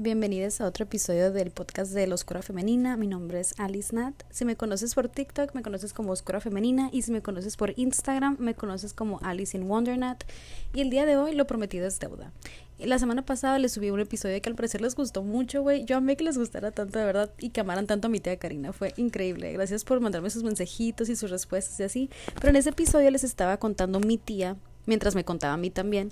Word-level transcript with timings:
Bienvenidos 0.00 0.60
a 0.60 0.66
otro 0.66 0.84
episodio 0.84 1.32
del 1.32 1.50
podcast 1.50 1.90
de 1.90 2.06
La 2.06 2.14
Oscura 2.14 2.40
Femenina. 2.40 2.96
Mi 2.96 3.08
nombre 3.08 3.40
es 3.40 3.58
Alice 3.58 3.92
Nat. 3.92 4.14
Si 4.30 4.44
me 4.44 4.54
conoces 4.54 4.94
por 4.94 5.08
TikTok, 5.08 5.56
me 5.56 5.62
conoces 5.62 5.92
como 5.92 6.12
Oscura 6.12 6.38
Femenina. 6.38 6.88
Y 6.92 7.02
si 7.02 7.10
me 7.10 7.20
conoces 7.20 7.56
por 7.56 7.74
Instagram, 7.76 8.36
me 8.38 8.54
conoces 8.54 8.92
como 8.92 9.18
Alice 9.24 9.56
in 9.56 9.68
Wondernat. 9.68 10.22
Y 10.72 10.82
el 10.82 10.90
día 10.90 11.04
de 11.04 11.16
hoy 11.16 11.34
lo 11.34 11.48
prometido 11.48 11.84
es 11.84 11.98
deuda. 11.98 12.30
La 12.78 13.00
semana 13.00 13.26
pasada 13.26 13.58
les 13.58 13.72
subí 13.72 13.90
un 13.90 13.98
episodio 13.98 14.40
que 14.40 14.48
al 14.48 14.54
parecer 14.54 14.82
les 14.82 14.94
gustó 14.94 15.24
mucho, 15.24 15.62
güey. 15.62 15.84
Yo 15.84 15.96
amé 15.96 16.16
que 16.16 16.22
les 16.22 16.38
gustara 16.38 16.70
tanto, 16.70 17.00
de 17.00 17.04
verdad, 17.04 17.32
y 17.40 17.50
que 17.50 17.60
amaran 17.60 17.88
tanto 17.88 18.06
a 18.06 18.08
mi 18.08 18.20
tía 18.20 18.36
Karina. 18.36 18.72
Fue 18.72 18.94
increíble. 18.98 19.52
Gracias 19.52 19.82
por 19.82 19.98
mandarme 19.98 20.30
sus 20.30 20.44
mensajitos 20.44 21.08
y 21.08 21.16
sus 21.16 21.28
respuestas 21.28 21.80
y 21.80 21.82
así. 21.82 22.10
Pero 22.36 22.50
en 22.50 22.56
ese 22.56 22.70
episodio 22.70 23.10
les 23.10 23.24
estaba 23.24 23.56
contando 23.56 23.98
mi 23.98 24.16
tía, 24.16 24.54
mientras 24.86 25.16
me 25.16 25.24
contaba 25.24 25.54
a 25.54 25.56
mí 25.56 25.70
también 25.70 26.10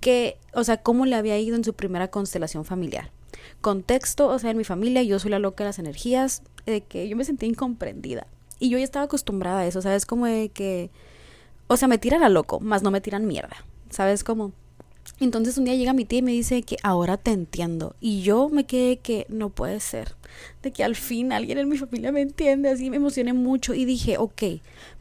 que, 0.00 0.38
o 0.52 0.64
sea, 0.64 0.78
cómo 0.82 1.06
le 1.06 1.14
había 1.14 1.38
ido 1.38 1.54
en 1.54 1.62
su 1.62 1.74
primera 1.74 2.08
constelación 2.08 2.64
familiar. 2.64 3.12
Contexto, 3.60 4.28
o 4.28 4.38
sea, 4.38 4.50
en 4.50 4.56
mi 4.56 4.64
familia 4.64 5.02
yo 5.02 5.18
soy 5.18 5.30
la 5.30 5.38
loca 5.38 5.64
de 5.64 5.70
las 5.70 5.78
energías, 5.78 6.42
de 6.66 6.82
que 6.82 7.08
yo 7.08 7.16
me 7.16 7.24
sentía 7.24 7.48
incomprendida. 7.48 8.26
Y 8.58 8.68
yo 8.68 8.78
ya 8.78 8.84
estaba 8.84 9.06
acostumbrada 9.06 9.60
a 9.60 9.66
eso, 9.66 9.82
¿sabes? 9.82 10.06
Como 10.06 10.26
de 10.26 10.50
que, 10.50 10.90
o 11.66 11.76
sea, 11.76 11.88
me 11.88 11.98
tiran 11.98 12.22
a 12.22 12.28
loco, 12.28 12.60
más 12.60 12.82
no 12.82 12.90
me 12.90 13.00
tiran 13.00 13.26
mierda, 13.26 13.56
¿sabes? 13.90 14.24
Como... 14.24 14.52
Entonces 15.20 15.58
un 15.58 15.64
día 15.64 15.74
llega 15.74 15.92
mi 15.92 16.06
tía 16.06 16.20
y 16.20 16.22
me 16.22 16.32
dice 16.32 16.62
que 16.62 16.78
ahora 16.82 17.18
te 17.18 17.30
entiendo. 17.30 17.94
Y 18.00 18.22
yo 18.22 18.48
me 18.48 18.64
quedé 18.64 18.98
que 18.98 19.26
no 19.28 19.50
puede 19.50 19.80
ser. 19.80 20.14
De 20.62 20.72
que 20.72 20.84
al 20.84 20.94
fin 20.94 21.32
alguien 21.32 21.58
en 21.58 21.68
mi 21.68 21.76
familia 21.76 22.12
me 22.12 22.22
entiende. 22.22 22.70
Así 22.70 22.88
me 22.88 22.96
emocioné 22.96 23.32
mucho 23.34 23.74
y 23.74 23.84
dije, 23.84 24.16
ok, 24.16 24.42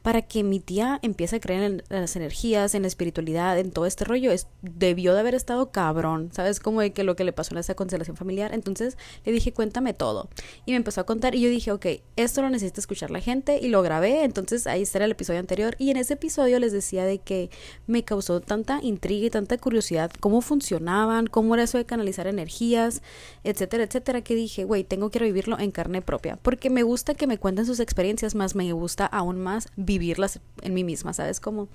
para 0.01 0.21
que 0.21 0.43
mi 0.43 0.59
tía 0.59 0.99
empiece 1.03 1.37
a 1.37 1.39
creer 1.39 1.63
en 1.63 1.83
las 1.89 2.15
energías, 2.15 2.73
en 2.73 2.81
la 2.81 2.87
espiritualidad, 2.87 3.57
en 3.59 3.71
todo 3.71 3.85
este 3.85 4.05
rollo, 4.05 4.31
debió 4.61 5.13
de 5.13 5.19
haber 5.19 5.35
estado 5.35 5.71
cabrón, 5.71 6.29
¿sabes? 6.33 6.59
Como 6.59 6.81
de 6.81 6.91
que 6.91 7.03
lo 7.03 7.15
que 7.15 7.23
le 7.23 7.33
pasó 7.33 7.53
en 7.53 7.59
esa 7.59 7.75
constelación 7.75 8.17
familiar. 8.17 8.53
Entonces 8.53 8.97
le 9.25 9.31
dije, 9.31 9.53
cuéntame 9.53 9.93
todo. 9.93 10.29
Y 10.65 10.71
me 10.71 10.77
empezó 10.77 11.01
a 11.01 11.05
contar 11.05 11.35
y 11.35 11.41
yo 11.41 11.49
dije, 11.49 11.71
ok, 11.71 11.85
esto 12.15 12.41
lo 12.41 12.49
necesita 12.49 12.81
escuchar 12.81 13.11
la 13.11 13.21
gente 13.21 13.59
y 13.61 13.67
lo 13.67 13.81
grabé. 13.81 14.23
Entonces 14.23 14.67
ahí 14.67 14.81
está 14.81 15.03
el 15.03 15.11
episodio 15.11 15.39
anterior. 15.39 15.75
Y 15.77 15.91
en 15.91 15.97
ese 15.97 16.15
episodio 16.15 16.59
les 16.59 16.71
decía 16.71 17.05
de 17.05 17.19
que 17.19 17.49
me 17.87 18.03
causó 18.03 18.41
tanta 18.41 18.79
intriga 18.81 19.27
y 19.27 19.29
tanta 19.29 19.57
curiosidad 19.57 19.88
cómo 20.19 20.41
funcionaban, 20.41 21.27
cómo 21.27 21.53
era 21.55 21.63
eso 21.63 21.77
de 21.77 21.85
canalizar 21.85 22.27
energías, 22.27 23.01
etcétera, 23.43 23.83
etcétera, 23.83 24.21
que 24.21 24.35
dije, 24.35 24.63
güey, 24.63 24.83
tengo 24.83 25.09
que 25.09 25.19
vivirlo 25.19 25.59
en 25.59 25.71
carne 25.71 26.01
propia. 26.01 26.37
Porque 26.37 26.69
me 26.69 26.83
gusta 26.83 27.15
que 27.15 27.27
me 27.27 27.37
cuenten 27.37 27.65
sus 27.65 27.79
experiencias, 27.79 28.35
más 28.35 28.55
me 28.55 28.71
gusta 28.73 29.05
aún 29.05 29.39
más 29.39 29.69
vivirlas 29.75 30.39
en 30.61 30.73
mí 30.73 30.83
misma, 30.83 31.13
¿sabes? 31.13 31.39
Como 31.39 31.69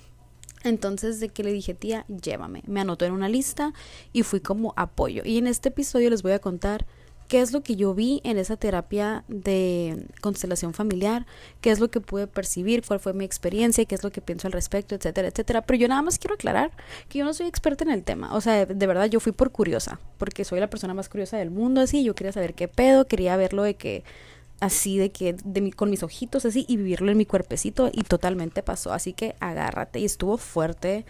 entonces 0.64 1.20
de 1.20 1.28
que 1.28 1.44
le 1.44 1.52
dije, 1.52 1.74
tía, 1.74 2.06
llévame. 2.08 2.62
Me 2.66 2.80
anotó 2.80 3.04
en 3.04 3.12
una 3.12 3.28
lista 3.28 3.72
y 4.12 4.22
fui 4.22 4.40
como 4.40 4.72
apoyo. 4.76 5.22
Y 5.24 5.38
en 5.38 5.46
este 5.46 5.68
episodio 5.68 6.10
les 6.10 6.22
voy 6.22 6.32
a 6.32 6.38
contar 6.38 6.86
qué 7.28 7.40
es 7.40 7.52
lo 7.52 7.62
que 7.62 7.76
yo 7.76 7.94
vi 7.94 8.20
en 8.24 8.38
esa 8.38 8.56
terapia 8.56 9.24
de 9.28 10.06
constelación 10.20 10.74
familiar, 10.74 11.26
qué 11.60 11.70
es 11.70 11.80
lo 11.80 11.90
que 11.90 12.00
pude 12.00 12.26
percibir, 12.26 12.82
cuál 12.86 13.00
fue 13.00 13.12
mi 13.12 13.24
experiencia, 13.24 13.84
qué 13.84 13.94
es 13.94 14.04
lo 14.04 14.10
que 14.10 14.20
pienso 14.20 14.48
al 14.48 14.52
respecto, 14.52 14.94
etcétera, 14.94 15.28
etcétera. 15.28 15.62
Pero 15.62 15.78
yo 15.78 15.88
nada 15.88 16.02
más 16.02 16.18
quiero 16.18 16.34
aclarar 16.34 16.72
que 17.08 17.18
yo 17.18 17.24
no 17.24 17.34
soy 17.34 17.46
experta 17.46 17.84
en 17.84 17.90
el 17.90 18.04
tema. 18.04 18.34
O 18.34 18.40
sea, 18.40 18.66
de 18.66 18.86
verdad 18.86 19.06
yo 19.06 19.20
fui 19.20 19.32
por 19.32 19.50
curiosa, 19.50 20.00
porque 20.18 20.44
soy 20.44 20.60
la 20.60 20.68
persona 20.68 20.94
más 20.94 21.08
curiosa 21.08 21.36
del 21.38 21.50
mundo, 21.50 21.80
así. 21.80 22.04
Yo 22.04 22.14
quería 22.14 22.32
saber 22.32 22.54
qué 22.54 22.68
pedo, 22.68 23.06
quería 23.06 23.36
verlo 23.36 23.62
de 23.62 23.74
que 23.74 24.04
así 24.60 24.98
de 24.98 25.10
que 25.10 25.34
de 25.44 25.60
mi, 25.60 25.72
con 25.72 25.90
mis 25.90 26.02
ojitos 26.02 26.44
así 26.44 26.64
y 26.68 26.76
vivirlo 26.76 27.10
en 27.10 27.18
mi 27.18 27.26
cuerpecito 27.26 27.90
y 27.92 28.02
totalmente 28.02 28.62
pasó, 28.62 28.92
así 28.92 29.12
que 29.12 29.34
agárrate 29.40 29.98
y 29.98 30.04
estuvo 30.04 30.38
fuerte. 30.38 31.04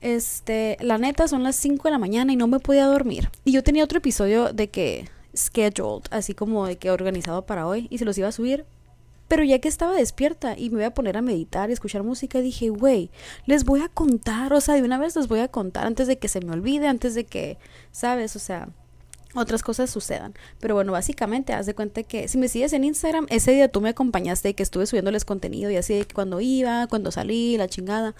Este, 0.00 0.76
la 0.80 0.96
neta 0.96 1.26
son 1.26 1.42
las 1.42 1.56
5 1.56 1.82
de 1.82 1.90
la 1.90 1.98
mañana 1.98 2.32
y 2.32 2.36
no 2.36 2.46
me 2.46 2.60
podía 2.60 2.86
dormir. 2.86 3.30
Y 3.44 3.52
yo 3.52 3.64
tenía 3.64 3.82
otro 3.82 3.98
episodio 3.98 4.52
de 4.52 4.68
que 4.68 5.08
scheduled, 5.38 6.04
así 6.10 6.34
como 6.34 6.66
de 6.66 6.76
que 6.76 6.90
organizado 6.90 7.46
para 7.46 7.66
hoy 7.66 7.86
y 7.90 7.98
se 7.98 8.04
los 8.04 8.18
iba 8.18 8.28
a 8.28 8.32
subir. 8.32 8.66
Pero 9.28 9.44
ya 9.44 9.58
que 9.58 9.68
estaba 9.68 9.94
despierta 9.94 10.58
y 10.58 10.70
me 10.70 10.76
voy 10.76 10.84
a 10.84 10.94
poner 10.94 11.18
a 11.18 11.22
meditar 11.22 11.68
y 11.68 11.74
escuchar 11.74 12.02
música, 12.02 12.40
dije, 12.40 12.70
güey, 12.70 13.10
les 13.44 13.64
voy 13.64 13.82
a 13.82 13.88
contar, 13.88 14.54
o 14.54 14.60
sea, 14.60 14.74
de 14.74 14.82
una 14.82 14.98
vez 14.98 15.16
les 15.16 15.28
voy 15.28 15.40
a 15.40 15.48
contar 15.48 15.86
antes 15.86 16.06
de 16.06 16.18
que 16.18 16.28
se 16.28 16.40
me 16.40 16.52
olvide, 16.52 16.88
antes 16.88 17.14
de 17.14 17.24
que, 17.24 17.58
¿sabes? 17.92 18.36
O 18.36 18.38
sea, 18.38 18.70
otras 19.34 19.62
cosas 19.62 19.90
sucedan. 19.90 20.34
Pero 20.60 20.74
bueno, 20.74 20.92
básicamente, 20.92 21.52
haz 21.52 21.66
de 21.66 21.74
cuenta 21.74 22.02
que 22.02 22.26
si 22.28 22.38
me 22.38 22.48
sigues 22.48 22.72
en 22.72 22.84
Instagram, 22.84 23.26
ese 23.28 23.52
día 23.52 23.68
tú 23.68 23.82
me 23.82 23.90
acompañaste, 23.90 24.54
que 24.54 24.62
estuve 24.62 24.86
subiéndoles 24.86 25.26
contenido 25.26 25.70
y 25.70 25.76
así 25.76 26.06
cuando 26.14 26.40
iba, 26.40 26.86
cuando 26.86 27.10
salí, 27.12 27.58
la 27.58 27.68
chingada. 27.68 28.14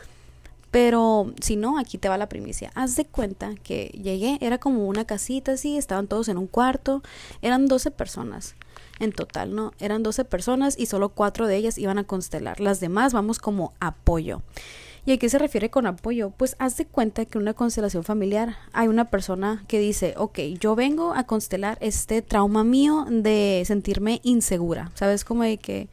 Pero 0.71 1.33
si 1.41 1.57
no, 1.57 1.79
aquí 1.79 1.99
te 1.99 2.09
va 2.09 2.19
la 2.19 2.29
primicia. 2.29 2.71
Haz 2.75 2.97
de 2.97 3.07
cuenta 3.07 3.55
que 3.63 3.87
llegué, 4.03 4.39
era 4.41 4.59
como 4.59 4.87
una 4.87 5.05
casita 5.05 5.53
así, 5.53 5.77
estaban 5.77 6.07
todos 6.07 6.29
en 6.29 6.39
un 6.39 6.47
cuarto, 6.47 7.03
eran 7.43 7.67
12 7.67 7.91
personas 7.91 8.55
en 9.01 9.13
total, 9.13 9.55
¿no? 9.55 9.73
Eran 9.79 10.03
12 10.03 10.25
personas 10.25 10.79
y 10.79 10.87
solo 10.87 11.11
cuatro 11.11 11.47
de 11.47 11.57
ellas 11.57 11.79
iban 11.79 11.99
a 11.99 12.05
constelar. 12.05 12.61
Las 12.61 12.81
demás 12.81 13.13
vamos 13.13 13.39
como 13.39 13.73
apoyo. 13.81 14.43
¿Y 15.07 15.13
a 15.13 15.17
qué 15.17 15.31
se 15.31 15.39
refiere 15.39 15.71
con 15.71 15.87
apoyo? 15.87 16.31
Pues 16.37 16.55
haz 16.59 16.77
de 16.77 16.85
cuenta 16.85 17.25
que 17.25 17.39
en 17.39 17.43
una 17.43 17.55
constelación 17.55 18.05
familiar 18.05 18.57
hay 18.75 18.89
una 18.89 19.07
persona 19.07 19.65
que 19.67 19.79
dice, 19.79 20.13
ok, 20.19 20.39
yo 20.61 20.75
vengo 20.75 21.15
a 21.15 21.25
constelar 21.25 21.79
este 21.81 22.21
trauma 22.21 22.63
mío 22.63 23.07
de 23.09 23.63
sentirme 23.65 24.21
insegura, 24.23 24.91
¿sabes? 24.95 25.25
Como 25.25 25.45
de 25.45 25.57
que 25.57 25.89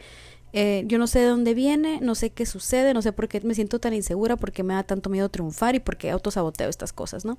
eh, 0.57 0.85
yo 0.87 0.97
no 0.97 1.05
sé 1.05 1.19
de 1.19 1.25
dónde 1.25 1.53
viene, 1.53 1.99
no 2.01 2.15
sé 2.15 2.29
qué 2.29 2.45
sucede, 2.45 2.93
no 2.93 3.01
sé 3.01 3.11
por 3.11 3.27
qué 3.27 3.41
me 3.41 3.53
siento 3.53 3.79
tan 3.79 3.93
insegura, 3.93 4.37
por 4.37 4.53
qué 4.53 4.63
me 4.63 4.73
da 4.73 4.83
tanto 4.83 5.09
miedo 5.09 5.27
triunfar 5.27 5.75
y 5.75 5.81
por 5.81 5.97
qué 5.97 6.11
autosaboteo 6.11 6.69
estas 6.69 6.93
cosas, 6.93 7.25
¿no? 7.25 7.37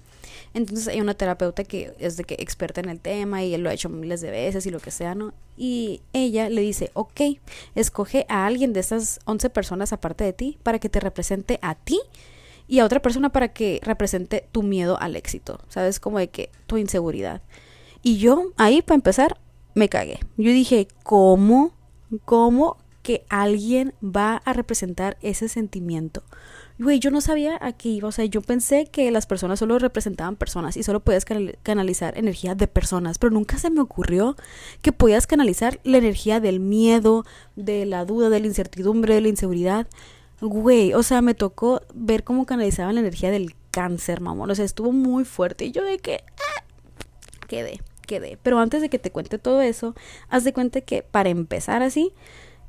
Entonces 0.52 0.86
hay 0.88 1.00
una 1.00 1.14
terapeuta 1.14 1.64
que 1.64 1.94
es 1.98 2.18
de 2.18 2.24
que 2.24 2.34
experta 2.34 2.82
en 2.82 2.90
el 2.90 3.00
tema 3.00 3.42
y 3.42 3.54
él 3.54 3.62
lo 3.62 3.70
ha 3.70 3.72
hecho 3.72 3.88
miles 3.88 4.20
de 4.20 4.30
veces 4.30 4.66
y 4.66 4.70
lo 4.70 4.80
que 4.80 4.90
sea, 4.90 5.14
¿no? 5.14 5.32
Y 5.56 6.02
ella 6.12 6.50
le 6.50 6.60
dice, 6.60 6.90
ok, 6.92 7.22
escoge 7.74 8.26
a 8.28 8.44
alguien 8.44 8.74
de 8.74 8.80
esas 8.80 9.18
11 9.24 9.48
personas 9.48 9.94
aparte 9.94 10.22
de 10.22 10.34
ti 10.34 10.58
para 10.62 10.78
que 10.78 10.90
te 10.90 11.00
represente 11.00 11.58
a 11.62 11.74
ti 11.74 11.98
y 12.68 12.80
a 12.80 12.84
otra 12.84 13.00
persona 13.00 13.30
para 13.30 13.48
que 13.48 13.80
represente 13.82 14.46
tu 14.52 14.62
miedo 14.62 15.00
al 15.00 15.16
éxito, 15.16 15.58
¿sabes? 15.70 16.00
Como 16.00 16.18
de 16.18 16.28
que 16.28 16.50
tu 16.66 16.76
inseguridad. 16.76 17.40
Y 18.02 18.18
yo 18.18 18.52
ahí, 18.58 18.82
para 18.82 18.96
empezar, 18.96 19.38
me 19.72 19.88
cagué. 19.88 20.20
Yo 20.36 20.50
dije, 20.50 20.86
¿cómo? 21.02 21.72
¿Cómo 22.26 22.76
que 23.06 23.24
alguien 23.28 23.94
va 24.02 24.42
a 24.44 24.52
representar 24.52 25.16
ese 25.22 25.48
sentimiento. 25.48 26.24
Güey, 26.80 26.98
yo 26.98 27.12
no 27.12 27.20
sabía 27.20 27.56
a 27.60 27.72
qué 27.72 27.90
iba, 27.90 28.08
o 28.08 28.10
sea, 28.10 28.24
yo 28.24 28.42
pensé 28.42 28.86
que 28.86 29.08
las 29.12 29.26
personas 29.26 29.60
solo 29.60 29.78
representaban 29.78 30.34
personas 30.34 30.76
y 30.76 30.82
solo 30.82 30.98
podías 30.98 31.24
canalizar 31.62 32.18
energía 32.18 32.56
de 32.56 32.66
personas, 32.66 33.18
pero 33.18 33.30
nunca 33.30 33.58
se 33.58 33.70
me 33.70 33.80
ocurrió 33.80 34.34
que 34.82 34.90
podías 34.90 35.28
canalizar 35.28 35.78
la 35.84 35.98
energía 35.98 36.40
del 36.40 36.58
miedo, 36.58 37.24
de 37.54 37.86
la 37.86 38.04
duda, 38.04 38.28
de 38.28 38.40
la 38.40 38.48
incertidumbre, 38.48 39.14
de 39.14 39.20
la 39.20 39.28
inseguridad. 39.28 39.86
Güey, 40.40 40.92
o 40.92 41.04
sea, 41.04 41.22
me 41.22 41.34
tocó 41.34 41.82
ver 41.94 42.24
cómo 42.24 42.44
canalizaban 42.44 42.96
la 42.96 43.02
energía 43.02 43.30
del 43.30 43.54
cáncer, 43.70 44.20
mamón, 44.20 44.50
o 44.50 44.54
sea, 44.56 44.64
estuvo 44.64 44.90
muy 44.90 45.24
fuerte 45.24 45.66
y 45.66 45.70
yo 45.70 45.84
de 45.84 45.98
que... 45.98 46.24
Ah, 46.38 46.64
quedé, 47.46 47.80
quedé. 48.04 48.36
Pero 48.42 48.58
antes 48.58 48.82
de 48.82 48.88
que 48.88 48.98
te 48.98 49.12
cuente 49.12 49.38
todo 49.38 49.60
eso, 49.60 49.94
haz 50.28 50.42
de 50.42 50.52
cuenta 50.52 50.80
que 50.80 51.04
para 51.04 51.28
empezar 51.28 51.84
así, 51.84 52.12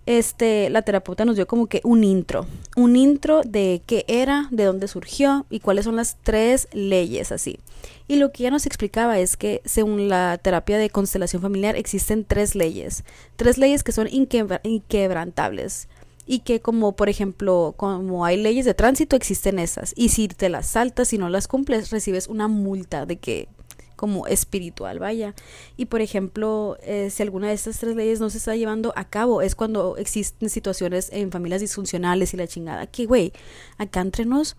este, 0.07 0.69
la 0.69 0.83
terapeuta 0.83 1.25
nos 1.25 1.35
dio 1.35 1.47
como 1.47 1.67
que 1.67 1.81
un 1.83 2.05
intro, 2.05 2.47
un 2.77 2.95
intro 2.95 3.41
de 3.45 3.81
qué 3.85 4.05
era, 4.07 4.47
de 4.51 4.63
dónde 4.63 4.87
surgió 4.87 5.45
y 5.49 5.59
cuáles 5.59 5.83
son 5.83 5.97
las 5.97 6.15
tres 6.23 6.69
leyes 6.71 7.33
así. 7.33 7.59
Y 8.07 8.15
lo 8.15 8.31
que 8.31 8.43
ella 8.43 8.51
nos 8.51 8.65
explicaba 8.65 9.19
es 9.19 9.35
que 9.35 9.61
según 9.65 10.07
la 10.07 10.39
terapia 10.41 10.77
de 10.77 10.89
constelación 10.89 11.41
familiar 11.41 11.75
existen 11.75 12.23
tres 12.23 12.55
leyes, 12.55 13.03
tres 13.35 13.57
leyes 13.57 13.83
que 13.83 13.91
son 13.91 14.07
inquebrantables. 14.09 15.89
Y 16.29 16.39
que 16.39 16.59
como 16.59 16.93
por 16.93 17.07
ejemplo 17.07 17.73
como 17.77 18.25
hay 18.25 18.35
leyes 18.35 18.65
de 18.65 18.73
tránsito 18.73 19.15
existen 19.15 19.59
esas. 19.59 19.93
Y 19.95 20.09
si 20.09 20.29
te 20.29 20.49
las 20.49 20.67
saltas 20.67 21.11
y 21.11 21.17
no 21.17 21.29
las 21.29 21.47
cumples 21.49 21.89
recibes 21.89 22.27
una 22.27 22.47
multa 22.47 23.05
de 23.05 23.17
que 23.17 23.49
como 23.97 24.27
espiritual, 24.27 24.99
vaya. 24.99 25.35
Y 25.75 25.87
por 25.87 25.99
ejemplo, 25.99 26.77
eh, 26.81 27.09
si 27.09 27.23
alguna 27.23 27.49
de 27.49 27.55
estas 27.55 27.79
tres 27.79 27.97
leyes 27.97 28.21
no 28.21 28.29
se 28.29 28.37
está 28.37 28.55
llevando 28.55 28.93
a 28.95 29.03
cabo, 29.09 29.41
es 29.41 29.55
cuando 29.55 29.97
existen 29.97 30.49
situaciones 30.49 31.09
en 31.11 31.31
familias 31.31 31.59
disfuncionales 31.59 32.33
y 32.33 32.37
la 32.37 32.47
chingada. 32.47 32.87
Que, 32.87 33.05
güey, 33.05 33.33
acá 33.77 33.99
entre 33.99 34.23
nos, 34.23 34.55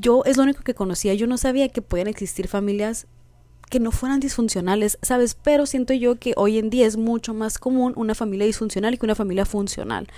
yo 0.00 0.22
es 0.24 0.38
lo 0.38 0.44
único 0.44 0.62
que 0.62 0.74
conocía, 0.74 1.12
yo 1.12 1.26
no 1.26 1.36
sabía 1.36 1.68
que 1.68 1.82
podían 1.82 2.06
existir 2.06 2.48
familias 2.48 3.06
que 3.70 3.80
no 3.80 3.92
fueran 3.92 4.20
disfuncionales, 4.20 4.98
¿sabes? 5.00 5.34
Pero 5.34 5.64
siento 5.64 5.94
yo 5.94 6.16
que 6.16 6.34
hoy 6.36 6.58
en 6.58 6.70
día 6.70 6.86
es 6.86 6.96
mucho 6.96 7.32
más 7.32 7.58
común 7.58 7.94
una 7.96 8.16
familia 8.16 8.44
disfuncional 8.46 8.98
que 8.98 9.06
una 9.06 9.14
familia 9.14 9.46
funcional. 9.46 10.08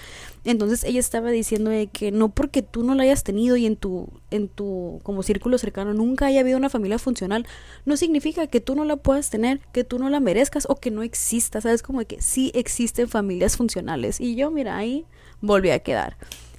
Entonces 0.44 0.82
ella 0.84 0.98
estaba 0.98 1.30
diciendo 1.30 1.70
que 1.92 2.10
no 2.10 2.30
porque 2.30 2.62
tú 2.62 2.82
no 2.82 2.94
la 2.94 3.04
hayas 3.04 3.22
tenido 3.22 3.56
y 3.56 3.66
en 3.66 3.76
tu 3.76 4.08
en 4.30 4.48
tu 4.48 5.00
como 5.02 5.22
círculo 5.22 5.58
cercano 5.58 5.92
nunca 5.92 6.26
haya 6.26 6.40
habido 6.40 6.56
una 6.56 6.70
familia 6.70 6.98
funcional, 6.98 7.46
no 7.84 7.96
significa 7.96 8.46
que 8.46 8.60
tú 8.60 8.74
no 8.74 8.84
la 8.84 8.96
puedas 8.96 9.28
tener, 9.28 9.60
que 9.72 9.84
tú 9.84 9.98
no 9.98 10.08
la 10.08 10.18
merezcas 10.18 10.66
o 10.68 10.76
que 10.76 10.90
no 10.90 11.02
exista, 11.02 11.60
¿sabes? 11.60 11.82
Como 11.82 12.00
que 12.04 12.20
sí 12.22 12.50
existen 12.54 13.08
familias 13.08 13.56
funcionales 13.58 14.18
y 14.18 14.34
yo 14.34 14.50
mira, 14.50 14.78
ahí 14.78 15.04
volví 15.42 15.70
a 15.70 15.78
quedar. 15.80 16.16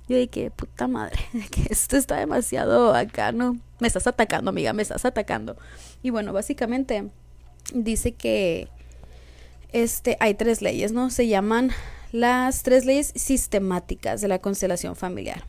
Yo 0.08 0.18
dije, 0.18 0.52
puta 0.52 0.88
madre, 0.88 1.20
que 1.52 1.68
esto 1.70 1.98
está 1.98 2.18
demasiado 2.18 2.94
acá, 2.94 3.32
¿no? 3.32 3.58
Me 3.80 3.88
estás 3.88 4.08
atacando, 4.08 4.50
amiga, 4.50 4.74
me 4.74 4.82
estás 4.82 5.06
atacando. 5.06 5.58
Y 6.02 6.10
bueno, 6.10 6.34
básicamente 6.34 7.10
dice 7.74 8.14
que 8.14 8.68
este, 9.72 10.18
hay 10.20 10.34
tres 10.34 10.62
leyes, 10.62 10.92
¿no? 10.92 11.10
Se 11.10 11.28
llaman 11.28 11.72
las 12.12 12.64
tres 12.64 12.86
leyes 12.86 13.12
sistemáticas 13.16 14.22
de 14.22 14.28
la 14.28 14.40
constelación 14.40 14.96
familiar. 14.96 15.46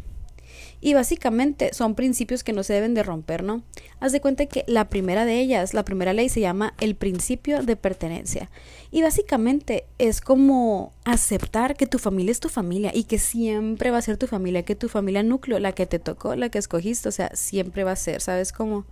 Y 0.85 0.93
básicamente 0.93 1.73
son 1.73 1.95
principios 1.95 2.45
que 2.45 2.53
no 2.53 2.63
se 2.63 2.75
deben 2.75 2.93
de 2.93 3.03
romper, 3.03 3.43
¿no? 3.43 3.63
Haz 4.01 4.13
de 4.13 4.21
cuenta 4.21 4.45
que 4.45 4.65
la 4.67 4.91
primera 4.91 5.25
de 5.25 5.41
ellas, 5.41 5.73
la 5.73 5.83
primera 5.83 6.13
ley 6.13 6.29
se 6.29 6.41
llama 6.41 6.75
el 6.79 6.95
principio 6.95 7.63
de 7.63 7.75
pertenencia. 7.75 8.51
Y 8.91 9.01
básicamente 9.01 9.87
es 9.97 10.21
como 10.21 10.93
aceptar 11.07 11.75
que 11.75 11.87
tu 11.87 11.99
familia 11.99 12.33
es 12.33 12.41
tu 12.41 12.51
familia 12.51 12.91
y 12.93 13.05
que 13.05 13.19
siempre 13.19 13.91
va 13.91 13.97
a 13.97 14.03
ser 14.03 14.19
tu 14.19 14.27
familia, 14.27 14.65
que 14.65 14.75
tu 14.75 14.91
familia 14.91 15.23
núcleo, 15.23 15.59
la 15.59 15.73
que 15.73 15.87
te 15.87 15.99
tocó, 15.99 16.37
la 16.37 16.51
que 16.51 16.59
escogiste, 16.59 17.09
o 17.09 17.13
sea, 17.13 17.31
siempre 17.35 17.83
va 17.83 17.93
a 17.93 17.97
ser, 17.97 18.21
¿sabes 18.21 18.53
cómo? 18.53 18.85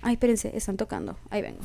Ay, 0.00 0.14
espérense, 0.14 0.56
están 0.56 0.78
tocando. 0.78 1.18
Ahí 1.28 1.42
vengo. 1.42 1.60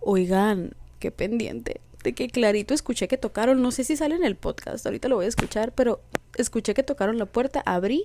Oigan, 0.00 0.74
qué 1.00 1.10
pendiente. 1.10 1.82
De 2.06 2.12
que 2.12 2.28
clarito 2.28 2.72
escuché 2.72 3.08
que 3.08 3.18
tocaron, 3.18 3.60
no 3.60 3.72
sé 3.72 3.82
si 3.82 3.96
sale 3.96 4.14
en 4.14 4.22
el 4.22 4.36
podcast, 4.36 4.86
ahorita 4.86 5.08
lo 5.08 5.16
voy 5.16 5.24
a 5.24 5.28
escuchar, 5.28 5.72
pero 5.72 6.00
escuché 6.36 6.72
que 6.72 6.84
tocaron 6.84 7.18
la 7.18 7.26
puerta, 7.26 7.60
abrí 7.66 8.04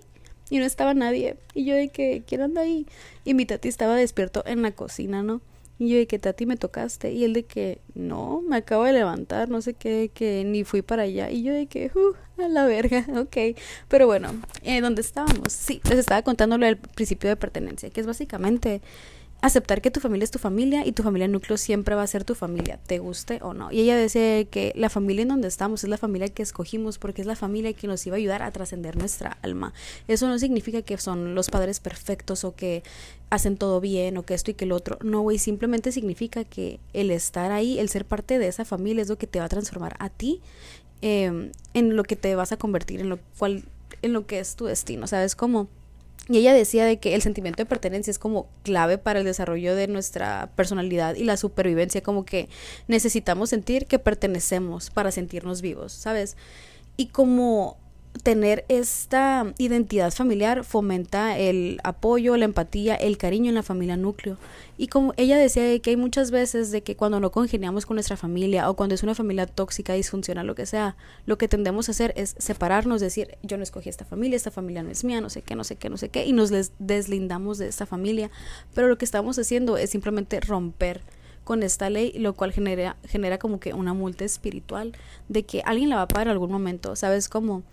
y 0.49 0.57
no 0.57 0.65
estaba 0.65 0.95
nadie. 0.95 1.37
Y 1.53 1.65
yo 1.65 1.75
de 1.75 1.89
que, 1.89 2.23
¿quién 2.25 2.41
anda 2.41 2.61
ahí? 2.61 2.87
Y 3.25 3.35
mi 3.35 3.45
tati 3.45 3.67
estaba 3.67 3.95
despierto 3.95 4.41
en 4.47 4.63
la 4.63 4.71
cocina, 4.71 5.21
¿no? 5.21 5.39
Y 5.77 5.89
yo 5.89 5.97
de 5.97 6.07
que, 6.07 6.17
tati, 6.17 6.47
me 6.47 6.57
tocaste. 6.57 7.11
Y 7.11 7.25
él 7.25 7.33
de 7.33 7.43
que, 7.43 7.79
no, 7.93 8.41
me 8.41 8.55
acabo 8.55 8.85
de 8.85 8.93
levantar, 8.93 9.49
no 9.49 9.61
sé 9.61 9.75
qué, 9.75 10.09
que 10.11 10.45
ni 10.45 10.63
fui 10.63 10.81
para 10.81 11.03
allá. 11.03 11.29
Y 11.29 11.43
yo 11.43 11.53
de 11.53 11.67
que, 11.67 11.91
uh, 11.93 12.41
a 12.41 12.47
la 12.47 12.65
verga, 12.65 13.05
ok. 13.19 13.55
Pero 13.87 14.07
bueno, 14.07 14.31
eh, 14.63 14.81
¿dónde 14.81 15.01
estábamos? 15.01 15.53
Sí, 15.53 15.79
les 15.87 15.99
estaba 15.99 16.23
contándolo 16.23 16.65
del 16.65 16.77
principio 16.77 17.29
de 17.29 17.35
pertenencia, 17.35 17.91
que 17.91 18.01
es 18.01 18.07
básicamente 18.07 18.81
aceptar 19.41 19.81
que 19.81 19.89
tu 19.89 19.99
familia 19.99 20.23
es 20.23 20.31
tu 20.31 20.37
familia 20.39 20.85
y 20.85 20.91
tu 20.91 21.01
familia 21.01 21.27
núcleo 21.27 21.57
siempre 21.57 21.95
va 21.95 22.03
a 22.03 22.07
ser 22.07 22.23
tu 22.23 22.35
familia, 22.35 22.79
te 22.85 22.99
guste 22.99 23.39
o 23.41 23.53
no. 23.53 23.71
Y 23.71 23.81
ella 23.81 23.97
decía 23.97 24.45
que 24.45 24.71
la 24.75 24.89
familia 24.89 25.23
en 25.23 25.29
donde 25.29 25.47
estamos 25.47 25.83
es 25.83 25.89
la 25.89 25.97
familia 25.97 26.29
que 26.29 26.43
escogimos 26.43 26.99
porque 26.99 27.21
es 27.21 27.27
la 27.27 27.35
familia 27.35 27.73
que 27.73 27.87
nos 27.87 28.05
iba 28.05 28.15
a 28.15 28.19
ayudar 28.19 28.43
a 28.43 28.51
trascender 28.51 28.97
nuestra 28.97 29.37
alma. 29.41 29.73
Eso 30.07 30.27
no 30.27 30.37
significa 30.37 30.83
que 30.83 30.97
son 30.97 31.33
los 31.33 31.49
padres 31.49 31.79
perfectos 31.79 32.43
o 32.43 32.55
que 32.55 32.83
hacen 33.31 33.57
todo 33.57 33.81
bien 33.81 34.17
o 34.17 34.23
que 34.23 34.35
esto 34.35 34.51
y 34.51 34.53
que 34.53 34.65
el 34.65 34.71
otro. 34.71 34.99
No, 35.01 35.21
güey, 35.21 35.39
simplemente 35.39 35.91
significa 35.91 36.43
que 36.43 36.79
el 36.93 37.09
estar 37.09 37.51
ahí, 37.51 37.79
el 37.79 37.89
ser 37.89 38.05
parte 38.05 38.37
de 38.37 38.47
esa 38.47 38.63
familia 38.63 39.01
es 39.01 39.09
lo 39.09 39.17
que 39.17 39.27
te 39.27 39.39
va 39.39 39.45
a 39.45 39.49
transformar 39.49 39.95
a 39.99 40.09
ti 40.09 40.39
em, 41.01 41.51
en 41.73 41.95
lo 41.95 42.03
que 42.03 42.15
te 42.15 42.35
vas 42.35 42.51
a 42.51 42.57
convertir, 42.57 43.01
en 43.01 43.09
lo 43.09 43.17
cual, 43.39 43.63
en 44.03 44.13
lo 44.13 44.27
que 44.27 44.39
es 44.39 44.55
tu 44.55 44.65
destino, 44.65 45.07
¿sabes? 45.07 45.35
cómo 45.35 45.67
y 46.29 46.37
ella 46.37 46.53
decía 46.53 46.85
de 46.85 46.97
que 46.97 47.15
el 47.15 47.21
sentimiento 47.21 47.61
de 47.61 47.65
pertenencia 47.65 48.11
es 48.11 48.19
como 48.19 48.47
clave 48.63 48.97
para 48.97 49.19
el 49.19 49.25
desarrollo 49.25 49.75
de 49.75 49.87
nuestra 49.87 50.51
personalidad 50.55 51.15
y 51.15 51.23
la 51.23 51.35
supervivencia, 51.35 52.01
como 52.01 52.25
que 52.25 52.47
necesitamos 52.87 53.49
sentir 53.49 53.85
que 53.87 53.99
pertenecemos 53.99 54.91
para 54.91 55.11
sentirnos 55.11 55.61
vivos, 55.61 55.91
¿sabes? 55.91 56.37
Y 56.95 57.07
como 57.07 57.77
tener 58.23 58.65
esta 58.67 59.53
identidad 59.57 60.11
familiar 60.11 60.63
fomenta 60.63 61.37
el 61.39 61.79
apoyo, 61.83 62.37
la 62.37 62.45
empatía, 62.45 62.95
el 62.95 63.17
cariño 63.17 63.49
en 63.49 63.55
la 63.55 63.63
familia 63.63 63.97
núcleo. 63.97 64.37
Y 64.77 64.87
como 64.87 65.13
ella 65.17 65.37
decía 65.37 65.79
que 65.79 65.91
hay 65.91 65.95
muchas 65.95 66.29
veces 66.29 66.71
de 66.71 66.81
que 66.81 66.95
cuando 66.95 67.19
no 67.19 67.31
congeniamos 67.31 67.85
con 67.85 67.95
nuestra 67.95 68.17
familia 68.17 68.69
o 68.69 68.75
cuando 68.75 68.95
es 68.95 69.03
una 69.03 69.15
familia 69.15 69.47
tóxica, 69.47 69.93
disfuncional, 69.93 70.45
lo 70.45 70.55
que 70.55 70.65
sea, 70.65 70.95
lo 71.25 71.37
que 71.37 71.47
tendemos 71.47 71.87
a 71.87 71.93
hacer 71.93 72.13
es 72.15 72.35
separarnos, 72.37 73.01
decir, 73.01 73.37
yo 73.43 73.57
no 73.57 73.63
escogí 73.63 73.89
esta 73.89 74.05
familia, 74.05 74.37
esta 74.37 74.51
familia 74.51 74.83
no 74.83 74.91
es 74.91 75.03
mía, 75.03 75.21
no 75.21 75.29
sé 75.29 75.41
qué, 75.41 75.55
no 75.55 75.63
sé 75.63 75.75
qué, 75.77 75.89
no 75.89 75.97
sé 75.97 76.09
qué, 76.09 76.25
y 76.25 76.33
nos 76.33 76.51
deslindamos 76.79 77.57
de 77.57 77.67
esta 77.67 77.85
familia. 77.85 78.29
Pero 78.73 78.87
lo 78.87 78.97
que 78.97 79.05
estamos 79.05 79.39
haciendo 79.39 79.77
es 79.77 79.89
simplemente 79.89 80.39
romper 80.41 81.01
con 81.43 81.63
esta 81.63 81.89
ley, 81.89 82.13
lo 82.13 82.33
cual 82.33 82.51
genera, 82.51 82.97
genera 83.07 83.39
como 83.39 83.59
que 83.59 83.73
una 83.73 83.93
multa 83.93 84.25
espiritual 84.25 84.93
de 85.27 85.43
que 85.43 85.61
alguien 85.65 85.89
la 85.89 85.97
va 85.97 86.01
a 86.03 86.07
pagar 86.07 86.27
en 86.27 86.31
algún 86.31 86.51
momento, 86.51 86.95
¿sabes? 86.95 87.29
Como 87.29 87.63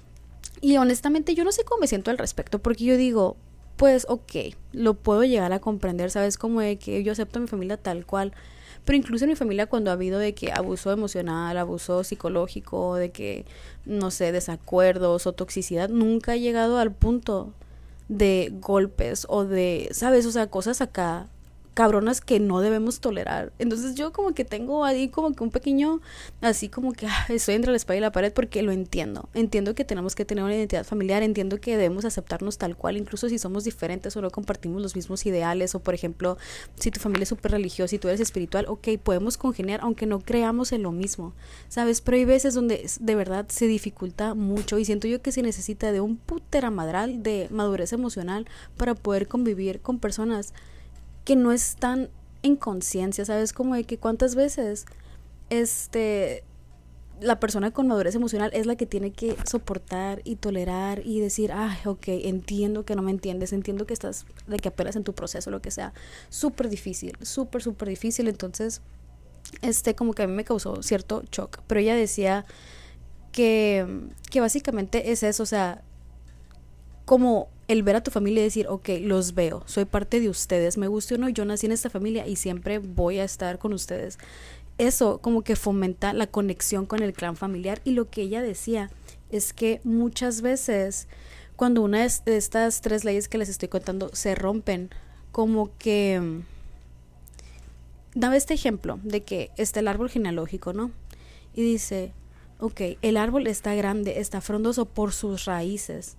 y 0.60 0.76
honestamente 0.76 1.34
yo 1.34 1.44
no 1.44 1.52
sé 1.52 1.64
cómo 1.64 1.80
me 1.80 1.86
siento 1.86 2.10
al 2.10 2.18
respecto, 2.18 2.58
porque 2.58 2.84
yo 2.84 2.96
digo, 2.96 3.36
pues 3.76 4.06
ok, 4.08 4.54
lo 4.72 4.94
puedo 4.94 5.24
llegar 5.24 5.52
a 5.52 5.60
comprender, 5.60 6.10
¿sabes? 6.10 6.36
Como 6.36 6.60
de 6.60 6.78
que 6.78 7.02
yo 7.04 7.12
acepto 7.12 7.38
a 7.38 7.42
mi 7.42 7.48
familia 7.48 7.76
tal 7.76 8.06
cual, 8.06 8.32
pero 8.84 8.96
incluso 8.96 9.24
en 9.24 9.30
mi 9.30 9.36
familia 9.36 9.66
cuando 9.66 9.90
ha 9.90 9.94
habido 9.94 10.18
de 10.18 10.34
que 10.34 10.50
abuso 10.50 10.90
emocional, 10.90 11.56
abuso 11.58 12.04
psicológico, 12.04 12.96
de 12.96 13.10
que, 13.10 13.44
no 13.84 14.10
sé, 14.10 14.32
desacuerdos 14.32 15.26
o 15.26 15.32
toxicidad, 15.32 15.88
nunca 15.88 16.34
he 16.34 16.40
llegado 16.40 16.78
al 16.78 16.92
punto 16.92 17.52
de 18.08 18.50
golpes 18.60 19.26
o 19.28 19.44
de, 19.44 19.88
¿sabes? 19.92 20.26
O 20.26 20.32
sea, 20.32 20.48
cosas 20.48 20.80
acá 20.80 21.28
cabronas 21.74 22.20
que 22.20 22.40
no 22.40 22.60
debemos 22.60 23.00
tolerar. 23.00 23.52
Entonces 23.58 23.94
yo 23.94 24.12
como 24.12 24.34
que 24.34 24.44
tengo 24.44 24.84
ahí 24.84 25.08
como 25.08 25.32
que 25.32 25.44
un 25.44 25.50
pequeño, 25.50 26.00
así 26.40 26.68
como 26.68 26.92
que 26.92 27.06
ah, 27.06 27.26
estoy 27.28 27.54
entre 27.54 27.70
la 27.70 27.76
espalda 27.76 27.98
y 27.98 28.00
la 28.00 28.12
pared 28.12 28.32
porque 28.32 28.62
lo 28.62 28.72
entiendo. 28.72 29.28
Entiendo 29.34 29.74
que 29.74 29.84
tenemos 29.84 30.14
que 30.14 30.24
tener 30.24 30.44
una 30.44 30.54
identidad 30.54 30.84
familiar, 30.84 31.22
entiendo 31.22 31.60
que 31.60 31.76
debemos 31.76 32.04
aceptarnos 32.04 32.58
tal 32.58 32.76
cual, 32.76 32.96
incluso 32.96 33.28
si 33.28 33.38
somos 33.38 33.64
diferentes 33.64 34.16
o 34.16 34.22
no 34.22 34.30
compartimos 34.30 34.82
los 34.82 34.96
mismos 34.96 35.24
ideales 35.26 35.74
o 35.74 35.80
por 35.80 35.94
ejemplo, 35.94 36.36
si 36.76 36.90
tu 36.90 37.00
familia 37.00 37.22
es 37.22 37.28
súper 37.28 37.52
religiosa 37.52 37.94
y 37.94 37.98
tú 37.98 38.08
eres 38.08 38.20
espiritual, 38.20 38.66
ok, 38.68 38.88
podemos 39.02 39.36
congeniar 39.36 39.80
aunque 39.82 40.06
no 40.06 40.20
creamos 40.20 40.72
en 40.72 40.82
lo 40.82 40.92
mismo, 40.92 41.34
¿sabes? 41.68 42.00
Pero 42.00 42.16
hay 42.16 42.24
veces 42.24 42.54
donde 42.54 42.88
de 43.00 43.14
verdad 43.14 43.46
se 43.48 43.66
dificulta 43.66 44.34
mucho 44.34 44.78
y 44.78 44.84
siento 44.84 45.06
yo 45.08 45.22
que 45.22 45.32
se 45.32 45.42
necesita 45.42 45.92
de 45.92 46.00
un 46.00 46.16
puteramadral 46.16 47.22
de 47.22 47.48
madurez 47.50 47.92
emocional 47.92 48.46
para 48.76 48.94
poder 48.94 49.28
convivir 49.28 49.80
con 49.80 49.98
personas 49.98 50.54
que 51.28 51.36
no 51.36 51.52
están 51.52 52.08
en 52.42 52.56
conciencia, 52.56 53.22
¿sabes? 53.26 53.52
Como 53.52 53.74
de 53.74 53.84
que 53.84 53.98
cuántas 53.98 54.34
veces 54.34 54.86
este 55.50 56.42
la 57.20 57.38
persona 57.38 57.70
con 57.70 57.86
madurez 57.86 58.14
emocional 58.14 58.50
es 58.54 58.64
la 58.64 58.76
que 58.76 58.86
tiene 58.86 59.10
que 59.10 59.36
soportar 59.44 60.22
y 60.24 60.36
tolerar 60.36 61.02
y 61.04 61.20
decir, 61.20 61.52
ay, 61.52 61.76
ok, 61.84 62.04
entiendo 62.08 62.86
que 62.86 62.96
no 62.96 63.02
me 63.02 63.10
entiendes, 63.10 63.52
entiendo 63.52 63.84
que 63.84 63.92
estás, 63.92 64.24
de 64.46 64.56
que 64.56 64.68
apenas 64.68 64.96
en 64.96 65.04
tu 65.04 65.14
proceso, 65.14 65.50
lo 65.50 65.60
que 65.60 65.70
sea. 65.70 65.92
Súper 66.30 66.70
difícil, 66.70 67.12
súper, 67.20 67.62
súper 67.62 67.90
difícil. 67.90 68.26
Entonces, 68.26 68.80
este, 69.60 69.94
como 69.94 70.14
que 70.14 70.22
a 70.22 70.26
mí 70.26 70.32
me 70.32 70.44
causó 70.44 70.82
cierto 70.82 71.24
shock. 71.30 71.58
Pero 71.66 71.80
ella 71.80 71.94
decía 71.94 72.46
que, 73.32 74.08
que 74.30 74.40
básicamente 74.40 75.12
es 75.12 75.22
eso, 75.24 75.42
o 75.42 75.46
sea, 75.46 75.82
como 77.04 77.50
el 77.68 77.82
ver 77.82 77.96
a 77.96 78.02
tu 78.02 78.10
familia 78.10 78.40
y 78.40 78.44
decir, 78.44 78.66
ok, 78.68 78.88
los 79.02 79.34
veo, 79.34 79.62
soy 79.66 79.84
parte 79.84 80.20
de 80.20 80.30
ustedes, 80.30 80.78
me 80.78 80.88
guste 80.88 81.14
o 81.14 81.18
no, 81.18 81.28
yo 81.28 81.44
nací 81.44 81.66
en 81.66 81.72
esta 81.72 81.90
familia 81.90 82.26
y 82.26 82.36
siempre 82.36 82.78
voy 82.78 83.18
a 83.18 83.24
estar 83.24 83.58
con 83.58 83.74
ustedes. 83.74 84.18
Eso 84.78 85.18
como 85.18 85.42
que 85.42 85.54
fomenta 85.54 86.12
la 86.12 86.26
conexión 86.26 86.86
con 86.86 87.02
el 87.02 87.12
clan 87.12 87.36
familiar 87.36 87.80
y 87.84 87.90
lo 87.90 88.08
que 88.08 88.22
ella 88.22 88.42
decía 88.42 88.90
es 89.30 89.52
que 89.52 89.80
muchas 89.84 90.40
veces 90.40 91.08
cuando 91.56 91.82
una 91.82 91.98
de 91.98 92.36
estas 92.36 92.80
tres 92.80 93.04
leyes 93.04 93.28
que 93.28 93.36
les 93.36 93.48
estoy 93.48 93.68
contando 93.68 94.10
se 94.14 94.34
rompen, 94.34 94.90
como 95.32 95.70
que 95.78 96.20
mm, 96.20 96.42
daba 98.14 98.36
este 98.36 98.54
ejemplo 98.54 98.98
de 99.02 99.24
que 99.24 99.50
está 99.56 99.80
el 99.80 99.88
árbol 99.88 100.08
genealógico, 100.08 100.72
¿no? 100.72 100.90
Y 101.54 101.62
dice, 101.62 102.12
ok, 102.60 102.80
el 103.02 103.16
árbol 103.16 103.46
está 103.48 103.74
grande, 103.74 104.20
está 104.20 104.40
frondoso 104.40 104.86
por 104.86 105.12
sus 105.12 105.44
raíces, 105.44 106.16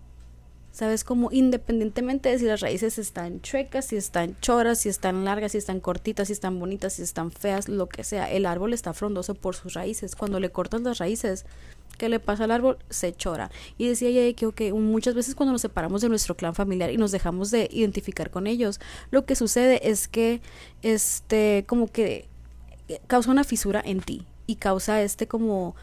¿Sabes? 0.71 1.03
Como 1.03 1.31
independientemente 1.31 2.29
de 2.29 2.39
si 2.39 2.45
las 2.45 2.61
raíces 2.61 2.97
están 2.99 3.41
chuecas, 3.41 3.85
si 3.85 3.97
están 3.97 4.39
choras, 4.39 4.79
si 4.79 4.89
están 4.89 5.25
largas, 5.25 5.53
si 5.53 5.57
están 5.57 5.79
cortitas, 5.79 6.27
si 6.27 6.33
están 6.33 6.59
bonitas, 6.59 6.93
si 6.93 7.01
están 7.01 7.31
feas, 7.31 7.67
lo 7.67 7.89
que 7.89 8.03
sea, 8.03 8.31
el 8.31 8.45
árbol 8.45 8.73
está 8.73 8.93
frondoso 8.93 9.33
por 9.33 9.55
sus 9.55 9.73
raíces. 9.73 10.15
Cuando 10.15 10.39
le 10.39 10.51
cortan 10.51 10.83
las 10.83 10.99
raíces, 10.99 11.45
¿qué 11.97 12.07
le 12.07 12.19
pasa 12.19 12.45
al 12.45 12.51
árbol? 12.51 12.77
Se 12.89 13.13
chora. 13.13 13.51
Y 13.77 13.87
decía 13.87 14.09
ella 14.09 14.33
que 14.55 14.71
muchas 14.73 15.15
veces 15.15 15.35
cuando 15.35 15.53
nos 15.53 15.61
separamos 15.61 16.01
de 16.01 16.09
nuestro 16.09 16.35
clan 16.37 16.55
familiar 16.55 16.91
y 16.91 16.97
nos 16.97 17.11
dejamos 17.11 17.51
de 17.51 17.67
identificar 17.71 18.29
con 18.29 18.47
ellos, 18.47 18.79
lo 19.11 19.25
que 19.25 19.35
sucede 19.35 19.89
es 19.89 20.07
que 20.07 20.41
este 20.81 21.65
como 21.67 21.87
que 21.87 22.27
causa 23.07 23.31
una 23.31 23.43
fisura 23.43 23.81
en 23.83 24.01
ti 24.01 24.25
y 24.47 24.55
causa 24.55 25.01
este 25.01 25.27
como 25.27 25.75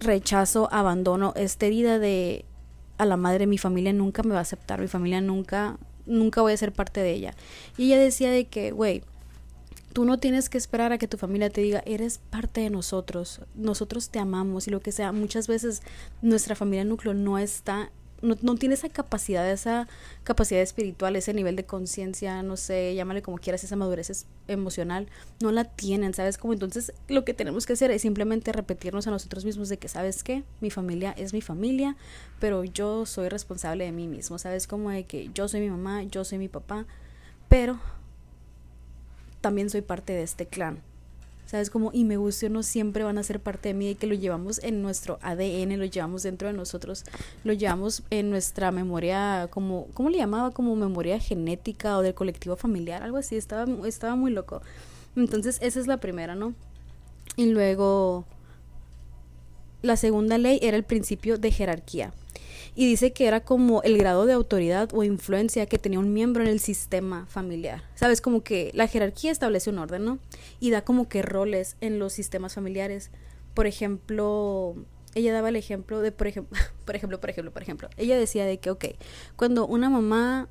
rechazo, 0.00 0.68
abandono, 0.72 1.32
esta 1.36 1.66
herida 1.66 1.98
de 1.98 2.44
a 2.98 3.06
la 3.06 3.16
madre, 3.16 3.46
mi 3.46 3.58
familia 3.58 3.92
nunca 3.92 4.22
me 4.22 4.32
va 4.32 4.38
a 4.38 4.42
aceptar, 4.42 4.80
mi 4.80 4.88
familia 4.88 5.20
nunca, 5.20 5.78
nunca 6.06 6.42
voy 6.42 6.52
a 6.52 6.56
ser 6.56 6.72
parte 6.72 7.00
de 7.00 7.12
ella. 7.12 7.34
Y 7.76 7.86
ella 7.86 7.98
decía 7.98 8.30
de 8.30 8.46
que, 8.46 8.72
güey, 8.72 9.02
tú 9.92 10.04
no 10.04 10.18
tienes 10.18 10.48
que 10.48 10.58
esperar 10.58 10.92
a 10.92 10.98
que 10.98 11.08
tu 11.08 11.16
familia 11.16 11.50
te 11.50 11.60
diga, 11.60 11.82
eres 11.86 12.18
parte 12.30 12.60
de 12.60 12.70
nosotros, 12.70 13.40
nosotros 13.54 14.10
te 14.10 14.18
amamos 14.18 14.68
y 14.68 14.70
lo 14.70 14.80
que 14.80 14.92
sea. 14.92 15.12
Muchas 15.12 15.48
veces 15.48 15.82
nuestra 16.22 16.54
familia 16.54 16.84
núcleo 16.84 17.14
no 17.14 17.38
está 17.38 17.90
no, 18.22 18.54
tiene 18.56 18.74
esa 18.74 18.88
capacidad, 18.88 19.48
esa 19.50 19.86
capacidad 20.24 20.60
espiritual, 20.60 21.16
ese 21.16 21.32
nivel 21.34 21.56
de 21.56 21.64
conciencia, 21.64 22.42
no 22.42 22.56
sé, 22.56 22.94
llámale 22.94 23.22
como 23.22 23.38
quieras, 23.38 23.62
esa 23.64 23.76
madurez 23.76 24.26
emocional, 24.48 25.08
no 25.40 25.52
la 25.52 25.64
tienen, 25.64 26.14
¿sabes? 26.14 26.38
Como 26.38 26.52
entonces 26.52 26.92
lo 27.08 27.24
que 27.24 27.34
tenemos 27.34 27.66
que 27.66 27.74
hacer 27.74 27.90
es 27.90 28.02
simplemente 28.02 28.52
repetirnos 28.52 29.06
a 29.06 29.10
nosotros 29.10 29.44
mismos 29.44 29.68
de 29.68 29.78
que, 29.78 29.88
¿sabes 29.88 30.24
qué? 30.24 30.42
Mi 30.60 30.70
familia 30.70 31.12
es 31.16 31.32
mi 31.32 31.40
familia, 31.40 31.96
pero 32.40 32.64
yo 32.64 33.06
soy 33.06 33.28
responsable 33.28 33.84
de 33.84 33.92
mí 33.92 34.08
mismo, 34.08 34.38
¿sabes? 34.38 34.66
Como 34.66 34.90
de 34.90 35.04
que 35.04 35.30
yo 35.34 35.48
soy 35.48 35.60
mi 35.60 35.70
mamá, 35.70 36.02
yo 36.02 36.24
soy 36.24 36.38
mi 36.38 36.48
papá, 36.48 36.86
pero 37.48 37.78
también 39.40 39.70
soy 39.70 39.82
parte 39.82 40.12
de 40.12 40.22
este 40.22 40.46
clan. 40.46 40.82
¿Sabes? 41.48 41.70
Como, 41.70 41.90
y 41.94 42.04
me 42.04 42.18
guste 42.18 42.46
o 42.46 42.50
no, 42.50 42.62
siempre 42.62 43.04
van 43.04 43.16
a 43.16 43.22
ser 43.22 43.40
parte 43.40 43.70
de 43.70 43.74
mí 43.74 43.88
y 43.88 43.94
que 43.94 44.06
lo 44.06 44.14
llevamos 44.14 44.60
en 44.62 44.82
nuestro 44.82 45.18
ADN, 45.22 45.78
lo 45.78 45.86
llevamos 45.86 46.22
dentro 46.22 46.46
de 46.48 46.52
nosotros, 46.52 47.04
lo 47.42 47.54
llevamos 47.54 48.02
en 48.10 48.28
nuestra 48.28 48.70
memoria, 48.70 49.48
como, 49.50 49.86
¿cómo 49.94 50.10
le 50.10 50.18
llamaba? 50.18 50.50
Como 50.50 50.76
memoria 50.76 51.18
genética 51.18 51.96
o 51.96 52.02
del 52.02 52.12
colectivo 52.12 52.56
familiar, 52.56 53.02
algo 53.02 53.16
así, 53.16 53.36
estaba, 53.36 53.66
estaba 53.88 54.14
muy 54.14 54.30
loco. 54.30 54.60
Entonces, 55.16 55.58
esa 55.62 55.80
es 55.80 55.86
la 55.86 55.96
primera, 55.96 56.34
¿no? 56.34 56.52
Y 57.36 57.46
luego, 57.46 58.26
la 59.80 59.96
segunda 59.96 60.36
ley 60.36 60.58
era 60.60 60.76
el 60.76 60.84
principio 60.84 61.38
de 61.38 61.50
jerarquía 61.50 62.12
y 62.78 62.86
dice 62.86 63.12
que 63.12 63.26
era 63.26 63.40
como 63.40 63.82
el 63.82 63.98
grado 63.98 64.24
de 64.24 64.34
autoridad 64.34 64.90
o 64.92 65.02
influencia 65.02 65.66
que 65.66 65.78
tenía 65.78 65.98
un 65.98 66.12
miembro 66.12 66.44
en 66.44 66.48
el 66.48 66.60
sistema 66.60 67.26
familiar. 67.26 67.82
Sabes, 67.96 68.20
como 68.20 68.44
que 68.44 68.70
la 68.72 68.86
jerarquía 68.86 69.32
establece 69.32 69.70
un 69.70 69.78
orden, 69.78 70.04
¿no? 70.04 70.20
Y 70.60 70.70
da 70.70 70.82
como 70.82 71.08
que 71.08 71.22
roles 71.22 71.76
en 71.80 71.98
los 71.98 72.12
sistemas 72.12 72.54
familiares. 72.54 73.10
Por 73.52 73.66
ejemplo, 73.66 74.76
ella 75.16 75.32
daba 75.32 75.48
el 75.48 75.56
ejemplo 75.56 76.00
de, 76.00 76.12
por 76.12 76.28
ejemplo, 76.28 76.56
por 76.84 76.94
ejemplo, 76.94 77.18
por 77.18 77.30
ejemplo, 77.30 77.52
por 77.52 77.62
ejemplo, 77.62 77.88
ella 77.96 78.16
decía 78.16 78.44
de 78.44 78.60
que, 78.60 78.70
ok, 78.70 78.84
cuando 79.34 79.66
una 79.66 79.90
mamá 79.90 80.48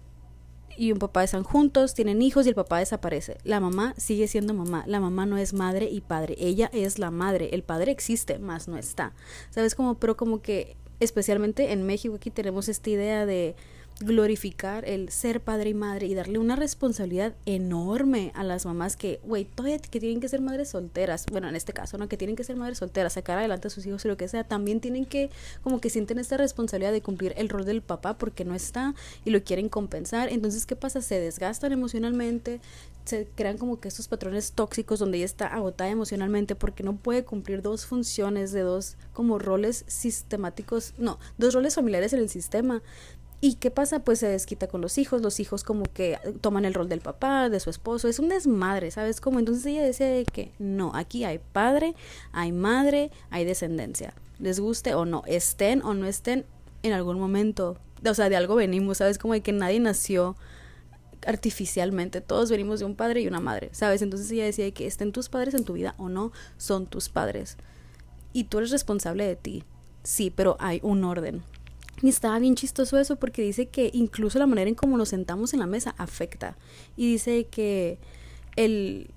y 0.75 0.91
un 0.91 1.00
papá 1.00 1.24
están 1.24 1.43
juntos, 1.43 1.93
tienen 1.93 2.22
hijos 2.22 2.46
y 2.46 2.50
el 2.50 2.55
papá 2.55 2.79
desaparece. 2.79 3.38
La 3.46 3.62
mamá 3.62 3.93
sigue 3.96 4.27
siendo 4.27 4.53
mamá. 4.53 4.84
La 4.86 5.00
mamá 5.00 5.25
no 5.25 5.38
es 5.38 5.53
madre 5.53 5.88
y 5.89 6.01
padre. 6.01 6.36
Ella 6.39 6.69
es 6.74 7.00
la 7.00 7.10
madre. 7.10 7.51
El 7.53 7.63
padre 7.63 7.93
existe, 7.93 8.38
más 8.38 8.67
no 8.67 8.77
está. 8.77 9.13
¿Sabes? 9.50 9.75
Como, 9.75 9.98
pero 9.98 10.17
como 10.17 10.41
que 10.41 10.75
especialmente 11.00 11.72
en 11.72 11.84
México 11.84 12.16
aquí 12.16 12.32
tenemos 12.32 12.70
esta 12.70 12.89
idea 12.89 13.25
de 13.25 13.56
glorificar 14.00 14.88
el 14.88 15.10
ser 15.10 15.42
padre 15.42 15.72
y 15.72 15.74
madre 15.74 16.06
y 16.06 16.13
darle 16.13 16.38
una 16.38 16.56
responsabilidad 16.56 17.34
enorme 17.46 18.32
a 18.36 18.44
las 18.44 18.66
mamás 18.66 18.96
que, 18.96 19.20
güey, 19.24 19.46
todavía 19.46 19.80
que 19.80 20.00
tienen 20.00 20.20
que 20.20 20.30
ser 20.30 20.42
madres 20.42 20.70
solteras, 20.70 21.25
bueno, 21.32 21.50
en 21.50 21.56
este 21.56 21.74
caso, 21.74 21.98
¿no? 21.98 22.08
Que 22.08 22.18
tienen 22.18 22.36
que 22.36 22.44
ser 22.44 22.56
madres 22.58 22.77
solteras, 22.77 23.13
sacar 23.13 23.39
adelante 23.39 23.68
a 23.68 23.72
sus 23.72 23.86
hijos 23.86 24.06
y 24.06 24.08
lo 24.08 24.18
que 24.18 24.27
sea, 24.27 24.44
también 24.44 24.82
tienen 24.82 25.06
que, 25.06 25.32
como 25.63 25.82
que 25.82 25.89
sienten 25.89 26.20
esta 26.20 26.38
responsabilidad 26.38 26.92
de 26.92 27.01
cumplir 27.01 27.34
el 27.38 27.50
rol 27.50 27.66
del 27.66 27.82
papá 27.82 28.18
porque 28.18 28.46
no 28.46 28.54
está 28.54 28.94
y 29.25 29.32
lo 29.32 29.44
quieren 29.44 29.68
compensar. 29.68 30.30
Entonces, 30.30 30.66
¿qué 30.66 30.75
pasa? 30.75 31.01
Se 31.01 31.20
desgastan 31.20 31.72
emocionalmente, 31.72 32.60
se 33.07 33.27
crean 33.35 33.57
como 33.57 33.79
que 33.79 33.87
estos 33.87 34.07
patrones 34.07 34.51
tóxicos 34.51 34.99
donde 34.99 35.17
ella 35.17 35.25
está 35.25 35.47
agotada 35.47 35.89
emocionalmente 35.89 36.55
porque 36.55 36.83
no 36.83 36.95
puede 36.95 37.23
cumplir 37.23 37.61
dos 37.61 37.85
funciones 37.85 38.51
de 38.51 38.61
dos 38.61 38.97
como 39.13 39.39
roles 39.39 39.85
sistemáticos, 39.87 40.93
no, 40.97 41.19
dos 41.37 41.53
roles 41.53 41.75
familiares 41.75 42.13
en 42.13 42.19
el 42.19 42.29
sistema. 42.29 42.81
¿Y 43.39 43.55
qué 43.55 43.69
pasa? 43.69 43.99
Pues 43.99 44.19
se 44.19 44.27
desquita 44.27 44.67
con 44.67 44.81
los 44.81 44.97
hijos, 44.97 45.21
los 45.21 45.39
hijos 45.39 45.63
como 45.63 45.83
que 45.83 46.17
toman 46.41 46.65
el 46.65 46.73
rol 46.73 46.89
del 46.89 47.01
papá, 47.01 47.49
de 47.49 47.59
su 47.59 47.69
esposo, 47.69 48.07
es 48.07 48.17
un 48.17 48.29
desmadre, 48.29 48.89
¿sabes 48.89 49.21
cómo? 49.21 49.37
Entonces 49.37 49.65
ella 49.67 49.83
decía 49.83 50.23
que 50.25 50.51
no, 50.57 50.91
aquí 50.95 51.23
hay 51.23 51.39
padre, 51.39 51.93
hay 52.31 52.51
madre, 52.51 53.11
hay 53.29 53.45
descendencia, 53.45 54.15
les 54.39 54.59
guste 54.59 54.95
o 54.95 55.05
no, 55.05 55.23
estén 55.27 55.83
o 55.83 55.93
no 55.93 56.07
estén 56.07 56.45
en 56.81 56.93
algún 56.93 57.19
momento, 57.19 57.77
o 58.03 58.13
sea, 58.15 58.29
de 58.29 58.35
algo 58.35 58.55
venimos, 58.55 58.97
¿sabes? 58.97 59.19
Como 59.19 59.33
de 59.33 59.41
que 59.41 59.51
nadie 59.51 59.79
nació 59.79 60.35
artificialmente, 61.27 62.22
todos 62.22 62.50
venimos 62.50 62.79
de 62.79 62.86
un 62.86 62.96
padre 62.96 63.22
y 63.22 63.27
una 63.27 63.39
madre, 63.39 63.69
¿sabes? 63.74 64.01
Entonces 64.01 64.31
ella 64.31 64.46
decía 64.46 64.72
que 64.72 64.88
estén 64.88 65.12
tus 65.12 65.29
padres 65.29 65.53
en 65.53 65.65
tu 65.65 65.74
vida 65.74 65.93
o 65.98 66.10
no, 66.10 66.31
son 66.57 66.88
tus 66.88 67.10
padres. 67.10 67.57
Y 68.34 68.46
tú 68.46 68.60
eres 68.60 68.72
responsable 68.72 69.25
de 69.27 69.36
ti, 69.36 69.63
sí, 70.03 70.31
pero 70.34 70.55
hay 70.60 70.79
un 70.84 71.03
orden. 71.03 71.43
Y 72.01 72.10
estaba 72.10 72.39
bien 72.39 72.55
chistoso 72.55 72.98
eso 72.98 73.15
porque 73.17 73.41
dice 73.41 73.67
que 73.67 73.89
incluso 73.93 74.39
la 74.39 74.48
manera 74.48 74.69
en 74.69 74.75
cómo 74.75 74.98
nos 74.98 75.10
sentamos 75.10 75.53
en 75.53 75.60
la 75.60 75.67
mesa 75.67 75.96
afecta. 75.98 76.57
Y 76.96 77.12
dice 77.12 77.46
que 77.46 77.98
el 78.55 79.10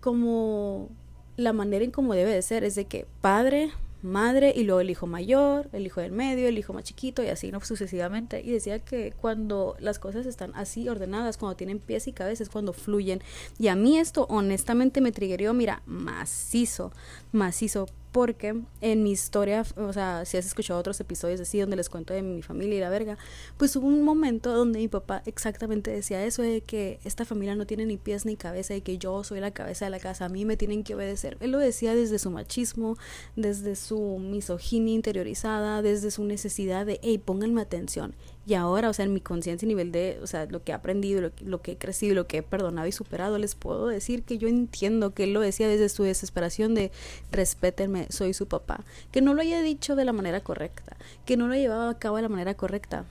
como 0.00 0.88
la 1.36 1.52
manera 1.52 1.84
en 1.84 1.90
cómo 1.90 2.14
debe 2.14 2.32
de 2.32 2.42
ser 2.42 2.64
es 2.64 2.74
de 2.74 2.86
que 2.86 3.06
padre, 3.20 3.70
madre 4.02 4.52
y 4.54 4.64
luego 4.64 4.80
el 4.80 4.90
hijo 4.90 5.06
mayor, 5.06 5.68
el 5.72 5.86
hijo 5.86 6.00
del 6.00 6.12
medio, 6.12 6.48
el 6.48 6.58
hijo 6.58 6.72
más 6.72 6.84
chiquito 6.84 7.22
y 7.22 7.28
así 7.28 7.50
no 7.50 7.60
sucesivamente. 7.60 8.40
Y 8.40 8.50
decía 8.50 8.78
que 8.78 9.12
cuando 9.12 9.76
las 9.80 9.98
cosas 9.98 10.26
están 10.26 10.52
así 10.54 10.88
ordenadas, 10.88 11.36
cuando 11.36 11.56
tienen 11.56 11.78
pies 11.78 12.06
y 12.06 12.12
cabezas, 12.12 12.48
cuando 12.48 12.72
fluyen. 12.72 13.22
Y 13.58 13.68
a 13.68 13.76
mí 13.76 13.98
esto 13.98 14.26
honestamente 14.28 15.00
me 15.00 15.12
triggerió, 15.12 15.54
mira, 15.54 15.82
macizo, 15.86 16.92
macizo, 17.32 17.86
porque 18.18 18.60
en 18.80 19.04
mi 19.04 19.12
historia, 19.12 19.64
o 19.76 19.92
sea, 19.92 20.24
si 20.24 20.36
has 20.36 20.44
escuchado 20.44 20.80
otros 20.80 20.98
episodios 20.98 21.40
así 21.40 21.60
donde 21.60 21.76
les 21.76 21.88
cuento 21.88 22.14
de 22.14 22.22
mi 22.22 22.42
familia 22.42 22.78
y 22.78 22.80
la 22.80 22.90
verga, 22.90 23.16
pues 23.56 23.76
hubo 23.76 23.86
un 23.86 24.02
momento 24.02 24.52
donde 24.52 24.80
mi 24.80 24.88
papá 24.88 25.22
exactamente 25.24 25.92
decía 25.92 26.24
eso 26.24 26.42
de 26.42 26.60
que 26.62 26.98
esta 27.04 27.24
familia 27.24 27.54
no 27.54 27.64
tiene 27.64 27.86
ni 27.86 27.96
pies 27.96 28.26
ni 28.26 28.34
cabeza 28.34 28.74
y 28.74 28.80
que 28.80 28.98
yo 28.98 29.22
soy 29.22 29.38
la 29.38 29.52
cabeza 29.52 29.84
de 29.84 29.92
la 29.92 30.00
casa, 30.00 30.24
a 30.24 30.28
mí 30.28 30.44
me 30.44 30.56
tienen 30.56 30.82
que 30.82 30.96
obedecer. 30.96 31.36
Él 31.38 31.52
lo 31.52 31.58
decía 31.58 31.94
desde 31.94 32.18
su 32.18 32.32
machismo, 32.32 32.96
desde 33.36 33.76
su 33.76 34.18
misoginia 34.18 34.94
interiorizada, 34.94 35.80
desde 35.80 36.10
su 36.10 36.24
necesidad 36.24 36.86
de, 36.86 36.98
hey, 37.04 37.18
pónganme 37.18 37.60
atención. 37.60 38.16
Y 38.48 38.54
ahora, 38.54 38.88
o 38.88 38.94
sea, 38.94 39.04
en 39.04 39.12
mi 39.12 39.20
conciencia 39.20 39.66
y 39.66 39.68
nivel 39.68 39.92
de, 39.92 40.18
o 40.22 40.26
sea, 40.26 40.46
lo 40.46 40.64
que 40.64 40.72
he 40.72 40.74
aprendido, 40.74 41.30
lo, 41.44 41.60
que 41.60 41.72
he 41.72 41.76
crecido, 41.76 42.14
lo 42.14 42.26
que 42.26 42.38
he 42.38 42.42
perdonado 42.42 42.88
y 42.88 42.92
superado, 42.92 43.36
les 43.36 43.54
puedo 43.54 43.88
decir 43.88 44.22
que 44.22 44.38
yo 44.38 44.48
entiendo 44.48 45.12
que 45.12 45.24
él 45.24 45.34
lo 45.34 45.42
decía 45.42 45.68
desde 45.68 45.90
su 45.90 46.04
desesperación 46.04 46.74
de 46.74 46.90
respétenme, 47.30 48.06
soy 48.08 48.32
su 48.32 48.48
papá. 48.48 48.86
Que 49.12 49.20
no 49.20 49.34
lo 49.34 49.42
haya 49.42 49.60
dicho 49.60 49.96
de 49.96 50.06
la 50.06 50.14
manera 50.14 50.40
correcta, 50.40 50.96
que 51.26 51.36
no 51.36 51.46
lo 51.46 51.56
llevaba 51.56 51.90
a 51.90 51.98
cabo 51.98 52.16
de 52.16 52.22
la 52.22 52.30
manera 52.30 52.54
correcta, 52.54 53.04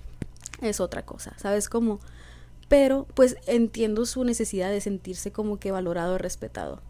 es 0.62 0.80
otra 0.80 1.06
cosa, 1.06 1.36
¿sabes 1.38 1.70
cómo? 1.70 2.00
Pero 2.68 3.06
pues 3.14 3.38
entiendo 3.46 4.08
su 4.08 4.24
necesidad 4.24 4.72
de 4.72 4.82
sentirse 4.82 5.32
como 5.32 5.60
que 5.60 5.70
valorado, 5.70 6.18
respetado 6.18 6.82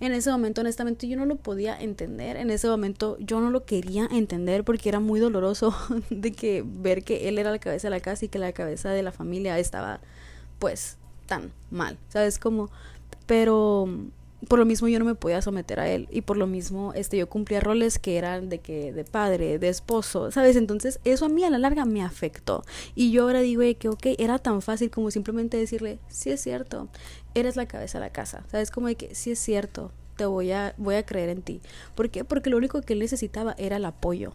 en 0.00 0.12
ese 0.12 0.30
momento 0.30 0.60
honestamente 0.60 1.08
yo 1.08 1.16
no 1.16 1.26
lo 1.26 1.36
podía 1.36 1.78
entender, 1.78 2.36
en 2.36 2.50
ese 2.50 2.68
momento 2.68 3.16
yo 3.20 3.40
no 3.40 3.50
lo 3.50 3.64
quería 3.64 4.08
entender 4.10 4.64
porque 4.64 4.88
era 4.88 5.00
muy 5.00 5.20
doloroso 5.20 5.74
de 6.10 6.32
que 6.32 6.64
ver 6.66 7.04
que 7.04 7.28
él 7.28 7.38
era 7.38 7.50
la 7.50 7.58
cabeza 7.58 7.88
de 7.88 7.90
la 7.90 8.00
casa 8.00 8.24
y 8.24 8.28
que 8.28 8.38
la 8.38 8.52
cabeza 8.52 8.90
de 8.90 9.02
la 9.02 9.12
familia 9.12 9.58
estaba 9.58 10.00
pues 10.58 10.96
tan 11.26 11.52
mal, 11.70 11.98
¿sabes? 12.08 12.38
Como, 12.38 12.70
pero 13.26 13.88
por 14.48 14.58
lo 14.58 14.64
mismo 14.64 14.88
yo 14.88 14.98
no 14.98 15.04
me 15.04 15.14
podía 15.14 15.40
someter 15.42 15.80
a 15.80 15.88
él 15.88 16.08
y 16.10 16.22
por 16.22 16.36
lo 16.36 16.46
mismo 16.46 16.92
este 16.94 17.16
yo 17.16 17.28
cumplía 17.28 17.60
roles 17.60 17.98
que 17.98 18.18
eran 18.18 18.48
de 18.48 18.58
que 18.58 18.92
de 18.92 19.04
padre, 19.04 19.58
de 19.58 19.68
esposo, 19.68 20.30
¿sabes? 20.30 20.56
Entonces 20.56 21.00
eso 21.04 21.26
a 21.26 21.28
mí 21.28 21.44
a 21.44 21.50
la 21.50 21.58
larga 21.58 21.84
me 21.84 22.02
afectó 22.02 22.64
y 22.94 23.12
yo 23.12 23.22
ahora 23.22 23.40
digo 23.40 23.62
que 23.78 23.88
ok, 23.88 24.06
era 24.18 24.38
tan 24.38 24.62
fácil 24.62 24.90
como 24.90 25.10
simplemente 25.10 25.56
decirle, 25.56 25.98
sí 26.08 26.30
es 26.30 26.40
cierto, 26.40 26.88
eres 27.34 27.56
la 27.56 27.66
cabeza 27.66 27.98
de 27.98 28.06
la 28.06 28.12
casa, 28.12 28.44
¿sabes? 28.50 28.70
Como 28.70 28.88
de 28.88 28.96
que 28.96 29.14
sí 29.14 29.30
es 29.30 29.38
cierto, 29.38 29.92
te 30.16 30.26
voy 30.26 30.52
a, 30.52 30.74
voy 30.76 30.96
a 30.96 31.06
creer 31.06 31.28
en 31.28 31.42
ti. 31.42 31.60
¿Por 31.94 32.10
qué? 32.10 32.24
Porque 32.24 32.50
lo 32.50 32.56
único 32.56 32.80
que 32.82 32.92
él 32.94 32.98
necesitaba 32.98 33.54
era 33.58 33.76
el 33.76 33.84
apoyo. 33.84 34.34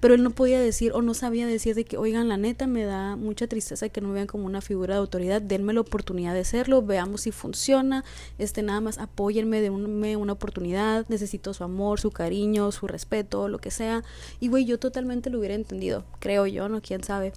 Pero 0.00 0.14
él 0.14 0.22
no 0.22 0.30
podía 0.30 0.60
decir 0.60 0.92
o 0.92 1.02
no 1.02 1.14
sabía 1.14 1.46
decir 1.46 1.74
de 1.74 1.84
que, 1.84 1.96
oigan, 1.96 2.28
la 2.28 2.36
neta 2.36 2.66
me 2.66 2.84
da 2.84 3.16
mucha 3.16 3.46
tristeza 3.46 3.88
que 3.88 4.00
no 4.00 4.08
me 4.08 4.14
vean 4.14 4.26
como 4.26 4.46
una 4.46 4.60
figura 4.60 4.94
de 4.94 5.00
autoridad, 5.00 5.40
denme 5.40 5.72
la 5.72 5.80
oportunidad 5.80 6.34
de 6.34 6.44
serlo, 6.44 6.82
veamos 6.82 7.22
si 7.22 7.32
funciona, 7.32 8.04
este 8.38 8.62
nada 8.62 8.80
más 8.80 8.98
apóyenme, 8.98 9.60
denme 9.60 10.16
una 10.16 10.32
oportunidad, 10.34 11.06
necesito 11.08 11.54
su 11.54 11.64
amor, 11.64 12.00
su 12.00 12.10
cariño, 12.10 12.70
su 12.72 12.86
respeto, 12.86 13.48
lo 13.48 13.58
que 13.58 13.70
sea. 13.70 14.04
Y 14.40 14.48
güey, 14.48 14.64
yo 14.64 14.78
totalmente 14.78 15.30
lo 15.30 15.38
hubiera 15.38 15.54
entendido, 15.54 16.04
creo 16.18 16.46
yo, 16.46 16.68
no, 16.68 16.82
quién 16.82 17.02
sabe. 17.02 17.32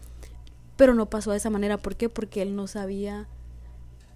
Pero 0.76 0.94
no 0.94 1.10
pasó 1.10 1.32
de 1.32 1.38
esa 1.38 1.50
manera, 1.50 1.78
¿por 1.78 1.96
qué? 1.96 2.10
Porque 2.10 2.42
él 2.42 2.56
no 2.56 2.68
sabía 2.68 3.28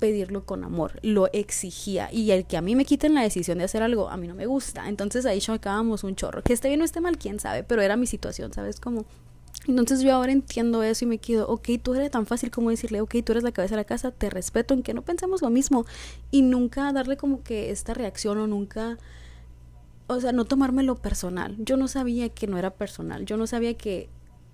pedirlo 0.04 0.46
con 0.46 0.66
amor, 0.66 1.00
lo 1.02 1.32
exigía. 1.32 2.10
Y 2.12 2.32
el 2.32 2.46
que 2.46 2.58
a 2.58 2.62
mí 2.62 2.76
me 2.76 2.84
quiten 2.84 3.14
la 3.14 3.22
decisión 3.22 3.60
de 3.60 3.64
hacer 3.64 3.84
algo, 3.84 4.10
a 4.10 4.18
mí 4.18 4.28
no 4.28 4.36
me 4.36 4.46
gusta. 4.46 4.90
Entonces 4.90 5.26
ahí 5.26 5.40
chocábamos 5.40 6.04
un 6.04 6.18
chorro. 6.18 6.44
Que 6.44 6.52
esté 6.52 6.68
bien 6.68 6.82
o 6.82 6.84
esté 6.84 7.00
mal, 7.00 7.18
quién 7.18 7.40
sabe, 7.40 7.64
pero 7.64 7.82
era 7.82 7.96
mi 7.96 8.06
situación, 8.06 8.52
¿sabes? 8.52 8.82
Como... 8.82 9.06
Entonces 9.66 10.02
yo 10.02 10.14
ahora 10.14 10.34
entiendo 10.34 10.84
eso 10.84 11.06
y 11.06 11.08
me 11.08 11.20
quedo, 11.20 11.48
ok, 11.48 11.70
tú 11.82 11.94
eres 11.94 12.12
tan 12.12 12.26
fácil 12.26 12.52
como 12.52 12.70
decirle, 12.70 13.00
ok, 13.00 13.16
tú 13.24 13.32
eres 13.32 13.46
la 13.46 13.54
cabeza 13.54 13.76
de 13.76 13.82
la 13.82 13.86
casa, 13.86 14.12
te 14.12 14.30
respeto 14.30 14.74
en 14.74 14.84
que 14.84 14.94
no 14.94 15.04
pensemos 15.04 15.42
lo 15.42 15.50
mismo. 15.50 15.86
Y 16.32 16.42
nunca 16.42 16.92
darle 16.92 17.16
como 17.16 17.42
que 17.42 17.72
esta 17.72 17.94
reacción 17.94 18.40
o 18.40 18.46
nunca 18.46 18.98
o 20.08 20.20
sea, 20.20 20.34
no 20.34 20.44
tomármelo 20.44 20.96
personal. 20.96 21.56
Yo 21.60 21.78
no 21.78 21.88
sabía 21.88 22.28
que 22.28 22.46
no 22.46 22.58
era 22.58 22.72
personal. 22.72 23.24
Yo 23.26 23.38
no 23.38 23.48
sabía 23.48 23.74
que 23.76 24.10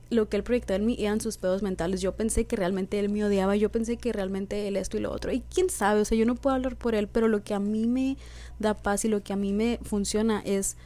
lo 0.10 0.28
que 0.28 0.38
él 0.38 0.44
proyectaba 0.44 0.78
en 0.78 0.86
mí 0.86 0.96
eran 1.00 1.22
sus 1.22 1.38
pedos 1.38 1.62
mentales. 1.62 2.02
Yo 2.02 2.16
pensé 2.16 2.46
que 2.46 2.56
realmente 2.56 3.00
él 3.00 3.10
me 3.10 3.24
odiaba, 3.24 3.56
yo 3.56 3.70
pensé 3.70 3.98
que 3.98 4.12
realmente 4.12 4.68
él 4.68 4.76
esto 4.76 4.98
y 4.98 5.02
lo 5.02 5.12
otro. 5.12 5.32
Y 5.32 5.42
quién 5.42 5.70
sabe, 5.70 6.02
o 6.02 6.06
sea, 6.06 6.18
yo 6.18 6.26
no 6.26 6.36
puedo 6.36 6.56
hablar 6.56 6.76
por 6.76 6.96
él, 6.96 7.08
pero 7.08 7.28
lo 7.28 7.44
que 7.44 7.54
a 7.54 7.60
mí 7.60 7.88
me 7.88 8.18
da 8.60 8.74
paz 8.74 9.06
y 9.06 9.08
lo 9.08 9.22
que 9.22 9.34
a 9.34 9.36
mí 9.36 9.54
me 9.54 9.80
funciona 9.84 10.42
es 10.44 10.78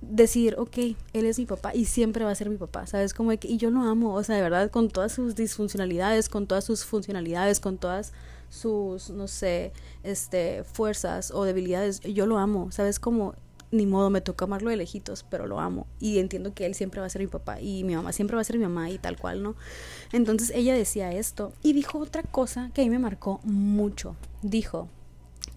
decir, 0.00 0.56
ok, 0.58 0.78
él 1.12 1.26
es 1.26 1.38
mi 1.38 1.46
papá 1.46 1.74
y 1.74 1.84
siempre 1.84 2.24
va 2.24 2.30
a 2.30 2.34
ser 2.34 2.50
mi 2.50 2.56
papá, 2.56 2.86
¿sabes? 2.86 3.14
Como 3.14 3.30
que, 3.38 3.48
y 3.48 3.56
yo 3.56 3.70
lo 3.70 3.80
amo, 3.82 4.14
o 4.14 4.22
sea, 4.24 4.36
de 4.36 4.42
verdad, 4.42 4.70
con 4.70 4.88
todas 4.88 5.12
sus 5.12 5.34
disfuncionalidades, 5.36 6.28
con 6.28 6.46
todas 6.46 6.64
sus 6.64 6.84
funcionalidades, 6.84 7.60
con 7.60 7.78
todas 7.78 8.12
sus, 8.50 9.10
no 9.10 9.28
sé, 9.28 9.72
este, 10.02 10.64
fuerzas 10.64 11.30
o 11.30 11.44
debilidades, 11.44 12.00
yo 12.00 12.26
lo 12.26 12.38
amo, 12.38 12.70
¿sabes? 12.72 12.98
Como 12.98 13.34
ni 13.72 13.86
modo, 13.86 14.10
me 14.10 14.20
toca 14.20 14.44
amarlo 14.44 14.70
de 14.70 14.76
lejitos, 14.76 15.24
pero 15.28 15.46
lo 15.46 15.58
amo. 15.58 15.86
Y 15.98 16.18
entiendo 16.18 16.54
que 16.54 16.66
él 16.66 16.74
siempre 16.74 17.00
va 17.00 17.06
a 17.06 17.10
ser 17.10 17.22
mi 17.22 17.28
papá 17.28 17.60
y 17.60 17.82
mi 17.84 17.96
mamá 17.96 18.12
siempre 18.12 18.36
va 18.36 18.42
a 18.42 18.44
ser 18.44 18.58
mi 18.58 18.62
mamá 18.62 18.90
y 18.90 18.98
tal 18.98 19.18
cual, 19.18 19.42
¿no? 19.42 19.56
Entonces 20.12 20.52
ella 20.54 20.74
decía 20.74 21.10
esto 21.12 21.52
y 21.62 21.72
dijo 21.72 21.98
otra 21.98 22.22
cosa 22.22 22.70
que 22.74 22.82
a 22.82 22.84
mí 22.84 22.90
me 22.90 22.98
marcó 22.98 23.40
mucho. 23.42 24.14
Dijo 24.42 24.88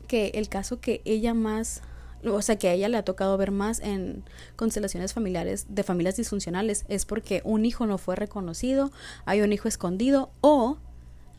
que 0.08 0.32
el 0.36 0.50
caso 0.50 0.80
que 0.80 1.02
ella 1.06 1.34
más 1.34 1.82
o 2.28 2.42
sea, 2.42 2.58
que 2.58 2.70
a 2.70 2.74
ella 2.74 2.90
le 2.90 2.98
ha 2.98 3.06
tocado 3.06 3.38
ver 3.38 3.52
más 3.52 3.80
en 3.82 4.24
constelaciones 4.56 5.14
familiares 5.14 5.68
de 5.70 5.84
familias 5.84 6.16
disfuncionales 6.16 6.86
es 6.88 7.06
porque 7.06 7.42
un 7.44 7.66
hijo 7.66 7.86
no 7.86 8.00
fue 8.00 8.16
reconocido, 8.16 8.92
hay 9.26 9.42
un 9.42 9.54
hijo 9.54 9.68
escondido 9.68 10.32
o 10.42 10.78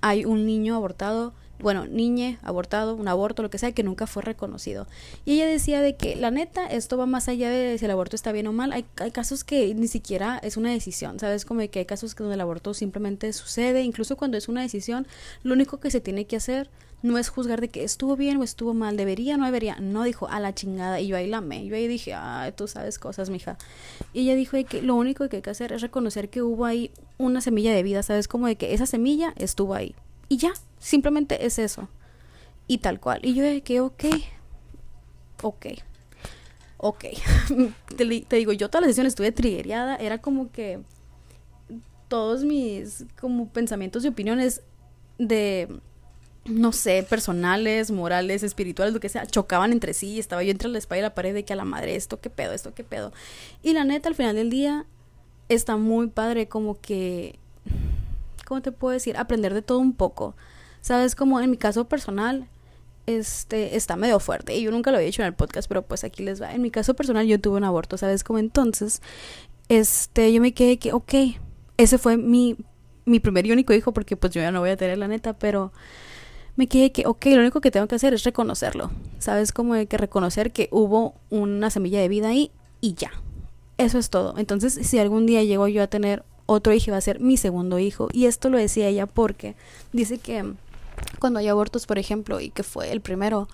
hay 0.00 0.24
un 0.24 0.46
niño 0.46 0.76
abortado, 0.76 1.34
bueno, 1.58 1.86
niñe 1.86 2.38
abortado, 2.42 2.94
un 2.94 3.08
aborto, 3.08 3.42
lo 3.42 3.50
que 3.50 3.58
sea, 3.58 3.72
que 3.72 3.82
nunca 3.82 4.06
fue 4.06 4.22
reconocido. 4.22 4.86
Y 5.24 5.34
ella 5.34 5.46
decía 5.46 5.80
de 5.80 5.96
que 5.96 6.16
la 6.16 6.30
neta, 6.30 6.66
esto 6.66 6.96
va 6.96 7.06
más 7.06 7.28
allá 7.28 7.50
de 7.50 7.78
si 7.78 7.84
el 7.84 7.90
aborto 7.90 8.16
está 8.16 8.32
bien 8.32 8.46
o 8.46 8.52
mal. 8.52 8.72
Hay, 8.72 8.84
hay 8.96 9.10
casos 9.10 9.44
que 9.44 9.74
ni 9.74 9.88
siquiera 9.88 10.38
es 10.42 10.56
una 10.56 10.70
decisión, 10.70 11.18
¿sabes? 11.18 11.44
Como 11.44 11.60
que 11.68 11.78
hay 11.80 11.86
casos 11.86 12.14
que 12.14 12.22
donde 12.22 12.34
el 12.34 12.40
aborto 12.40 12.74
simplemente 12.74 13.32
sucede, 13.32 13.82
incluso 13.82 14.16
cuando 14.16 14.36
es 14.36 14.48
una 14.48 14.62
decisión, 14.62 15.06
lo 15.42 15.54
único 15.54 15.78
que 15.78 15.90
se 15.90 16.00
tiene 16.00 16.26
que 16.26 16.36
hacer 16.36 16.70
no 17.02 17.18
es 17.18 17.28
juzgar 17.28 17.60
de 17.60 17.68
que 17.68 17.84
estuvo 17.84 18.16
bien 18.16 18.38
o 18.38 18.42
estuvo 18.42 18.74
mal, 18.74 18.96
debería 18.96 19.34
o 19.34 19.38
no 19.38 19.46
debería. 19.46 19.76
No 19.80 20.02
dijo 20.02 20.28
a 20.28 20.40
la 20.40 20.54
chingada. 20.54 21.00
Y 21.00 21.08
yo 21.08 21.16
ahí 21.16 21.28
la. 21.28 21.40
Yo 21.40 21.76
ahí 21.76 21.86
dije, 21.86 22.14
ah, 22.14 22.50
tú 22.56 22.66
sabes 22.66 22.98
cosas, 22.98 23.30
mija. 23.30 23.56
Y 24.12 24.22
ella 24.22 24.34
dijo 24.34 24.56
que 24.68 24.82
lo 24.82 24.94
único 24.94 25.28
que 25.28 25.36
hay 25.36 25.42
que 25.42 25.50
hacer 25.50 25.72
es 25.72 25.82
reconocer 25.82 26.28
que 26.28 26.42
hubo 26.42 26.64
ahí 26.64 26.90
una 27.18 27.40
semilla 27.40 27.72
de 27.72 27.82
vida, 27.82 28.02
¿sabes? 28.02 28.28
Como 28.28 28.46
de 28.46 28.56
que 28.56 28.74
esa 28.74 28.86
semilla 28.86 29.32
estuvo 29.36 29.74
ahí. 29.74 29.94
Y 30.28 30.38
ya, 30.38 30.52
simplemente 30.78 31.46
es 31.46 31.58
eso. 31.58 31.88
Y 32.66 32.78
tal 32.78 33.00
cual. 33.00 33.20
Y 33.22 33.34
yo 33.34 33.44
dije 33.44 33.62
que, 33.62 33.80
ok, 33.80 34.04
ok, 35.42 35.66
ok. 36.78 37.04
te, 37.96 38.20
te, 38.22 38.36
digo, 38.36 38.52
yo 38.52 38.68
toda 38.68 38.82
la 38.82 38.88
sesión 38.88 39.06
estuve 39.06 39.32
triggereada. 39.32 39.96
Era 39.96 40.18
como 40.18 40.50
que 40.50 40.80
todos 42.08 42.44
mis 42.44 43.04
como 43.20 43.48
pensamientos 43.48 44.04
y 44.04 44.08
opiniones 44.08 44.62
de 45.18 45.68
no 46.48 46.72
sé, 46.72 47.04
personales, 47.08 47.90
morales, 47.90 48.42
espirituales, 48.42 48.94
lo 48.94 49.00
que 49.00 49.08
sea, 49.08 49.26
chocaban 49.26 49.72
entre 49.72 49.94
sí 49.94 50.18
estaba 50.18 50.42
yo 50.42 50.50
entre 50.50 50.68
la 50.68 50.78
espalda 50.78 50.98
y 50.98 51.02
la 51.02 51.14
pared 51.14 51.34
de 51.34 51.44
que 51.44 51.52
a 51.52 51.56
la 51.56 51.64
madre, 51.64 51.96
esto 51.96 52.20
qué 52.20 52.30
pedo, 52.30 52.52
esto 52.52 52.74
qué 52.74 52.84
pedo. 52.84 53.12
Y 53.62 53.72
la 53.72 53.84
neta, 53.84 54.08
al 54.08 54.14
final 54.14 54.36
del 54.36 54.50
día, 54.50 54.86
está 55.48 55.76
muy 55.76 56.08
padre 56.08 56.48
como 56.48 56.80
que, 56.80 57.38
¿cómo 58.46 58.62
te 58.62 58.72
puedo 58.72 58.92
decir? 58.92 59.16
Aprender 59.18 59.52
de 59.52 59.60
todo 59.60 59.78
un 59.78 59.92
poco. 59.92 60.34
Sabes, 60.80 61.14
como 61.14 61.40
en 61.40 61.50
mi 61.50 61.58
caso 61.58 61.88
personal, 61.88 62.48
este, 63.06 63.76
está 63.76 63.96
medio 63.96 64.20
fuerte. 64.20 64.56
Y 64.56 64.62
yo 64.62 64.70
nunca 64.70 64.90
lo 64.90 64.96
había 64.96 65.06
dicho 65.06 65.22
en 65.22 65.26
el 65.26 65.34
podcast, 65.34 65.68
pero 65.68 65.82
pues 65.82 66.04
aquí 66.04 66.22
les 66.22 66.40
va. 66.40 66.54
En 66.54 66.62
mi 66.62 66.70
caso 66.70 66.94
personal, 66.94 67.26
yo 67.26 67.40
tuve 67.40 67.56
un 67.56 67.64
aborto, 67.64 67.96
¿sabes? 67.98 68.24
Como 68.24 68.38
entonces, 68.38 69.02
este, 69.68 70.32
yo 70.32 70.40
me 70.40 70.54
quedé 70.54 70.78
que, 70.78 70.92
ok, 70.92 71.14
ese 71.76 71.98
fue 71.98 72.16
mi, 72.16 72.56
mi 73.04 73.20
primer 73.20 73.46
y 73.46 73.52
único 73.52 73.72
hijo, 73.72 73.92
porque 73.92 74.16
pues 74.16 74.32
yo 74.32 74.40
ya 74.40 74.52
no 74.52 74.60
voy 74.60 74.70
a 74.70 74.76
tener 74.76 74.98
la 74.98 75.08
neta, 75.08 75.34
pero 75.34 75.72
me 76.56 76.68
quedé 76.68 76.92
que, 76.92 77.06
ok, 77.06 77.26
lo 77.26 77.40
único 77.40 77.60
que 77.60 77.70
tengo 77.70 77.86
que 77.86 77.96
hacer 77.96 78.14
es 78.14 78.24
reconocerlo. 78.24 78.90
¿Sabes? 79.18 79.52
Como 79.52 79.74
hay 79.74 79.86
que 79.86 79.98
reconocer 79.98 80.52
que 80.52 80.68
hubo 80.70 81.14
una 81.30 81.70
semilla 81.70 82.00
de 82.00 82.08
vida 82.08 82.28
ahí 82.28 82.50
y 82.80 82.94
ya. 82.94 83.10
Eso 83.78 83.98
es 83.98 84.08
todo. 84.10 84.38
Entonces, 84.38 84.74
si 84.86 84.98
algún 84.98 85.26
día 85.26 85.42
llego 85.42 85.68
yo 85.68 85.82
a 85.82 85.86
tener 85.86 86.24
otro 86.46 86.72
hijo, 86.72 86.92
va 86.92 86.96
a 86.96 87.02
ser 87.02 87.20
mi 87.20 87.36
segundo 87.36 87.78
hijo. 87.78 88.08
Y 88.12 88.26
esto 88.26 88.48
lo 88.48 88.58
decía 88.58 88.88
ella 88.88 89.06
porque 89.06 89.54
dice 89.92 90.18
que 90.18 90.54
cuando 91.18 91.40
hay 91.40 91.48
abortos, 91.48 91.86
por 91.86 91.98
ejemplo, 91.98 92.40
y 92.40 92.50
que 92.50 92.62
fue 92.62 92.90
el 92.92 93.00
primero, 93.00 93.48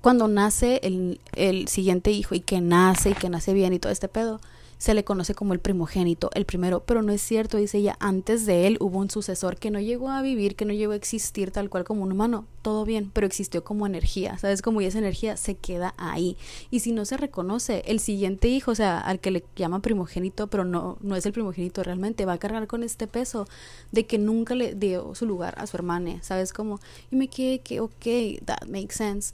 cuando 0.00 0.26
nace 0.26 0.80
el, 0.82 1.20
el 1.34 1.68
siguiente 1.68 2.10
hijo 2.10 2.34
y 2.34 2.40
que 2.40 2.60
nace 2.60 3.10
y 3.10 3.14
que 3.14 3.28
nace 3.28 3.52
bien 3.52 3.72
y 3.72 3.78
todo 3.78 3.92
este 3.92 4.08
pedo, 4.08 4.40
se 4.82 4.94
le 4.94 5.04
conoce 5.04 5.36
como 5.36 5.52
el 5.52 5.60
primogénito, 5.60 6.28
el 6.34 6.44
primero, 6.44 6.82
pero 6.84 7.02
no 7.02 7.12
es 7.12 7.22
cierto, 7.22 7.56
dice 7.56 7.78
ella, 7.78 7.96
antes 8.00 8.46
de 8.46 8.66
él 8.66 8.78
hubo 8.80 8.98
un 8.98 9.10
sucesor 9.10 9.56
que 9.56 9.70
no 9.70 9.78
llegó 9.78 10.10
a 10.10 10.22
vivir, 10.22 10.56
que 10.56 10.64
no 10.64 10.72
llegó 10.72 10.90
a 10.90 10.96
existir 10.96 11.52
tal 11.52 11.70
cual 11.70 11.84
como 11.84 12.02
un 12.02 12.10
humano, 12.10 12.46
todo 12.62 12.84
bien, 12.84 13.08
pero 13.14 13.24
existió 13.24 13.62
como 13.62 13.86
energía, 13.86 14.38
¿sabes? 14.38 14.60
Como 14.60 14.80
esa 14.80 14.98
energía 14.98 15.36
se 15.36 15.54
queda 15.54 15.94
ahí. 15.98 16.36
Y 16.72 16.80
si 16.80 16.90
no 16.90 17.04
se 17.04 17.16
reconoce, 17.16 17.84
el 17.86 18.00
siguiente 18.00 18.48
hijo, 18.48 18.72
o 18.72 18.74
sea, 18.74 18.98
al 18.98 19.20
que 19.20 19.30
le 19.30 19.44
llama 19.54 19.78
primogénito, 19.78 20.48
pero 20.48 20.64
no, 20.64 20.98
no 21.00 21.14
es 21.14 21.24
el 21.26 21.32
primogénito 21.32 21.84
realmente, 21.84 22.24
va 22.24 22.32
a 22.32 22.38
cargar 22.38 22.66
con 22.66 22.82
este 22.82 23.06
peso 23.06 23.46
de 23.92 24.04
que 24.06 24.18
nunca 24.18 24.56
le 24.56 24.74
dio 24.74 25.14
su 25.14 25.26
lugar 25.26 25.54
a 25.58 25.68
su 25.68 25.76
hermana, 25.76 26.20
¿sabes? 26.24 26.52
Como, 26.52 26.80
y 27.08 27.14
me 27.14 27.28
quedé 27.28 27.60
que, 27.60 27.78
ok, 27.78 28.44
that 28.46 28.66
makes 28.66 28.96
sense. 28.96 29.32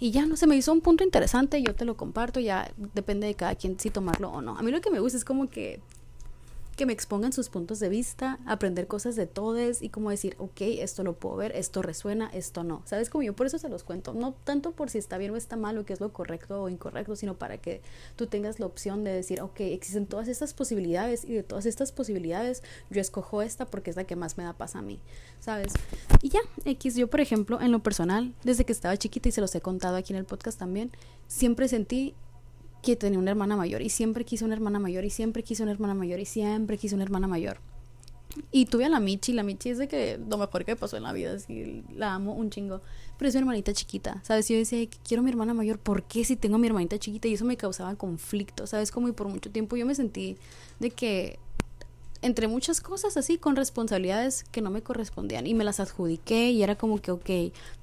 Y 0.00 0.12
ya 0.12 0.26
no 0.26 0.36
se 0.36 0.46
me 0.46 0.56
hizo 0.56 0.72
un 0.72 0.80
punto 0.80 1.02
interesante, 1.02 1.62
yo 1.62 1.74
te 1.74 1.84
lo 1.84 1.96
comparto, 1.96 2.38
ya 2.38 2.70
depende 2.94 3.26
de 3.26 3.34
cada 3.34 3.54
quien 3.56 3.78
si 3.78 3.90
tomarlo 3.90 4.30
o 4.30 4.40
no. 4.40 4.56
A 4.56 4.62
mí 4.62 4.70
lo 4.70 4.80
que 4.80 4.90
me 4.90 5.00
gusta 5.00 5.18
es 5.18 5.24
como 5.24 5.48
que 5.48 5.80
que 6.78 6.86
me 6.86 6.92
expongan 6.92 7.32
sus 7.32 7.48
puntos 7.48 7.80
de 7.80 7.88
vista, 7.88 8.38
aprender 8.46 8.86
cosas 8.86 9.16
de 9.16 9.26
todos 9.26 9.82
y 9.82 9.88
como 9.88 10.10
decir, 10.10 10.36
ok, 10.38 10.60
esto 10.60 11.02
lo 11.02 11.14
puedo 11.14 11.34
ver, 11.34 11.50
esto 11.56 11.82
resuena, 11.82 12.30
esto 12.32 12.62
no. 12.62 12.82
¿Sabes? 12.84 13.10
Como 13.10 13.24
yo 13.24 13.34
por 13.34 13.48
eso 13.48 13.58
se 13.58 13.68
los 13.68 13.82
cuento, 13.82 14.14
no 14.14 14.32
tanto 14.44 14.70
por 14.70 14.88
si 14.88 14.98
está 14.98 15.18
bien 15.18 15.32
o 15.32 15.36
está 15.36 15.56
mal 15.56 15.76
o 15.76 15.84
qué 15.84 15.92
es 15.92 16.00
lo 16.00 16.12
correcto 16.12 16.62
o 16.62 16.68
incorrecto, 16.68 17.16
sino 17.16 17.34
para 17.34 17.58
que 17.58 17.82
tú 18.14 18.28
tengas 18.28 18.60
la 18.60 18.66
opción 18.66 19.02
de 19.02 19.10
decir, 19.10 19.40
ok, 19.40 19.58
existen 19.58 20.06
todas 20.06 20.28
estas 20.28 20.54
posibilidades 20.54 21.24
y 21.24 21.34
de 21.34 21.42
todas 21.42 21.66
estas 21.66 21.90
posibilidades 21.90 22.62
yo 22.90 23.00
escojo 23.00 23.42
esta 23.42 23.66
porque 23.66 23.90
es 23.90 23.96
la 23.96 24.04
que 24.04 24.14
más 24.14 24.38
me 24.38 24.44
da 24.44 24.52
paz 24.52 24.76
a 24.76 24.80
mí, 24.80 25.00
¿sabes? 25.40 25.72
Y 26.22 26.28
ya, 26.28 26.40
X, 26.64 26.94
yo 26.94 27.10
por 27.10 27.20
ejemplo, 27.20 27.60
en 27.60 27.72
lo 27.72 27.80
personal, 27.80 28.32
desde 28.44 28.64
que 28.64 28.72
estaba 28.72 28.96
chiquita 28.96 29.28
y 29.28 29.32
se 29.32 29.40
los 29.40 29.52
he 29.56 29.60
contado 29.60 29.96
aquí 29.96 30.12
en 30.12 30.20
el 30.20 30.26
podcast 30.26 30.60
también, 30.60 30.92
siempre 31.26 31.66
sentí 31.66 32.14
que 32.88 32.96
tenía 32.96 33.18
una 33.18 33.30
hermana 33.30 33.54
mayor 33.54 33.82
y 33.82 33.90
siempre 33.90 34.24
quise 34.24 34.46
una 34.46 34.54
hermana 34.54 34.78
mayor 34.78 35.04
y 35.04 35.10
siempre 35.10 35.42
quise 35.42 35.62
una 35.62 35.72
hermana 35.72 35.92
mayor 35.92 36.20
y 36.20 36.24
siempre 36.24 36.78
quise 36.78 36.94
una 36.94 37.04
hermana 37.04 37.28
mayor. 37.28 37.58
Y 38.50 38.64
tuve 38.64 38.86
a 38.86 38.88
la 38.88 38.98
Michi, 38.98 39.34
la 39.34 39.42
Michi 39.42 39.68
es 39.68 39.76
de 39.76 39.88
que 39.88 40.18
lo 40.26 40.38
mejor 40.38 40.64
que 40.64 40.74
pasó 40.74 40.96
en 40.96 41.02
la 41.02 41.12
vida, 41.12 41.34
así, 41.34 41.84
la 41.94 42.14
amo 42.14 42.32
un 42.32 42.48
chingo. 42.48 42.80
Pero 43.18 43.28
es 43.28 43.34
mi 43.34 43.40
hermanita 43.40 43.74
chiquita, 43.74 44.22
¿sabes? 44.24 44.48
Yo 44.48 44.56
decía, 44.56 44.88
quiero 45.06 45.22
mi 45.22 45.30
hermana 45.30 45.52
mayor, 45.52 45.78
¿por 45.78 46.04
qué 46.04 46.24
si 46.24 46.36
tengo 46.36 46.56
a 46.56 46.58
mi 46.58 46.66
hermanita 46.66 46.98
chiquita? 46.98 47.28
Y 47.28 47.34
eso 47.34 47.44
me 47.44 47.58
causaba 47.58 47.94
conflicto, 47.96 48.66
¿sabes? 48.66 48.90
Como 48.90 49.08
y 49.08 49.12
por 49.12 49.28
mucho 49.28 49.50
tiempo 49.50 49.76
yo 49.76 49.84
me 49.84 49.94
sentí 49.94 50.38
de 50.80 50.90
que 50.90 51.38
entre 52.22 52.48
muchas 52.48 52.80
cosas 52.80 53.16
así, 53.16 53.38
con 53.38 53.56
responsabilidades 53.56 54.44
que 54.44 54.60
no 54.60 54.70
me 54.70 54.82
correspondían 54.82 55.46
y 55.46 55.54
me 55.54 55.64
las 55.64 55.80
adjudiqué 55.80 56.50
y 56.50 56.62
era 56.62 56.76
como 56.76 57.00
que, 57.00 57.12
ok, 57.12 57.30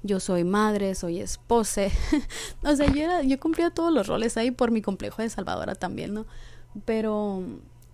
yo 0.02 0.20
soy 0.20 0.44
madre, 0.44 0.94
soy 0.94 1.20
esposa, 1.20 1.82
o 2.62 2.76
sea, 2.76 2.86
yo, 2.86 3.02
era, 3.02 3.22
yo 3.22 3.40
cumplía 3.40 3.70
todos 3.70 3.92
los 3.92 4.06
roles 4.06 4.36
ahí 4.36 4.50
por 4.50 4.70
mi 4.70 4.82
complejo 4.82 5.22
de 5.22 5.30
salvadora 5.30 5.74
también, 5.74 6.14
¿no? 6.14 6.26
Pero 6.84 7.42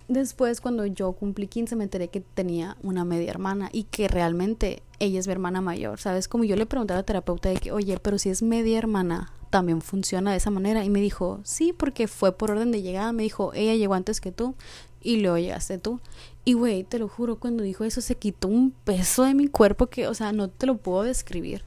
después 0.09 0.61
cuando 0.61 0.85
yo 0.87 1.13
cumplí 1.13 1.47
15 1.47 1.77
me 1.77 1.85
enteré 1.85 2.09
que 2.09 2.21
tenía 2.21 2.77
una 2.83 3.05
media 3.05 3.31
hermana 3.31 3.71
y 3.73 3.85
que 3.85 4.09
realmente 4.09 4.83
ella 4.99 5.21
es 5.21 5.27
mi 5.27 5.33
hermana 5.33 5.61
mayor, 5.61 6.01
¿sabes? 6.01 6.29
Como 6.29 6.45
yo 6.45 6.57
le 6.57 6.67
pregunté 6.67 6.95
a 6.95 6.97
la 6.97 7.03
terapeuta 7.03 7.49
de 7.49 7.57
que, 7.57 7.73
oye, 7.73 7.99
pero 7.99 8.19
si 8.19 8.31
es 8.31 8.43
media 8.43 8.79
hermana, 8.79 9.33
también 9.51 9.83
funciona 9.83 10.31
de 10.31 10.39
esa 10.39 10.51
manera 10.51 10.85
y 10.85 10.91
me 10.91 11.01
dijo, 11.01 11.41
sí, 11.45 11.73
porque 11.73 12.09
fue 12.09 12.33
por 12.33 12.51
orden 12.51 12.73
de 12.73 12.83
llegada, 12.83 13.13
me 13.13 13.23
dijo, 13.23 13.53
ella 13.55 13.75
llegó 13.75 13.95
antes 13.95 14.21
que 14.21 14.33
tú 14.33 14.55
y 15.03 15.19
luego 15.19 15.39
llegaste 15.39 15.79
tú. 15.79 16.01
Y 16.45 16.55
güey, 16.55 16.83
te 16.83 16.99
lo 16.99 17.09
juro, 17.09 17.37
cuando 17.37 17.63
dijo 17.63 17.85
eso 17.85 18.01
se 18.01 18.17
quitó 18.17 18.49
un 18.49 18.73
peso 18.73 19.23
de 19.23 19.35
mi 19.35 19.47
cuerpo 19.47 19.87
que, 19.87 20.09
o 20.09 20.15
sea, 20.15 20.33
no 20.33 20.49
te 20.49 20.67
lo 20.67 20.77
puedo 20.77 21.03
describir. 21.05 21.63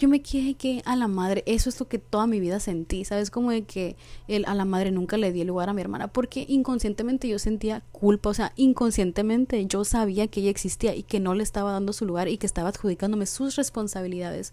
Yo 0.00 0.08
me 0.08 0.22
quedé 0.22 0.54
que 0.54 0.80
a 0.84 0.94
la 0.94 1.08
madre, 1.08 1.42
eso 1.46 1.68
es 1.68 1.80
lo 1.80 1.88
que 1.88 1.98
toda 1.98 2.28
mi 2.28 2.38
vida 2.38 2.60
sentí, 2.60 3.04
¿sabes? 3.04 3.30
Como 3.30 3.50
de 3.50 3.62
que 3.62 3.96
el, 4.28 4.44
a 4.46 4.54
la 4.54 4.64
madre 4.64 4.92
nunca 4.92 5.16
le 5.16 5.32
di 5.32 5.42
lugar 5.42 5.68
a 5.68 5.72
mi 5.72 5.80
hermana, 5.80 6.06
porque 6.06 6.46
inconscientemente 6.48 7.28
yo 7.28 7.40
sentía 7.40 7.82
culpa, 7.90 8.30
o 8.30 8.34
sea, 8.34 8.52
inconscientemente 8.54 9.66
yo 9.66 9.84
sabía 9.84 10.28
que 10.28 10.40
ella 10.40 10.50
existía 10.50 10.94
y 10.94 11.02
que 11.02 11.18
no 11.18 11.34
le 11.34 11.42
estaba 11.42 11.72
dando 11.72 11.92
su 11.92 12.04
lugar 12.04 12.28
y 12.28 12.38
que 12.38 12.46
estaba 12.46 12.68
adjudicándome 12.68 13.26
sus 13.26 13.56
responsabilidades 13.56 14.52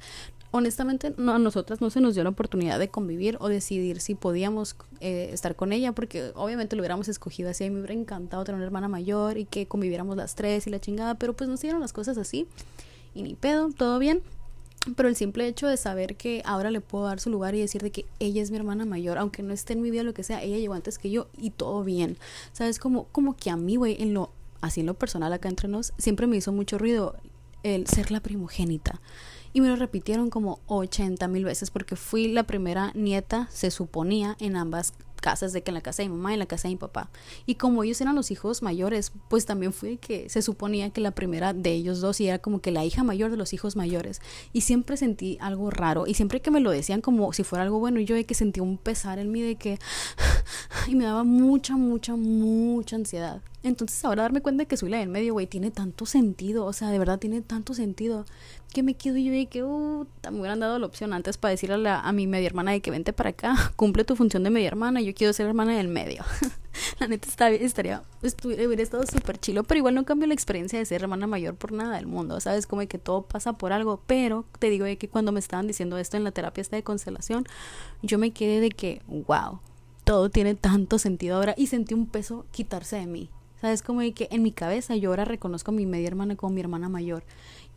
honestamente 0.55 1.13
a 1.17 1.39
nosotras 1.39 1.81
no 1.81 1.89
se 1.89 1.99
nos 1.99 2.15
dio 2.15 2.23
la 2.23 2.29
oportunidad 2.29 2.79
de 2.79 2.87
convivir 2.87 3.37
o 3.41 3.49
decidir 3.49 3.99
si 3.99 4.15
podíamos 4.15 4.77
eh, 5.01 5.29
estar 5.33 5.55
con 5.55 5.73
ella, 5.73 5.91
porque 5.91 6.31
obviamente 6.33 6.77
lo 6.77 6.81
hubiéramos 6.81 7.09
escogido 7.09 7.49
así, 7.49 7.65
a 7.65 7.67
mí 7.67 7.73
me 7.73 7.81
hubiera 7.81 7.93
encantado 7.93 8.43
tener 8.45 8.55
una 8.55 8.65
hermana 8.65 8.87
mayor 8.87 9.37
y 9.37 9.45
que 9.45 9.67
conviviéramos 9.67 10.15
las 10.15 10.35
tres 10.35 10.65
y 10.65 10.69
la 10.69 10.79
chingada, 10.79 11.15
pero 11.15 11.33
pues 11.33 11.49
no 11.49 11.57
se 11.57 11.63
dieron 11.63 11.81
las 11.81 11.91
cosas 11.91 12.17
así 12.17 12.47
y 13.13 13.23
ni 13.23 13.35
pedo, 13.35 13.69
todo 13.71 13.99
bien. 13.99 14.21
Pero 14.95 15.09
el 15.09 15.15
simple 15.15 15.47
hecho 15.47 15.67
de 15.67 15.77
saber 15.77 16.15
que 16.15 16.43
ahora 16.45 16.69
le 16.69 16.79
puedo 16.79 17.05
dar 17.05 17.19
su 17.19 17.31
lugar 17.31 17.55
y 17.55 17.59
decir 17.59 17.81
de 17.81 17.91
que 17.91 18.05
ella 18.19 18.41
es 18.41 18.51
mi 18.51 18.57
hermana 18.57 18.85
mayor, 18.85 19.17
aunque 19.17 19.41
no 19.41 19.51
esté 19.51 19.73
en 19.73 19.81
mi 19.81 19.89
vida 19.89 20.03
lo 20.03 20.13
que 20.13 20.23
sea, 20.23 20.43
ella 20.43 20.57
llegó 20.57 20.75
antes 20.75 20.99
que 20.99 21.09
yo 21.09 21.27
y 21.37 21.49
todo 21.49 21.83
bien. 21.83 22.17
¿Sabes? 22.53 22.77
Como, 22.77 23.05
como 23.05 23.35
que 23.35 23.49
a 23.49 23.57
mí, 23.57 23.77
güey, 23.77 24.01
en 24.01 24.13
lo, 24.13 24.31
así 24.61 24.81
en 24.81 24.85
lo 24.85 24.93
personal 24.93 25.33
acá 25.33 25.49
entre 25.49 25.67
nos, 25.67 25.91
siempre 25.97 26.27
me 26.27 26.37
hizo 26.37 26.51
mucho 26.51 26.77
ruido 26.77 27.15
el 27.63 27.87
ser 27.87 28.11
la 28.11 28.19
primogénita. 28.19 29.01
Y 29.55 29.61
me 29.61 29.69
lo 29.69 29.77
repitieron 29.77 30.29
como 30.29 30.59
80 30.67 31.29
mil 31.29 31.45
veces 31.45 31.71
porque 31.71 31.95
fui 31.95 32.27
la 32.27 32.43
primera 32.43 32.91
nieta, 32.93 33.47
se 33.53 33.71
suponía, 33.71 34.35
en 34.41 34.57
ambas 34.57 34.93
casas, 35.21 35.53
de 35.53 35.63
que 35.63 35.71
en 35.71 35.75
la 35.75 35.81
casa 35.81 36.03
de 36.03 36.09
mi 36.09 36.15
mamá 36.17 36.31
y 36.31 36.33
en 36.33 36.39
la 36.39 36.45
casa 36.45 36.67
de 36.67 36.73
mi 36.73 36.77
papá. 36.77 37.09
Y 37.45 37.55
como 37.55 37.81
ellos 37.81 38.01
eran 38.01 38.15
los 38.15 38.31
hijos 38.31 38.61
mayores, 38.61 39.13
pues 39.29 39.45
también 39.45 39.71
fui 39.71 39.95
que 39.95 40.27
se 40.27 40.41
suponía 40.41 40.89
que 40.89 40.99
la 40.99 41.11
primera 41.11 41.53
de 41.53 41.71
ellos 41.71 42.01
dos 42.01 42.19
y 42.19 42.27
era 42.27 42.39
como 42.39 42.59
que 42.59 42.71
la 42.71 42.83
hija 42.83 43.05
mayor 43.05 43.31
de 43.31 43.37
los 43.37 43.53
hijos 43.53 43.77
mayores. 43.77 44.19
Y 44.51 44.59
siempre 44.59 44.97
sentí 44.97 45.37
algo 45.39 45.69
raro 45.69 46.05
y 46.05 46.15
siempre 46.15 46.41
que 46.41 46.51
me 46.51 46.59
lo 46.59 46.71
decían 46.71 46.99
como 46.99 47.31
si 47.31 47.45
fuera 47.45 47.63
algo 47.63 47.79
bueno 47.79 48.01
yo 48.01 48.13
de 48.13 48.25
que 48.25 48.33
sentí 48.33 48.59
un 48.59 48.77
pesar 48.77 49.19
en 49.19 49.31
mí 49.31 49.41
de 49.41 49.55
que 49.55 49.79
y 50.89 50.95
me 50.95 51.05
daba 51.05 51.23
mucha, 51.23 51.77
mucha, 51.77 52.17
mucha 52.17 52.97
ansiedad. 52.97 53.41
Entonces 53.65 54.05
ahora 54.05 54.21
darme 54.21 54.41
cuenta 54.41 54.61
de 54.61 54.67
que 54.67 54.77
soy 54.77 54.89
la 54.91 54.99
del 54.99 55.09
medio, 55.09 55.33
güey, 55.33 55.47
tiene 55.47 55.71
tanto 55.71 56.05
sentido, 56.05 56.65
o 56.65 56.71
sea, 56.71 56.91
de 56.91 56.99
verdad 56.99 57.17
tiene 57.17 57.41
tanto 57.41 57.73
sentido 57.73 58.23
que 58.71 58.83
me 58.83 58.93
quedo 58.93 59.17
yo 59.17 59.33
y 59.33 59.47
que, 59.47 59.63
uh, 59.63 60.05
me 60.31 60.39
hubieran 60.39 60.59
dado 60.59 60.77
la 60.77 60.85
opción 60.85 61.13
antes 61.13 61.37
para 61.37 61.49
decirle 61.49 61.89
a, 61.89 61.99
a 61.99 62.11
mi 62.11 62.27
media 62.27 62.45
hermana 62.45 62.73
de 62.73 62.81
que 62.81 62.91
vente 62.91 63.11
para 63.11 63.31
acá, 63.31 63.55
cumple 63.75 64.03
tu 64.03 64.15
función 64.15 64.43
de 64.43 64.51
media 64.51 64.67
hermana, 64.67 65.01
yo 65.01 65.15
quiero 65.15 65.33
ser 65.33 65.47
hermana 65.47 65.75
del 65.75 65.87
medio. 65.87 66.23
la 66.99 67.07
neta 67.07 67.27
está, 67.27 67.49
estaría, 67.49 68.03
estuviera, 68.21 68.67
hubiera 68.67 68.83
estado 68.83 69.03
súper 69.07 69.39
chilo, 69.39 69.63
pero 69.63 69.79
igual 69.79 69.95
no 69.95 70.05
cambio 70.05 70.27
la 70.27 70.35
experiencia 70.35 70.77
de 70.77 70.85
ser 70.85 71.01
hermana 71.01 71.25
mayor 71.25 71.55
por 71.55 71.71
nada 71.71 71.95
del 71.95 72.05
mundo, 72.05 72.39
¿sabes? 72.41 72.67
Como 72.67 72.87
que 72.87 72.99
todo 72.99 73.23
pasa 73.23 73.53
por 73.53 73.73
algo, 73.73 73.99
pero 74.05 74.45
te 74.59 74.69
digo 74.69 74.85
de 74.85 74.99
que 74.99 75.09
cuando 75.09 75.31
me 75.31 75.39
estaban 75.39 75.65
diciendo 75.65 75.97
esto 75.97 76.17
en 76.17 76.23
la 76.23 76.31
terapia 76.31 76.61
esta 76.61 76.75
de 76.75 76.83
constelación, 76.83 77.45
yo 78.03 78.19
me 78.19 78.29
quedé 78.29 78.59
de 78.59 78.69
que, 78.69 79.01
wow, 79.07 79.59
todo 80.03 80.29
tiene 80.29 80.53
tanto 80.53 80.99
sentido 80.99 81.37
ahora 81.37 81.55
y 81.57 81.65
sentí 81.65 81.95
un 81.95 82.05
peso 82.05 82.45
quitarse 82.51 82.97
de 82.97 83.07
mí. 83.07 83.31
¿Sabes? 83.65 83.81
Como 83.81 84.01
de 84.01 84.13
que 84.13 84.27
en 84.29 84.43
mi 84.43 84.51
cabeza 84.51 84.95
yo 84.95 85.09
ahora 85.09 85.25
reconozco 85.25 85.71
a 85.71 85.73
mi 85.73 85.87
media 85.87 86.07
hermana 86.07 86.35
como 86.35 86.53
mi 86.53 86.61
hermana 86.61 86.87
mayor. 86.87 87.23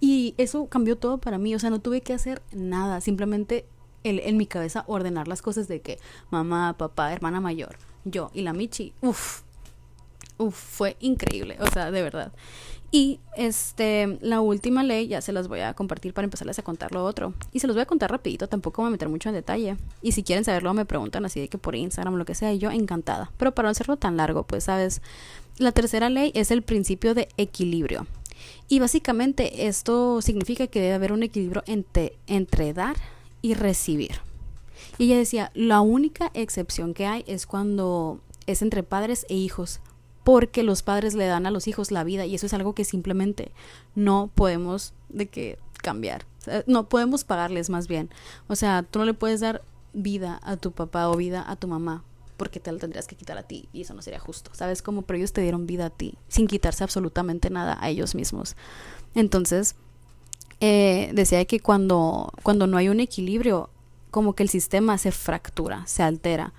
Y 0.00 0.34
eso 0.36 0.66
cambió 0.66 0.98
todo 0.98 1.16
para 1.16 1.38
mí. 1.38 1.54
O 1.54 1.58
sea, 1.58 1.70
no 1.70 1.80
tuve 1.80 2.02
que 2.02 2.12
hacer 2.12 2.42
nada. 2.52 3.00
Simplemente 3.00 3.64
el, 4.04 4.20
en 4.20 4.36
mi 4.36 4.44
cabeza 4.44 4.84
ordenar 4.86 5.28
las 5.28 5.40
cosas 5.40 5.66
de 5.66 5.80
que 5.80 5.98
mamá, 6.28 6.76
papá, 6.76 7.10
hermana 7.10 7.40
mayor, 7.40 7.78
yo 8.04 8.30
y 8.34 8.42
la 8.42 8.52
Michi. 8.52 8.92
Uf, 9.00 9.40
uf, 10.36 10.54
fue 10.54 10.98
increíble. 11.00 11.56
O 11.60 11.66
sea, 11.68 11.90
de 11.90 12.02
verdad. 12.02 12.34
Y 12.90 13.20
este, 13.36 14.18
la 14.22 14.40
última 14.40 14.82
ley 14.82 15.08
ya 15.08 15.20
se 15.20 15.32
las 15.32 15.46
voy 15.46 15.60
a 15.60 15.74
compartir 15.74 16.14
para 16.14 16.24
empezarles 16.24 16.58
a 16.58 16.62
contar 16.62 16.92
lo 16.92 17.04
otro. 17.04 17.34
Y 17.52 17.60
se 17.60 17.66
los 17.66 17.76
voy 17.76 17.82
a 17.82 17.86
contar 17.86 18.10
rapidito, 18.10 18.48
tampoco 18.48 18.80
voy 18.80 18.88
a 18.88 18.92
meter 18.92 19.10
mucho 19.10 19.28
en 19.28 19.34
detalle. 19.34 19.76
Y 20.00 20.12
si 20.12 20.22
quieren 20.22 20.44
saberlo 20.44 20.72
me 20.72 20.86
preguntan 20.86 21.24
así 21.26 21.40
de 21.40 21.48
que 21.48 21.58
por 21.58 21.74
Instagram 21.74 22.14
o 22.14 22.16
lo 22.16 22.24
que 22.24 22.34
sea, 22.34 22.52
y 22.52 22.58
yo 22.58 22.70
encantada. 22.70 23.30
Pero 23.36 23.52
para 23.52 23.66
no 23.66 23.70
hacerlo 23.70 23.96
tan 23.98 24.16
largo, 24.16 24.44
pues 24.44 24.64
sabes, 24.64 25.02
la 25.58 25.72
tercera 25.72 26.08
ley 26.08 26.30
es 26.34 26.50
el 26.50 26.62
principio 26.62 27.14
de 27.14 27.28
equilibrio. 27.36 28.06
Y 28.68 28.78
básicamente 28.78 29.66
esto 29.66 30.22
significa 30.22 30.66
que 30.66 30.80
debe 30.80 30.94
haber 30.94 31.12
un 31.12 31.22
equilibrio 31.22 31.62
entre, 31.66 32.72
dar 32.72 32.96
y 33.42 33.54
recibir. 33.54 34.20
Y 34.98 35.04
ella 35.06 35.18
decía, 35.18 35.50
la 35.54 35.80
única 35.80 36.30
excepción 36.34 36.94
que 36.94 37.06
hay 37.06 37.24
es 37.26 37.46
cuando 37.46 38.20
es 38.46 38.62
entre 38.62 38.82
padres 38.82 39.26
e 39.28 39.34
hijos, 39.34 39.80
porque 40.24 40.62
los 40.62 40.82
padres 40.82 41.14
le 41.14 41.26
dan 41.26 41.46
a 41.46 41.50
los 41.50 41.66
hijos 41.66 41.90
la 41.90 42.04
vida 42.04 42.26
y 42.26 42.34
eso 42.34 42.46
es 42.46 42.54
algo 42.54 42.74
que 42.74 42.84
simplemente 42.84 43.50
no 43.94 44.30
podemos 44.34 44.92
de 45.08 45.26
que 45.26 45.58
cambiar. 45.82 46.26
no 46.66 46.88
podemos 46.88 47.24
pagarles 47.24 47.70
más 47.70 47.88
bien. 47.88 48.10
O 48.46 48.56
sea, 48.56 48.82
tú 48.82 48.98
no 48.98 49.04
le 49.04 49.14
puedes 49.14 49.40
dar 49.40 49.62
vida 49.92 50.40
a 50.42 50.56
tu 50.56 50.72
papá 50.72 51.08
o 51.08 51.16
vida 51.16 51.44
a 51.46 51.56
tu 51.56 51.66
mamá 51.66 52.04
porque 52.38 52.60
te 52.60 52.72
la 52.72 52.78
tendrías 52.78 53.06
que 53.06 53.16
quitar 53.16 53.36
a 53.36 53.42
ti 53.42 53.68
y 53.74 53.82
eso 53.82 53.92
no 53.92 54.00
sería 54.00 54.20
justo, 54.20 54.50
¿sabes? 54.54 54.80
Como, 54.80 55.02
pero 55.02 55.18
ellos 55.18 55.34
te 55.34 55.42
dieron 55.42 55.66
vida 55.66 55.86
a 55.86 55.90
ti 55.90 56.14
sin 56.28 56.46
quitarse 56.46 56.84
absolutamente 56.84 57.50
nada 57.50 57.76
a 57.78 57.90
ellos 57.90 58.14
mismos. 58.14 58.56
Entonces, 59.14 59.74
eh, 60.60 61.10
decía 61.12 61.44
que 61.44 61.60
cuando, 61.60 62.32
cuando 62.42 62.66
no 62.66 62.78
hay 62.78 62.88
un 62.88 63.00
equilibrio, 63.00 63.68
como 64.10 64.34
que 64.34 64.44
el 64.44 64.48
sistema 64.48 64.96
se 64.96 65.12
fractura, 65.12 65.86
se 65.86 66.02
altera. 66.02 66.54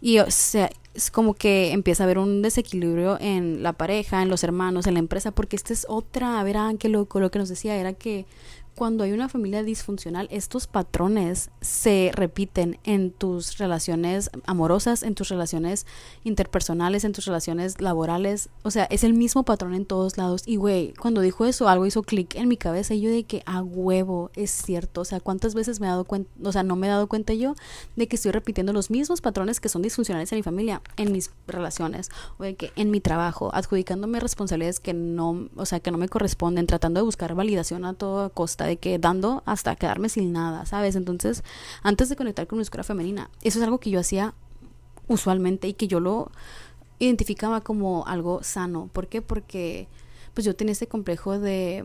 Y 0.00 0.18
o 0.18 0.30
sea, 0.30 0.70
es 0.92 1.10
como 1.10 1.34
que 1.34 1.72
empieza 1.72 2.02
a 2.02 2.04
haber 2.04 2.18
un 2.18 2.42
desequilibrio 2.42 3.18
en 3.20 3.62
la 3.62 3.72
pareja, 3.72 4.22
en 4.22 4.28
los 4.28 4.44
hermanos, 4.44 4.86
en 4.86 4.94
la 4.94 5.00
empresa, 5.00 5.32
porque 5.32 5.56
esta 5.56 5.72
es 5.72 5.86
otra, 5.88 6.42
verán 6.44 6.78
qué 6.78 6.88
loco, 6.88 7.18
lo 7.18 7.30
que 7.30 7.38
nos 7.38 7.48
decía 7.48 7.76
era 7.76 7.94
que 7.94 8.26
cuando 8.74 9.04
hay 9.04 9.12
una 9.12 9.28
familia 9.28 9.62
disfuncional, 9.62 10.28
estos 10.30 10.66
patrones 10.66 11.50
se 11.60 12.10
repiten 12.14 12.78
en 12.84 13.12
tus 13.12 13.58
relaciones 13.58 14.30
amorosas, 14.46 15.02
en 15.02 15.14
tus 15.14 15.28
relaciones 15.28 15.86
interpersonales, 16.24 17.04
en 17.04 17.12
tus 17.12 17.24
relaciones 17.26 17.80
laborales. 17.80 18.48
O 18.62 18.70
sea, 18.70 18.84
es 18.84 19.04
el 19.04 19.14
mismo 19.14 19.44
patrón 19.44 19.74
en 19.74 19.86
todos 19.86 20.18
lados. 20.18 20.42
Y 20.46 20.56
güey, 20.56 20.92
cuando 20.94 21.20
dijo 21.20 21.46
eso, 21.46 21.68
algo 21.68 21.86
hizo 21.86 22.02
clic 22.02 22.34
en 22.34 22.48
mi 22.48 22.56
cabeza 22.56 22.94
y 22.94 23.00
yo 23.00 23.10
de 23.10 23.24
que 23.24 23.42
a 23.46 23.62
huevo 23.62 24.30
es 24.34 24.50
cierto. 24.50 25.02
O 25.02 25.04
sea, 25.04 25.20
¿cuántas 25.20 25.54
veces 25.54 25.80
me 25.80 25.86
he 25.86 25.90
dado 25.90 26.04
cuenta, 26.04 26.30
o 26.42 26.52
sea, 26.52 26.62
no 26.62 26.76
me 26.76 26.88
he 26.88 26.90
dado 26.90 27.08
cuenta 27.08 27.32
yo 27.34 27.54
de 27.96 28.08
que 28.08 28.16
estoy 28.16 28.32
repitiendo 28.32 28.72
los 28.72 28.90
mismos 28.90 29.20
patrones 29.20 29.60
que 29.60 29.68
son 29.68 29.82
disfuncionales 29.82 30.32
en 30.32 30.38
mi 30.38 30.42
familia, 30.42 30.82
en 30.96 31.12
mis 31.12 31.30
relaciones, 31.46 32.10
o 32.38 32.42
de 32.42 32.56
que 32.56 32.72
en 32.76 32.90
mi 32.90 33.00
trabajo, 33.00 33.50
adjudicándome 33.54 34.20
responsabilidades 34.20 34.80
que 34.80 34.94
no, 34.94 35.48
o 35.56 35.66
sea, 35.66 35.80
que 35.80 35.90
no 35.90 35.98
me 35.98 36.08
corresponden, 36.08 36.66
tratando 36.66 37.00
de 37.00 37.04
buscar 37.04 37.34
validación 37.34 37.84
a 37.84 37.94
toda 37.94 38.30
costa 38.30 38.63
de 38.64 38.76
que 38.76 38.98
dando 38.98 39.42
hasta 39.46 39.76
quedarme 39.76 40.08
sin 40.08 40.32
nada, 40.32 40.66
¿sabes? 40.66 40.96
Entonces, 40.96 41.42
antes 41.82 42.08
de 42.08 42.16
conectar 42.16 42.46
con 42.46 42.58
mi 42.58 42.62
escuela 42.62 42.84
femenina, 42.84 43.30
eso 43.42 43.58
es 43.58 43.64
algo 43.64 43.78
que 43.78 43.90
yo 43.90 44.00
hacía 44.00 44.34
usualmente 45.08 45.68
y 45.68 45.74
que 45.74 45.88
yo 45.88 46.00
lo 46.00 46.30
identificaba 46.98 47.60
como 47.60 48.06
algo 48.06 48.42
sano. 48.42 48.88
¿Por 48.92 49.08
qué? 49.08 49.22
Porque 49.22 49.88
pues 50.32 50.44
yo 50.44 50.56
tenía 50.56 50.72
este 50.72 50.88
complejo 50.88 51.38
de, 51.38 51.84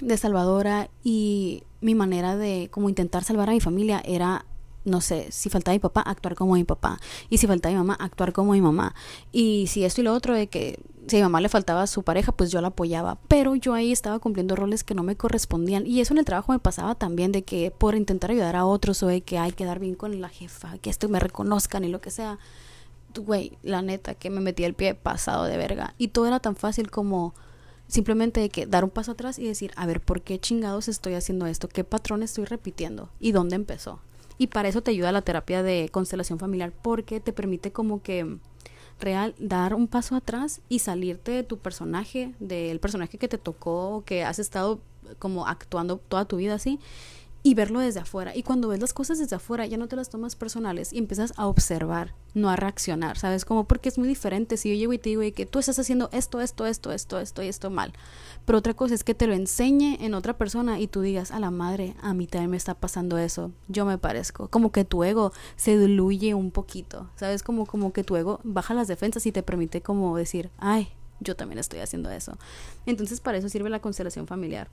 de 0.00 0.16
salvadora 0.16 0.88
y 1.02 1.64
mi 1.80 1.94
manera 1.94 2.36
de 2.36 2.68
como 2.70 2.88
intentar 2.88 3.24
salvar 3.24 3.50
a 3.50 3.52
mi 3.52 3.60
familia 3.60 4.02
era 4.04 4.46
no 4.84 5.00
sé, 5.00 5.30
si 5.30 5.48
faltaba 5.48 5.74
mi 5.74 5.78
papá, 5.78 6.00
actuar 6.00 6.34
como 6.34 6.54
mi 6.54 6.64
papá. 6.64 6.98
Y 7.30 7.38
si 7.38 7.46
faltaba 7.46 7.72
mi 7.72 7.78
mamá, 7.78 7.94
actuar 8.00 8.32
como 8.32 8.52
mi 8.52 8.60
mamá. 8.60 8.94
Y 9.30 9.66
si 9.68 9.84
esto 9.84 10.00
y 10.00 10.04
lo 10.04 10.12
otro 10.12 10.34
de 10.34 10.48
que 10.48 10.80
si 11.06 11.16
a 11.16 11.18
mi 11.20 11.22
mamá 11.24 11.40
le 11.40 11.48
faltaba 11.48 11.82
a 11.82 11.86
su 11.86 12.02
pareja, 12.02 12.32
pues 12.32 12.50
yo 12.50 12.60
la 12.60 12.68
apoyaba. 12.68 13.18
Pero 13.28 13.54
yo 13.54 13.74
ahí 13.74 13.92
estaba 13.92 14.18
cumpliendo 14.18 14.56
roles 14.56 14.84
que 14.84 14.94
no 14.94 15.02
me 15.02 15.16
correspondían. 15.16 15.86
Y 15.86 16.00
eso 16.00 16.14
en 16.14 16.18
el 16.18 16.24
trabajo 16.24 16.52
me 16.52 16.58
pasaba 16.58 16.94
también, 16.94 17.32
de 17.32 17.42
que 17.42 17.70
por 17.70 17.94
intentar 17.94 18.30
ayudar 18.30 18.56
a 18.56 18.66
otros 18.66 19.02
o 19.02 19.06
de 19.06 19.20
que 19.20 19.38
hay 19.38 19.52
que 19.52 19.64
dar 19.64 19.78
bien 19.78 19.94
con 19.94 20.20
la 20.20 20.28
jefa, 20.28 20.78
que 20.78 20.90
esto 20.90 21.08
me 21.08 21.20
reconozcan 21.20 21.84
y 21.84 21.88
lo 21.88 22.00
que 22.00 22.10
sea. 22.10 22.38
Güey, 23.14 23.58
la 23.62 23.82
neta, 23.82 24.14
que 24.14 24.30
me 24.30 24.40
metía 24.40 24.66
el 24.66 24.74
pie 24.74 24.94
pasado 24.94 25.44
de 25.44 25.56
verga. 25.56 25.94
Y 25.98 26.08
todo 26.08 26.26
era 26.26 26.40
tan 26.40 26.56
fácil 26.56 26.90
como 26.90 27.34
simplemente 27.88 28.40
de 28.40 28.48
que 28.48 28.66
dar 28.66 28.84
un 28.84 28.90
paso 28.90 29.12
atrás 29.12 29.38
y 29.38 29.46
decir, 29.46 29.72
a 29.76 29.84
ver, 29.86 30.00
¿por 30.00 30.22
qué 30.22 30.40
chingados 30.40 30.88
estoy 30.88 31.14
haciendo 31.14 31.46
esto? 31.46 31.68
¿Qué 31.68 31.84
patrón 31.84 32.22
estoy 32.22 32.46
repitiendo? 32.46 33.10
¿Y 33.20 33.32
dónde 33.32 33.56
empezó? 33.56 34.00
Y 34.42 34.48
para 34.48 34.68
eso 34.68 34.82
te 34.82 34.90
ayuda 34.90 35.12
la 35.12 35.22
terapia 35.22 35.62
de 35.62 35.88
constelación 35.92 36.40
familiar 36.40 36.72
porque 36.82 37.20
te 37.20 37.32
permite 37.32 37.70
como 37.70 38.02
que 38.02 38.38
real 38.98 39.36
dar 39.38 39.72
un 39.72 39.86
paso 39.86 40.16
atrás 40.16 40.62
y 40.68 40.80
salirte 40.80 41.30
de 41.30 41.44
tu 41.44 41.58
personaje, 41.58 42.34
del 42.40 42.80
personaje 42.80 43.18
que 43.18 43.28
te 43.28 43.38
tocó, 43.38 44.02
que 44.04 44.24
has 44.24 44.40
estado 44.40 44.80
como 45.20 45.46
actuando 45.46 45.98
toda 45.98 46.24
tu 46.24 46.38
vida 46.38 46.54
así 46.54 46.80
y 47.42 47.54
verlo 47.54 47.80
desde 47.80 48.00
afuera. 48.00 48.34
Y 48.36 48.42
cuando 48.42 48.68
ves 48.68 48.80
las 48.80 48.92
cosas 48.92 49.18
desde 49.18 49.36
afuera, 49.36 49.66
ya 49.66 49.76
no 49.76 49.88
te 49.88 49.96
las 49.96 50.10
tomas 50.10 50.36
personales 50.36 50.92
y 50.92 50.98
empiezas 50.98 51.32
a 51.36 51.46
observar, 51.46 52.14
no 52.34 52.48
a 52.48 52.56
reaccionar, 52.56 53.18
¿sabes? 53.18 53.44
Como 53.44 53.64
porque 53.64 53.88
es 53.88 53.98
muy 53.98 54.06
diferente 54.06 54.56
si 54.56 54.70
yo 54.70 54.76
llego 54.76 54.92
y 54.92 54.98
te 54.98 55.10
digo 55.10 55.22
que 55.34 55.46
tú 55.46 55.58
estás 55.58 55.78
haciendo 55.78 56.08
esto, 56.12 56.40
esto, 56.40 56.66
esto, 56.66 56.92
esto, 56.92 57.18
esto 57.18 57.42
y 57.42 57.48
esto 57.48 57.70
mal. 57.70 57.92
Pero 58.44 58.58
otra 58.58 58.74
cosa 58.74 58.94
es 58.94 59.02
que 59.02 59.14
te 59.14 59.26
lo 59.26 59.34
enseñe 59.34 59.96
en 60.00 60.14
otra 60.14 60.38
persona 60.38 60.78
y 60.78 60.86
tú 60.86 61.00
digas, 61.00 61.32
a 61.32 61.40
la 61.40 61.50
madre, 61.50 61.96
a 62.00 62.14
mí 62.14 62.26
también 62.26 62.50
me 62.50 62.56
está 62.56 62.74
pasando 62.74 63.18
eso, 63.18 63.50
yo 63.68 63.84
me 63.84 63.98
parezco. 63.98 64.48
Como 64.48 64.70
que 64.70 64.84
tu 64.84 65.02
ego 65.02 65.32
se 65.56 65.76
diluye 65.78 66.34
un 66.34 66.52
poquito, 66.52 67.10
¿sabes? 67.16 67.42
Como, 67.42 67.66
como 67.66 67.92
que 67.92 68.04
tu 68.04 68.16
ego 68.16 68.40
baja 68.44 68.74
las 68.74 68.88
defensas 68.88 69.26
y 69.26 69.32
te 69.32 69.42
permite 69.42 69.80
como 69.80 70.16
decir, 70.16 70.50
ay, 70.58 70.92
yo 71.22 71.36
también 71.36 71.58
estoy 71.58 71.80
haciendo 71.80 72.10
eso. 72.10 72.36
Entonces 72.86 73.20
para 73.20 73.38
eso 73.38 73.48
sirve 73.48 73.70
la 73.70 73.80
constelación 73.80 74.26
familiar. 74.26 74.68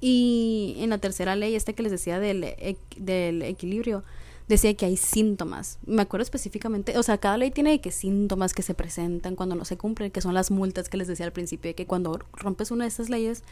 Y 0.00 0.76
en 0.78 0.90
la 0.90 0.98
tercera 0.98 1.36
ley, 1.36 1.54
este 1.54 1.74
que 1.74 1.82
les 1.82 1.92
decía 1.92 2.18
del, 2.18 2.54
del 2.96 3.42
equilibrio, 3.42 4.04
decía 4.48 4.74
que 4.74 4.86
hay 4.86 4.96
síntomas. 4.96 5.78
Me 5.86 6.02
acuerdo 6.02 6.22
específicamente, 6.22 6.98
o 6.98 7.02
sea, 7.02 7.18
cada 7.18 7.38
ley 7.38 7.50
tiene 7.50 7.80
que 7.80 7.90
síntomas 7.90 8.52
que 8.52 8.62
se 8.62 8.74
presentan 8.74 9.36
cuando 9.36 9.54
no 9.54 9.64
se 9.64 9.76
cumplen, 9.76 10.10
que 10.10 10.20
son 10.20 10.34
las 10.34 10.50
multas 10.50 10.88
que 10.88 10.96
les 10.96 11.08
decía 11.08 11.26
al 11.26 11.32
principio, 11.32 11.74
que 11.74 11.86
cuando 11.86 12.18
rompes 12.32 12.70
una 12.70 12.84
de 12.84 12.88
estas 12.88 13.08
leyes 13.08 13.42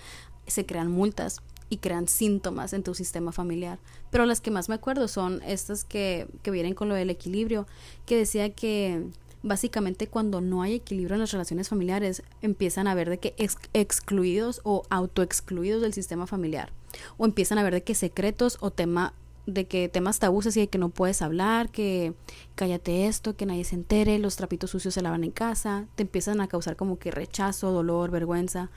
se 0.46 0.66
crean 0.66 0.90
multas 0.90 1.40
y 1.70 1.78
crean 1.78 2.06
síntomas 2.06 2.74
en 2.74 2.82
tu 2.82 2.94
sistema 2.94 3.32
familiar. 3.32 3.78
Pero 4.10 4.26
las 4.26 4.42
que 4.42 4.50
más 4.50 4.68
me 4.68 4.74
acuerdo 4.74 5.08
son 5.08 5.40
estas 5.46 5.84
que, 5.84 6.28
que 6.42 6.50
vienen 6.50 6.74
con 6.74 6.88
lo 6.90 6.94
del 6.94 7.08
equilibrio, 7.08 7.66
que 8.04 8.16
decía 8.16 8.52
que 8.52 9.06
básicamente 9.42 10.06
cuando 10.06 10.40
no 10.40 10.62
hay 10.62 10.74
equilibrio 10.74 11.14
en 11.14 11.20
las 11.20 11.32
relaciones 11.32 11.68
familiares, 11.68 12.22
empiezan 12.40 12.86
a 12.86 12.94
ver 12.94 13.10
de 13.10 13.18
que 13.18 13.34
excluidos 13.72 14.60
o 14.64 14.84
autoexcluidos 14.90 15.82
del 15.82 15.92
sistema 15.92 16.26
familiar. 16.26 16.72
O 17.16 17.24
empiezan 17.24 17.58
a 17.58 17.62
ver 17.62 17.74
de 17.74 17.82
que 17.82 17.94
secretos 17.94 18.58
o 18.60 18.70
tema 18.70 19.14
de 19.46 19.66
que 19.66 19.88
temas 19.88 20.20
tabús 20.20 20.46
así 20.46 20.60
de 20.60 20.68
que 20.68 20.78
no 20.78 20.90
puedes 20.90 21.20
hablar, 21.20 21.70
que 21.70 22.14
cállate 22.54 23.06
esto, 23.06 23.36
que 23.36 23.46
nadie 23.46 23.64
se 23.64 23.74
entere, 23.74 24.20
los 24.20 24.36
trapitos 24.36 24.70
sucios 24.70 24.94
se 24.94 25.02
lavan 25.02 25.24
en 25.24 25.32
casa, 25.32 25.86
te 25.96 26.04
empiezan 26.04 26.40
a 26.40 26.46
causar 26.46 26.76
como 26.76 26.98
que 26.98 27.10
rechazo, 27.10 27.72
dolor, 27.72 28.12
vergüenza, 28.12 28.70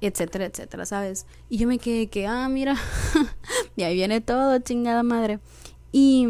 etcétera, 0.00 0.46
etcétera, 0.46 0.86
¿sabes? 0.86 1.26
Y 1.50 1.58
yo 1.58 1.68
me 1.68 1.78
quedé 1.78 2.06
que, 2.08 2.26
ah, 2.26 2.48
mira, 2.48 2.76
y 3.76 3.82
ahí 3.82 3.94
viene 3.94 4.20
todo, 4.20 4.58
chingada 4.60 5.02
madre. 5.02 5.40
Y 5.92 6.26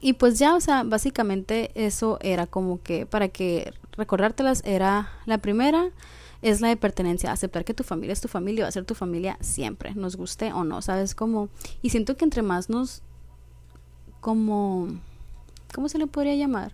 y 0.00 0.14
pues 0.14 0.38
ya, 0.38 0.54
o 0.54 0.60
sea, 0.60 0.84
básicamente 0.84 1.70
eso 1.74 2.18
era 2.20 2.46
como 2.46 2.82
que 2.82 3.06
para 3.06 3.28
que 3.28 3.72
recordártelas 3.92 4.62
era 4.64 5.10
la 5.26 5.38
primera 5.38 5.90
es 6.40 6.60
la 6.60 6.68
de 6.68 6.76
pertenencia, 6.76 7.30
aceptar 7.30 7.64
que 7.64 7.74
tu 7.74 7.84
familia 7.84 8.12
es 8.12 8.20
tu 8.20 8.28
familia, 8.28 8.64
va 8.64 8.68
a 8.68 8.72
ser 8.72 8.84
tu 8.84 8.94
familia 8.94 9.38
siempre, 9.40 9.94
nos 9.94 10.16
guste 10.16 10.52
o 10.52 10.64
no, 10.64 10.82
¿sabes 10.82 11.14
cómo? 11.14 11.48
Y 11.82 11.90
siento 11.90 12.16
que 12.16 12.24
entre 12.24 12.42
más 12.42 12.68
nos 12.68 13.02
como 14.20 14.88
¿cómo 15.72 15.88
se 15.88 15.98
le 15.98 16.06
podría 16.06 16.34
llamar? 16.34 16.72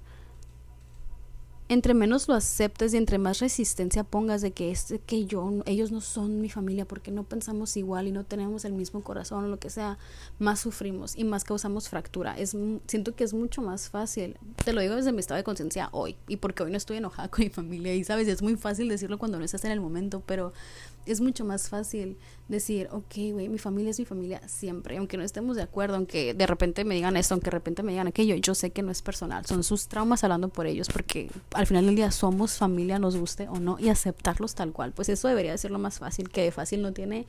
Entre 1.68 1.92
menos 1.94 2.28
lo 2.28 2.34
aceptes 2.34 2.94
y 2.94 2.96
entre 2.96 3.18
más 3.18 3.40
resistencia 3.40 4.04
pongas 4.04 4.40
de 4.40 4.52
que 4.52 4.70
es 4.70 4.94
que 5.06 5.26
yo 5.26 5.62
ellos 5.66 5.92
no 5.92 6.00
son 6.00 6.40
mi 6.40 6.48
familia 6.48 6.86
porque 6.86 7.10
no 7.10 7.24
pensamos 7.24 7.76
igual 7.76 8.08
y 8.08 8.12
no 8.12 8.24
tenemos 8.24 8.64
el 8.64 8.72
mismo 8.72 9.02
corazón 9.02 9.44
o 9.44 9.48
lo 9.48 9.58
que 9.58 9.68
sea, 9.68 9.98
más 10.38 10.60
sufrimos 10.60 11.16
y 11.16 11.24
más 11.24 11.44
causamos 11.44 11.88
fractura. 11.88 12.38
Es 12.38 12.56
siento 12.86 13.14
que 13.14 13.24
es 13.24 13.34
mucho 13.34 13.60
más 13.60 13.90
fácil. 13.90 14.36
Te 14.64 14.72
lo 14.72 14.80
digo 14.80 14.96
desde 14.96 15.12
mi 15.12 15.20
estado 15.20 15.36
de 15.36 15.44
conciencia 15.44 15.90
hoy 15.92 16.16
y 16.26 16.36
porque 16.36 16.62
hoy 16.62 16.70
no 16.70 16.76
estoy 16.76 16.96
enojada 16.96 17.28
con 17.30 17.44
mi 17.44 17.50
familia 17.50 17.94
y 17.94 18.04
sabes, 18.04 18.28
es 18.28 18.42
muy 18.42 18.56
fácil 18.56 18.88
decirlo 18.88 19.18
cuando 19.18 19.38
no 19.38 19.44
estás 19.44 19.64
en 19.64 19.72
el 19.72 19.80
momento, 19.80 20.22
pero 20.24 20.52
es 21.12 21.20
mucho 21.20 21.44
más 21.44 21.68
fácil 21.68 22.16
decir, 22.48 22.88
ok, 22.92 23.32
güey, 23.32 23.48
mi 23.48 23.58
familia 23.58 23.90
es 23.90 23.98
mi 23.98 24.04
familia 24.04 24.40
siempre, 24.46 24.96
aunque 24.96 25.16
no 25.16 25.22
estemos 25.22 25.56
de 25.56 25.62
acuerdo, 25.62 25.96
aunque 25.96 26.34
de 26.34 26.46
repente 26.46 26.84
me 26.84 26.94
digan 26.94 27.16
esto, 27.16 27.34
aunque 27.34 27.46
de 27.46 27.52
repente 27.52 27.82
me 27.82 27.92
digan 27.92 28.06
aquello, 28.06 28.34
yo 28.36 28.54
sé 28.54 28.70
que 28.70 28.82
no 28.82 28.90
es 28.90 29.02
personal, 29.02 29.44
son 29.46 29.62
sus 29.64 29.88
traumas 29.88 30.24
hablando 30.24 30.48
por 30.48 30.66
ellos, 30.66 30.88
porque 30.88 31.30
al 31.52 31.66
final 31.66 31.86
del 31.86 31.96
día 31.96 32.10
somos 32.10 32.56
familia, 32.56 32.98
nos 32.98 33.16
guste 33.16 33.48
o 33.48 33.58
no, 33.58 33.78
y 33.78 33.88
aceptarlos 33.88 34.54
tal 34.54 34.72
cual, 34.72 34.92
pues 34.92 35.08
eso 35.08 35.28
debería 35.28 35.52
de 35.52 35.58
ser 35.58 35.70
lo 35.70 35.78
más 35.78 35.98
fácil, 35.98 36.30
que 36.30 36.42
de 36.42 36.52
fácil 36.52 36.82
no 36.82 36.92
tiene 36.92 37.26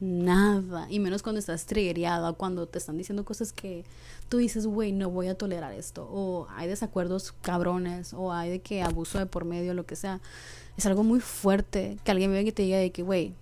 nada, 0.00 0.86
y 0.88 0.98
menos 0.98 1.22
cuando 1.22 1.38
estás 1.38 1.66
triggerada, 1.66 2.32
cuando 2.32 2.66
te 2.66 2.78
están 2.78 2.96
diciendo 2.96 3.24
cosas 3.24 3.52
que 3.52 3.84
tú 4.28 4.38
dices, 4.38 4.66
güey, 4.66 4.92
no 4.92 5.10
voy 5.10 5.28
a 5.28 5.34
tolerar 5.34 5.72
esto, 5.74 6.08
o 6.10 6.46
hay 6.50 6.68
desacuerdos 6.68 7.32
cabrones, 7.42 8.14
o 8.14 8.32
hay 8.32 8.50
de 8.50 8.60
que 8.60 8.82
abuso 8.82 9.18
de 9.18 9.26
por 9.26 9.44
medio, 9.44 9.74
lo 9.74 9.84
que 9.84 9.96
sea 9.96 10.20
es 10.76 10.86
algo 10.86 11.02
muy 11.02 11.20
fuerte 11.20 11.98
que 12.04 12.10
alguien 12.10 12.32
venga 12.32 12.48
y 12.48 12.52
te 12.52 12.62
diga 12.62 12.78
de 12.78 12.90
que, 12.90 13.02
güey, 13.02 13.34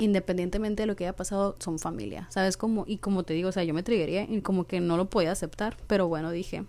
independientemente 0.00 0.82
de 0.82 0.86
lo 0.86 0.96
que 0.96 1.04
haya 1.04 1.16
pasado, 1.16 1.56
son 1.58 1.78
familia, 1.78 2.26
¿sabes? 2.30 2.56
Como, 2.56 2.84
y 2.86 2.98
como 2.98 3.22
te 3.22 3.34
digo, 3.34 3.48
o 3.48 3.52
sea, 3.52 3.64
yo 3.64 3.74
me 3.74 3.82
triguería 3.82 4.24
y 4.24 4.40
como 4.40 4.64
que 4.64 4.80
no 4.80 4.96
lo 4.96 5.08
podía 5.08 5.32
aceptar, 5.32 5.76
pero 5.86 6.08
bueno, 6.08 6.30
dije, 6.30 6.64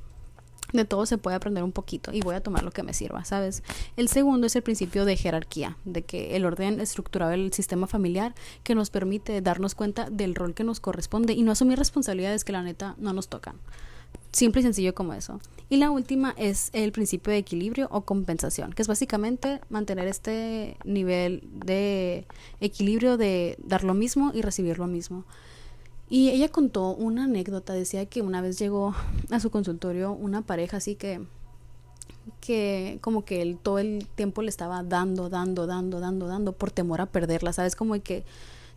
de 0.74 0.86
todo 0.86 1.06
se 1.06 1.18
puede 1.18 1.36
aprender 1.36 1.64
un 1.64 1.72
poquito 1.72 2.12
y 2.12 2.22
voy 2.22 2.36
a 2.36 2.42
tomar 2.42 2.64
lo 2.64 2.72
que 2.72 2.84
me 2.84 2.94
sirva, 2.94 3.26
¿sabes? 3.26 3.64
El 3.98 4.10
segundo 4.10 4.48
es 4.48 4.56
el 4.56 4.62
principio 4.62 5.06
de 5.06 5.16
jerarquía, 5.16 5.78
de 5.86 6.04
que 6.04 6.36
el 6.36 6.46
orden 6.46 6.80
estructurado 6.80 7.32
del 7.32 7.54
sistema 7.54 7.88
familiar 7.88 8.34
que 8.64 8.76
nos 8.76 8.90
permite 8.90 9.42
darnos 9.42 9.76
cuenta 9.76 10.10
del 10.10 10.36
rol 10.36 10.54
que 10.54 10.64
nos 10.64 10.80
corresponde 10.80 11.34
y 11.34 11.44
no 11.44 11.52
asumir 11.52 11.78
responsabilidades 11.78 12.44
que 12.44 12.52
la 12.52 12.64
neta 12.64 12.96
no 12.98 13.14
nos 13.14 13.28
tocan. 13.28 13.56
Simple 14.32 14.62
y 14.62 14.64
sencillo 14.64 14.94
como 14.94 15.14
eso. 15.14 15.40
Y 15.70 15.78
la 15.78 15.90
última 15.90 16.34
es 16.38 16.70
el 16.74 16.92
principio 16.92 17.32
de 17.32 17.40
equilibrio 17.40 17.88
o 17.92 18.02
compensación, 18.02 18.74
que 18.74 18.82
es 18.82 18.88
básicamente 18.88 19.62
mantener 19.70 20.08
este 20.08 20.78
nivel 20.84 21.48
de 21.66 22.26
equilibrio 22.60 23.18
de 23.18 23.58
dar 23.64 23.84
lo 23.84 23.94
mismo 23.94 24.32
y 24.34 24.42
recibir 24.42 24.78
lo 24.78 24.88
mismo. 24.88 25.26
Y 26.08 26.30
ella 26.30 26.50
contó 26.50 26.94
una 26.94 27.24
anécdota, 27.24 27.74
decía 27.74 28.06
que 28.06 28.22
una 28.22 28.42
vez 28.42 28.60
llegó 28.60 28.94
a 29.32 29.40
su 29.40 29.50
consultorio 29.50 30.12
una 30.12 30.44
pareja 30.44 30.78
así 30.78 30.96
que 30.96 31.22
que 32.42 33.00
como 33.02 33.24
que 33.24 33.42
él 33.42 33.58
todo 33.62 33.80
el 33.80 34.08
tiempo 34.16 34.42
le 34.42 34.50
estaba 34.50 34.84
dando, 34.84 35.30
dando, 35.30 35.68
dando, 35.68 36.00
dando, 36.00 36.28
dando 36.28 36.52
por 36.54 36.72
temor 36.72 37.02
a 37.02 37.06
perderla, 37.06 37.54
¿sabes? 37.54 37.76
Como 37.76 38.00
que 38.02 38.24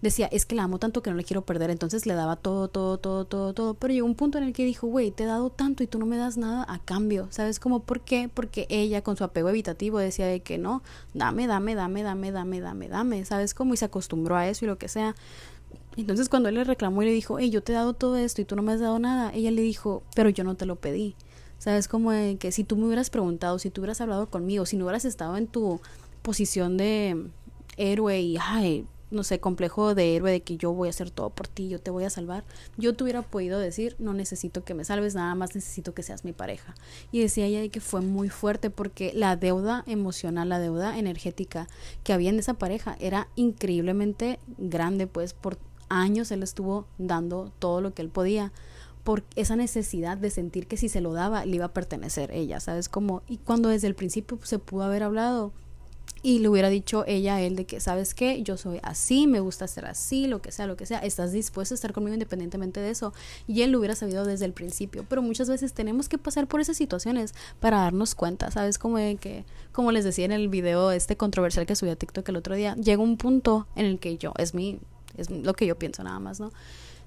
decía, 0.00 0.26
es 0.26 0.46
que 0.46 0.54
la 0.54 0.64
amo 0.64 0.78
tanto 0.78 1.02
que 1.02 1.11
no 1.11 1.16
le 1.16 1.24
quiero 1.24 1.42
perder, 1.42 1.70
entonces 1.70 2.06
le 2.06 2.14
daba 2.14 2.37
todo, 2.37 2.68
todo, 2.68 2.98
todo, 2.98 3.24
todo, 3.24 3.52
todo, 3.52 3.74
pero 3.74 3.92
llegó 3.92 4.06
un 4.06 4.14
punto 4.14 4.38
en 4.38 4.44
el 4.44 4.52
que 4.52 4.64
dijo, 4.64 4.87
güey, 4.87 5.11
te 5.11 5.24
he 5.24 5.26
dado 5.26 5.50
tanto 5.50 5.82
y 5.82 5.87
tú 5.87 5.98
no 5.98 6.06
me 6.06 6.16
das 6.16 6.37
nada 6.37 6.64
a 6.68 6.78
cambio, 6.78 7.26
¿sabes 7.30 7.58
cómo? 7.58 7.80
¿Por 7.80 8.00
qué? 8.00 8.30
Porque 8.32 8.66
ella 8.70 9.02
con 9.02 9.16
su 9.16 9.24
apego 9.24 9.48
evitativo 9.48 9.98
decía 9.98 10.26
de 10.26 10.40
que 10.40 10.58
no, 10.58 10.82
dame, 11.14 11.46
dame, 11.46 11.74
dame, 11.74 12.02
dame, 12.02 12.30
dame, 12.30 12.61
dame, 12.61 12.88
dame, 12.88 13.24
¿sabes 13.24 13.54
cómo? 13.54 13.74
Y 13.74 13.76
se 13.76 13.87
acostumbró 13.87 14.37
a 14.37 14.48
eso 14.48 14.64
y 14.64 14.68
lo 14.68 14.78
que 14.78 14.88
sea. 14.88 15.16
Entonces 15.96 16.28
cuando 16.28 16.48
él 16.48 16.54
le 16.54 16.64
reclamó 16.64 17.02
y 17.02 17.06
le 17.06 17.12
dijo, 17.12 17.38
hey, 17.38 17.50
yo 17.50 17.62
te 17.62 17.72
he 17.72 17.74
dado 17.74 17.92
todo 17.92 18.16
esto 18.16 18.40
y 18.40 18.44
tú 18.44 18.54
no 18.54 18.62
me 18.62 18.72
has 18.72 18.80
dado 18.80 19.00
nada, 19.00 19.32
ella 19.34 19.50
le 19.50 19.62
dijo, 19.62 20.04
pero 20.14 20.28
yo 20.28 20.44
no 20.44 20.54
te 20.54 20.66
lo 20.66 20.76
pedí. 20.76 21.16
¿Sabes? 21.58 21.88
Como 21.88 22.12
que 22.38 22.52
si 22.52 22.62
tú 22.62 22.76
me 22.76 22.87
hubieras 22.87 23.11
preguntado, 23.11 23.58
si 23.58 23.68
tú 23.70 23.80
hubieras 23.80 24.00
hablado 24.00 24.30
conmigo, 24.30 24.64
si 24.64 24.76
no 24.76 24.84
hubieras 24.84 25.04
estado 25.04 25.37
en 25.37 25.48
tu 25.48 25.80
posición 26.22 26.76
de 26.76 27.30
héroe 27.76 28.20
y, 28.20 28.37
ay, 28.40 28.87
no 29.11 29.25
sé, 29.25 29.40
complejo 29.40 29.94
de 29.94 30.16
héroe 30.16 30.31
de 30.31 30.42
que 30.42 30.57
yo 30.57 30.73
voy 30.73 30.88
a 30.88 30.90
hacer 30.90 31.11
todo 31.11 31.31
por 31.31 31.49
ti, 31.49 31.68
yo 31.68 31.81
te 31.81 31.90
voy 31.90 32.05
a 32.05 32.11
salvar, 32.11 32.44
yo 32.77 32.94
te 32.94 33.05
hubiera 33.05 33.23
podido 33.23 33.59
decir, 33.59 33.97
no 33.99 34.12
necesito 34.12 34.64
que 34.64 34.75
me 34.75 34.85
salves, 34.85 35.14
nada 35.14 35.35
más 35.35 35.55
necesito 35.55 35.94
que 35.94 36.03
seas 36.03 36.25
mi 36.25 36.33
pareja. 36.33 36.75
Y 37.12 37.21
decía 37.21 37.47
ella 37.47 37.68
que 37.71 37.81
fue 37.81 38.01
muy 38.01 38.29
fuerte 38.29 38.71
porque 38.71 39.12
la 39.14 39.37
deuda 39.37 39.85
emocional, 39.87 40.49
la 40.49 40.59
deuda 40.59 40.99
energética 40.99 41.68
que 42.05 42.12
había 42.12 42.31
en 42.31 42.38
esa 42.38 42.55
pareja 42.55 42.97
era 43.01 43.29
increíblemente 43.37 44.38
grande, 44.59 45.07
pues 45.07 45.33
por 45.33 45.59
años 45.88 46.31
él 46.31 46.42
estuvo 46.42 46.87
dando 46.99 47.53
todo 47.59 47.81
lo 47.81 47.94
que 47.94 48.03
él 48.03 48.11
podía 48.11 48.53
por 49.05 49.25
esa 49.37 49.57
necesidad 49.57 50.18
de 50.18 50.29
sentir 50.29 50.66
que 50.66 50.77
si 50.77 50.90
se 50.90 51.01
lo 51.01 51.14
daba 51.14 51.47
le 51.47 51.57
iba 51.57 51.64
a 51.64 51.73
pertenecer 51.73 52.31
ella, 52.31 52.61
¿sabes? 52.61 52.90
Como, 52.90 53.23
y 53.27 53.38
cuando 53.38 53.71
desde 53.71 53.87
el 53.87 53.94
principio 53.94 54.38
se 54.42 54.59
pudo 54.59 54.83
haber 54.83 55.03
hablado, 55.03 55.53
y 56.23 56.40
le 56.40 56.49
hubiera 56.49 56.68
dicho 56.68 57.05
ella 57.07 57.37
a 57.37 57.40
él 57.42 57.55
de 57.55 57.64
que, 57.64 57.81
¿sabes 57.81 58.14
qué? 58.14 58.42
Yo 58.42 58.57
soy 58.57 58.81
así, 58.83 59.27
me 59.27 59.40
gusta 59.40 59.68
ser 59.68 59.87
así, 59.87 60.27
lo 60.27 60.42
que 60.42 60.51
sea, 60.51 60.66
lo 60.66 60.77
que 60.77 60.87
sea, 60.87 60.99
estás 60.99 61.33
dispuesto 61.33 61.75
a 61.75 61.77
estar 61.77 61.92
conmigo 61.92 62.14
independientemente 62.14 62.81
de 62.81 62.90
eso. 62.90 63.12
Y 63.47 63.62
él 63.62 63.71
lo 63.71 63.79
hubiera 63.79 63.94
sabido 63.94 64.25
desde 64.25 64.44
el 64.44 64.53
principio, 64.53 65.05
pero 65.09 65.23
muchas 65.23 65.49
veces 65.49 65.73
tenemos 65.73 66.09
que 66.09 66.18
pasar 66.18 66.47
por 66.49 66.61
esas 66.61 66.77
situaciones 66.77 67.35
para 67.61 67.79
darnos 67.79 68.14
cuenta, 68.14 68.51
¿sabes? 68.51 68.79
Como 68.79 68.99
de 68.99 69.16
que, 69.16 69.44
como 69.73 69.92
les 69.92 70.05
decía 70.05 70.25
en 70.25 70.33
el 70.33 70.49
video 70.49 70.90
este 70.90 71.16
controversial 71.16 71.66
que 71.66 71.77
subí 71.77 71.90
a 71.90 71.97
TikTok 71.97 72.29
el 72.29 72.37
otro 72.37 72.55
día, 72.55 72.75
llega 72.75 73.03
un 73.03 73.16
punto 73.16 73.66
en 73.77 73.87
el 73.87 74.01
que 74.01 74.18
yo, 74.18 74.33
es 74.38 74.55
mi, 74.55 74.81
es 75.16 75.31
lo 75.31 75.55
que 75.55 75.66
yo 75.66 75.79
pienso 75.79 76.03
nada 76.03 76.18
más, 76.18 76.40
¿no? 76.40 76.51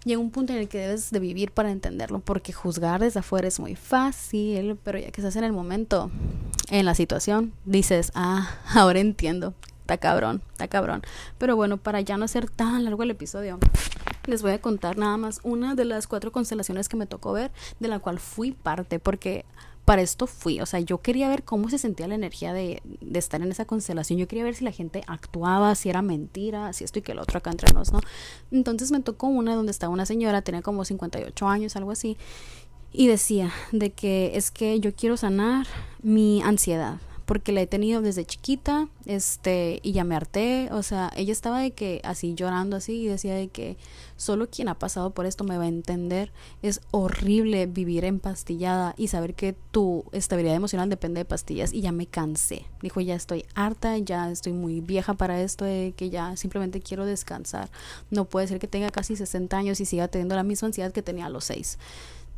Llega 0.06 0.20
un 0.20 0.32
punto 0.32 0.54
en 0.54 0.60
el 0.60 0.68
que 0.68 0.80
debes 0.80 1.12
de 1.12 1.20
vivir 1.20 1.52
para 1.52 1.72
entenderlo, 1.72 2.20
porque 2.20 2.54
juzgar 2.54 3.02
desde 3.02 3.20
afuera 3.20 3.48
es 3.48 3.60
muy 3.60 3.76
fácil, 3.76 4.78
pero 4.84 5.00
ya 5.00 5.12
que 5.12 5.22
estás 5.22 5.36
en 5.36 5.44
el 5.44 5.54
momento, 5.54 6.12
en 6.70 6.86
la 6.86 6.96
situación, 6.96 7.54
dices, 7.66 8.12
ah, 8.16 8.50
ahora 8.74 9.00
entiendo, 9.00 9.54
está 9.82 9.98
cabrón, 9.98 10.42
está 10.54 10.68
cabrón. 10.68 11.02
Pero 11.38 11.56
bueno, 11.56 11.78
para 11.78 12.02
ya 12.02 12.18
no 12.18 12.26
hacer 12.26 12.50
tan 12.50 12.84
largo 12.84 13.04
el 13.04 13.12
episodio, 13.12 13.60
les 14.26 14.42
voy 14.42 14.52
a 14.52 14.62
contar 14.62 14.98
nada 14.98 15.18
más 15.18 15.40
una 15.44 15.76
de 15.76 15.86
las 15.86 16.08
cuatro 16.08 16.32
constelaciones 16.32 16.90
que 16.90 16.98
me 16.98 17.06
tocó 17.06 17.34
ver, 17.34 17.52
de 17.80 17.88
la 17.88 18.00
cual 18.00 18.20
fui 18.20 18.52
parte, 18.52 19.00
porque 19.00 19.46
para 19.86 20.02
esto 20.02 20.28
fui, 20.28 20.62
o 20.62 20.66
sea, 20.66 20.80
yo 20.80 21.02
quería 21.02 21.28
ver 21.28 21.44
cómo 21.44 21.70
se 21.70 21.78
sentía 21.78 22.08
la 22.08 22.16
energía 22.16 22.54
de, 22.54 22.82
de, 22.84 23.20
estar 23.20 23.42
en 23.42 23.52
esa 23.52 23.66
constelación, 23.66 24.20
yo 24.20 24.28
quería 24.28 24.44
ver 24.44 24.56
si 24.56 24.64
la 24.64 24.72
gente 24.72 25.02
actuaba, 25.08 25.74
si 25.76 25.90
era 25.90 26.02
mentira, 26.02 26.72
si 26.74 26.84
esto 26.84 27.00
y 27.00 27.02
que 27.02 27.14
el 27.14 27.20
otro 27.20 27.40
acá 27.40 27.50
entre 27.50 27.74
nos, 27.74 27.92
¿no? 27.92 28.00
Entonces 28.52 28.92
me 28.92 29.00
tocó 29.00 29.28
una 29.28 29.56
donde 29.56 29.72
estaba 29.72 29.92
una 29.92 30.06
señora, 30.06 30.44
tenía 30.44 30.62
como 30.62 30.86
58 30.86 31.48
años, 31.48 31.76
algo 31.76 31.92
así, 31.92 32.18
y 32.92 33.08
decía 33.08 33.52
de 33.72 33.92
que 33.92 34.32
es 34.36 34.52
que 34.52 34.80
yo 34.80 34.94
quiero 34.94 35.18
sanar 35.18 35.66
mi 36.04 36.42
ansiedad, 36.44 37.00
porque 37.32 37.54
la 37.54 37.62
he 37.62 37.66
tenido 37.66 38.02
desde 38.02 38.26
chiquita, 38.26 38.90
este, 39.06 39.80
y 39.84 39.94
ya 39.94 40.04
me 40.04 40.18
harté, 40.18 40.68
o 40.74 40.84
sea, 40.84 41.14
ella 41.16 41.32
estaba 41.32 41.62
de 41.62 41.72
que 41.72 42.02
así 42.04 42.34
llorando 42.34 42.76
así 42.76 43.04
y 43.04 43.08
decía 43.08 43.36
de 43.36 43.48
que 43.48 43.78
solo 44.18 44.50
quien 44.50 44.68
ha 44.68 44.78
pasado 44.78 45.12
por 45.12 45.26
esto 45.26 45.46
me 45.46 45.58
va 45.58 45.64
a 45.64 45.70
entender, 45.70 46.34
es 46.62 46.82
horrible 46.92 47.68
vivir 47.68 48.04
empastillada 48.04 48.96
y 48.98 49.08
saber 49.08 49.34
que 49.34 49.56
tu 49.72 50.04
estabilidad 50.12 50.58
emocional 50.58 50.90
depende 50.90 51.20
de 51.20 51.26
pastillas 51.26 51.72
y 51.72 51.80
ya 51.80 51.94
me 51.94 52.06
cansé. 52.06 52.66
Dijo, 52.82 53.00
ya 53.00 53.16
estoy 53.16 53.46
harta, 53.56 53.98
ya 53.98 54.30
estoy 54.30 54.52
muy 54.52 54.82
vieja 54.82 55.14
para 55.14 55.42
esto 55.42 55.64
de 55.64 55.94
que 55.96 56.10
ya 56.10 56.36
simplemente 56.36 56.82
quiero 56.82 57.06
descansar. 57.06 57.70
No 58.10 58.26
puede 58.26 58.48
ser 58.48 58.60
que 58.60 58.68
tenga 58.68 58.90
casi 58.90 59.16
60 59.16 59.56
años 59.56 59.80
y 59.80 59.86
siga 59.86 60.10
teniendo 60.10 60.36
la 60.36 60.44
misma 60.44 60.66
ansiedad 60.66 60.92
que 60.92 61.02
tenía 61.02 61.28
a 61.28 61.30
los 61.30 61.46
6. 61.46 61.80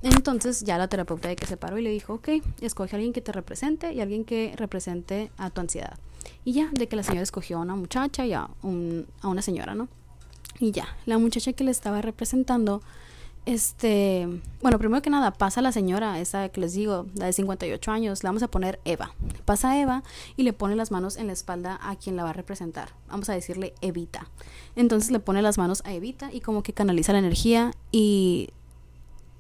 Entonces 0.04 0.62
ya 0.62 0.78
la 0.78 0.90
terapeuta 0.90 1.30
de 1.30 1.36
que 1.38 1.46
se 1.46 1.56
paró 1.56 1.78
y 1.78 1.82
le 1.82 1.90
dijo, 1.90 2.16
ok, 2.16 2.30
escoge 2.60 2.96
a 2.96 2.98
alguien 2.98 3.14
que 3.14 3.22
te 3.22 3.32
represente 3.32 3.94
y 3.94 4.02
alguien 4.02 4.26
que 4.26 4.54
represente 4.58 5.32
a 5.38 5.50
tu 5.50 5.62
ansiedad. 5.62 5.98
Y 6.44 6.54
ya, 6.54 6.70
de 6.74 6.88
que 6.88 6.98
la 6.98 7.04
señora 7.04 7.24
escogió 7.24 7.58
a 7.58 7.62
una 7.62 7.76
muchacha 7.76 8.26
y 8.26 8.34
a, 8.34 8.42
a 8.42 9.28
una 9.28 9.42
señora, 9.42 9.76
¿no? 9.76 9.88
Y 10.60 10.72
ya, 10.72 10.88
la 11.06 11.18
muchacha 11.18 11.54
que 11.54 11.64
le 11.64 11.72
estaba 11.72 12.02
representando, 12.02 12.82
este, 13.46 14.28
bueno, 14.62 14.78
primero 14.78 15.02
que 15.02 15.10
nada, 15.10 15.32
pasa 15.32 15.62
la 15.62 15.72
señora, 15.72 16.20
esa 16.20 16.50
que 16.50 16.62
les 16.62 16.74
digo, 16.74 17.06
de 17.14 17.32
58 17.32 17.92
años, 17.92 18.24
la 18.24 18.30
vamos 18.30 18.44
a 18.44 18.48
poner 18.50 18.80
Eva. 18.86 19.14
Pasa 19.46 19.80
Eva 19.80 20.04
y 20.36 20.44
le 20.44 20.54
pone 20.54 20.76
las 20.76 20.92
manos 20.92 21.18
en 21.18 21.28
la 21.28 21.34
espalda 21.34 21.80
a 21.82 21.96
quien 21.96 22.16
la 22.16 22.24
va 22.24 22.32
a 22.32 22.34
representar. 22.34 22.90
Vamos 23.08 23.30
a 23.30 23.34
decirle 23.34 23.74
Evita. 23.82 24.30
Entonces 24.76 25.12
le 25.12 25.20
pone 25.20 25.42
las 25.42 25.58
manos 25.58 25.82
a 25.86 25.94
Evita 25.94 26.32
y 26.32 26.42
como 26.42 26.62
que 26.62 26.74
canaliza 26.74 27.14
la 27.14 27.20
energía 27.20 27.72
y 27.92 28.50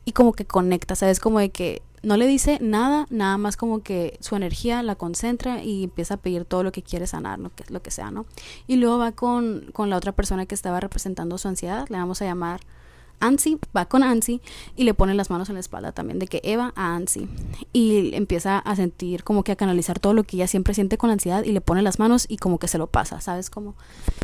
y 0.06 0.12
como 0.12 0.34
que 0.34 0.46
conecta, 0.46 0.96
¿sabes? 0.96 1.20
Como 1.20 1.40
de 1.40 1.50
que 1.50 1.82
no 2.04 2.18
le 2.18 2.28
dice 2.28 2.58
nada, 2.62 3.08
nada 3.10 3.38
más 3.38 3.56
como 3.56 3.82
que 3.82 4.18
su 4.20 4.36
energía 4.36 4.84
la 4.84 4.96
concentra 4.96 5.64
y 5.64 5.86
empieza 5.86 6.16
a 6.16 6.18
pedir 6.18 6.44
todo 6.44 6.62
lo 6.62 6.72
que 6.72 6.84
quiere 6.84 7.08
sanar, 7.08 7.40
lo 7.40 7.50
que, 7.56 7.64
lo 7.70 7.82
que 7.82 7.92
sea, 7.92 8.12
¿no? 8.12 8.26
Y 8.68 8.76
luego 8.76 8.98
va 8.98 9.14
con, 9.14 9.70
con 9.72 9.90
la 9.90 9.98
otra 9.98 10.12
persona 10.12 10.46
que 10.46 10.54
estaba 10.54 10.82
representando 10.82 11.38
su 11.38 11.48
ansiedad, 11.48 11.88
le 11.90 11.98
vamos 11.98 12.22
a 12.22 12.26
llamar 12.26 12.60
Ansi 13.24 13.58
va 13.76 13.86
con 13.86 14.04
Ansi 14.04 14.42
y 14.76 14.84
le 14.84 14.94
pone 14.94 15.14
las 15.14 15.30
manos 15.30 15.50
en 15.50 15.56
la 15.56 15.62
espalda 15.62 15.92
también 15.92 16.20
de 16.20 16.28
que 16.28 16.42
Eva 16.44 16.74
a 16.76 16.96
Ansi 16.96 17.28
y 17.72 18.14
empieza 18.16 18.60
a 18.60 18.76
sentir 18.76 19.24
como 19.24 19.44
que 19.44 19.52
a 19.54 19.56
canalizar 19.56 20.00
todo 20.00 20.14
lo 20.14 20.24
que 20.24 20.38
ella 20.38 20.48
siempre 20.48 20.74
siente 20.74 20.98
con 20.98 21.10
ansiedad 21.10 21.44
y 21.44 21.52
le 21.52 21.62
pone 21.62 21.82
las 21.82 22.00
manos 22.00 22.26
y 22.28 22.38
como 22.38 22.60
que 22.60 22.68
se 22.68 22.78
lo 22.78 22.88
pasa, 22.88 23.22
¿sabes? 23.22 23.50
Como 23.50 23.76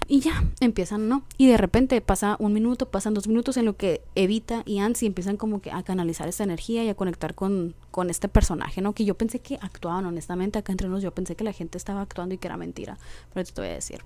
y 0.08 0.20
ya 0.20 0.44
empiezan, 0.60 1.08
¿no? 1.08 1.24
Y 1.38 1.48
de 1.48 1.58
repente 1.58 2.02
pasa 2.02 2.36
un 2.40 2.54
minuto, 2.54 2.90
pasan 2.90 3.14
dos 3.14 3.28
minutos 3.28 3.58
en 3.58 3.66
lo 3.66 3.78
que 3.78 4.02
Evita 4.16 4.64
y 4.66 4.80
Ansi 4.80 5.06
empiezan 5.06 5.38
como 5.38 5.62
que 5.62 5.72
a 5.72 5.84
canalizar 5.84 6.28
esta 6.28 6.44
energía 6.44 6.84
y 6.84 6.90
a 6.90 6.96
conectar 6.96 7.36
con, 7.36 7.76
con 7.92 8.10
este 8.10 8.28
personaje, 8.28 8.82
¿no? 8.82 8.94
Que 8.94 9.06
yo 9.06 9.16
pensé 9.16 9.40
que 9.40 9.60
actuaban, 9.62 10.06
honestamente, 10.06 10.60
acá 10.60 10.72
entre 10.72 10.90
nos 10.90 11.04
yo 11.04 11.12
pensé 11.12 11.36
que 11.36 11.44
la 11.44 11.54
gente 11.54 11.78
estaba 11.78 12.02
actuando 12.02 12.36
y 12.36 12.38
que 12.38 12.48
era 12.48 12.58
mentira, 12.58 12.98
pero 13.34 13.46
te 13.46 13.62
voy 13.62 13.70
a 13.70 13.74
decir. 13.74 14.00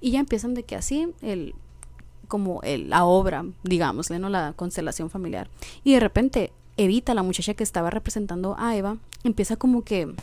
Y 0.00 0.10
ya 0.10 0.20
empiezan 0.20 0.54
de 0.54 0.64
que 0.64 0.76
así 0.76 1.08
el 1.22 1.54
como 2.24 2.60
el, 2.62 2.90
la 2.90 3.04
obra, 3.04 3.44
digamos, 3.62 4.10
¿no? 4.10 4.28
La 4.28 4.52
constelación 4.54 5.10
familiar. 5.10 5.48
Y 5.82 5.94
de 5.94 6.00
repente, 6.00 6.52
Evita, 6.76 7.14
la 7.14 7.22
muchacha 7.22 7.54
que 7.54 7.62
estaba 7.62 7.90
representando 7.90 8.56
a 8.58 8.76
Eva, 8.76 8.96
empieza 9.22 9.56
como 9.56 9.82
que 9.82 10.14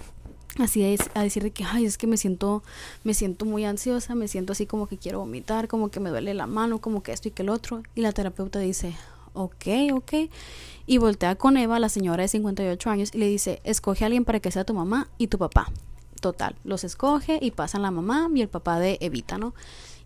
así 0.60 0.84
a 1.14 1.24
decir 1.24 1.44
de 1.44 1.52
que 1.52 1.64
ay 1.64 1.86
es 1.86 1.98
que 1.98 2.08
me 2.08 2.18
siento 2.18 2.64
me 3.04 3.14
siento 3.14 3.46
muy 3.46 3.64
ansiosa 3.64 4.16
me 4.16 4.28
siento 4.28 4.52
así 4.52 4.66
como 4.66 4.88
que 4.88 4.98
quiero 4.98 5.20
vomitar 5.20 5.68
como 5.68 5.90
que 5.90 6.00
me 6.00 6.10
duele 6.10 6.34
la 6.34 6.48
mano 6.48 6.80
como 6.80 7.04
que 7.04 7.14
esto 7.14 7.30
y 7.30 7.32
que 7.32 7.44
el 7.44 7.50
otro 7.50 7.84
y 7.96 8.02
la 8.02 8.12
terapeuta 8.12 8.60
dice 8.60 8.94
ok 9.34 9.66
ok 9.94 10.14
y 10.86 10.98
voltea 10.98 11.36
con 11.36 11.56
Eva 11.56 11.80
la 11.80 11.88
señora 11.88 12.24
de 12.24 12.28
58 12.28 12.90
años 12.90 13.12
y 13.14 13.18
le 13.18 13.28
dice 13.28 13.62
escoge 13.64 14.04
a 14.04 14.08
alguien 14.08 14.26
para 14.26 14.42
que 14.42 14.52
sea 14.52 14.66
tu 14.66 14.74
mamá 14.74 15.08
y 15.18 15.28
tu 15.28 15.38
papá 15.38 15.72
total 16.20 16.56
los 16.66 16.84
escoge 16.84 17.40
y 17.42 17.52
pasan 17.52 17.82
la 17.82 17.92
mamá 17.92 18.30
y 18.36 18.42
el 18.42 18.50
papá 18.50 18.78
de 18.80 18.98
Evita 19.00 19.38
no 19.38 19.54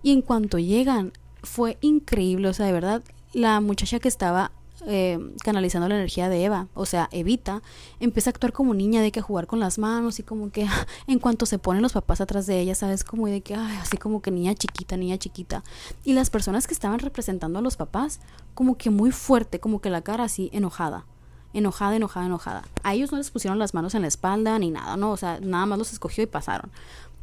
y 0.03 0.12
en 0.12 0.21
cuanto 0.21 0.60
llegan 0.60 1.12
fue 1.45 1.77
increíble, 1.81 2.47
o 2.47 2.53
sea, 2.53 2.65
de 2.65 2.73
verdad, 2.73 3.03
la 3.34 3.62
muchacha 3.62 3.99
que 3.99 4.08
estaba 4.08 4.51
eh, 4.88 5.17
canalizando 5.43 5.88
la 5.89 5.95
energía 5.95 6.29
de 6.29 6.43
Eva, 6.43 6.67
o 6.73 6.86
sea, 6.86 7.10
Evita, 7.12 7.63
empieza 7.99 8.29
a 8.29 8.31
actuar 8.31 8.53
como 8.53 8.73
niña, 8.73 9.01
de 9.01 9.12
que 9.12 9.21
jugar 9.21 9.47
con 9.47 9.60
las 9.60 9.79
manos 9.79 10.19
y 10.19 10.23
como 10.23 10.51
que 10.51 10.67
en 11.08 11.19
cuanto 11.19 11.45
se 11.45 11.58
ponen 11.58 11.81
los 11.81 11.93
papás 11.93 12.21
atrás 12.21 12.45
de 12.45 12.60
ella, 12.60 12.75
sabes, 12.75 13.03
como 13.03 13.27
de 13.27 13.41
que, 13.41 13.55
así 13.55 13.97
como 13.97 14.21
que 14.21 14.31
niña 14.31 14.53
chiquita, 14.53 14.97
niña 14.97 15.17
chiquita. 15.17 15.63
Y 16.03 16.13
las 16.13 16.29
personas 16.29 16.67
que 16.67 16.73
estaban 16.73 16.99
representando 16.99 17.60
a 17.60 17.62
los 17.62 17.77
papás, 17.77 18.19
como 18.53 18.77
que 18.77 18.89
muy 18.89 19.12
fuerte, 19.12 19.60
como 19.60 19.81
que 19.81 19.89
la 19.89 20.01
cara 20.01 20.25
así 20.25 20.49
enojada. 20.53 21.05
Enojada, 21.53 21.95
enojada, 21.95 22.25
enojada. 22.25 22.63
A 22.84 22.93
ellos 22.93 23.12
no 23.12 23.17
les 23.17 23.31
pusieron 23.31 23.58
las 23.58 23.73
manos 23.73 23.95
en 23.95 24.01
la 24.01 24.10
espalda 24.10 24.60
ni 24.60 24.71
nada, 24.71 24.97
¿no? 24.97 25.12
O 25.12 25.17
sea, 25.17 25.39
nada 25.39 25.65
más 25.65 25.79
los 25.79 25.93
escogió 25.93 26.23
y 26.23 26.27
pasaron. 26.27 26.69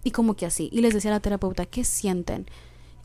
Y 0.04 0.10
como 0.10 0.34
que 0.34 0.46
así. 0.46 0.70
Y 0.72 0.80
les 0.80 0.94
decía 0.94 1.10
a 1.10 1.14
la 1.14 1.20
terapeuta, 1.20 1.66
¿qué 1.66 1.84
sienten? 1.84 2.46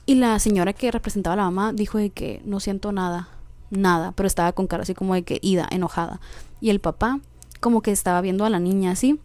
Y 0.07 0.15
la 0.15 0.39
señora 0.39 0.71
que 0.71 0.89
representaba 0.89 1.33
a 1.33 1.37
la 1.37 1.43
mamá 1.43 1.73
dijo 1.73 1.97
de 1.97 2.11
que 2.11 2.41
no 2.45 2.61
siento 2.61 2.93
nada, 2.93 3.27
nada, 3.69 4.13
pero 4.13 4.25
estaba 4.25 4.53
con 4.53 4.65
cara 4.65 4.83
así 4.83 4.93
como 4.93 5.13
de 5.13 5.23
que 5.23 5.37
ida, 5.41 5.67
enojada. 5.69 6.21
Y 6.61 6.69
el 6.69 6.79
papá 6.79 7.19
como 7.59 7.81
que 7.81 7.91
estaba 7.91 8.21
viendo 8.21 8.45
a 8.45 8.49
la 8.49 8.59
niña 8.59 8.91
así. 8.91 9.19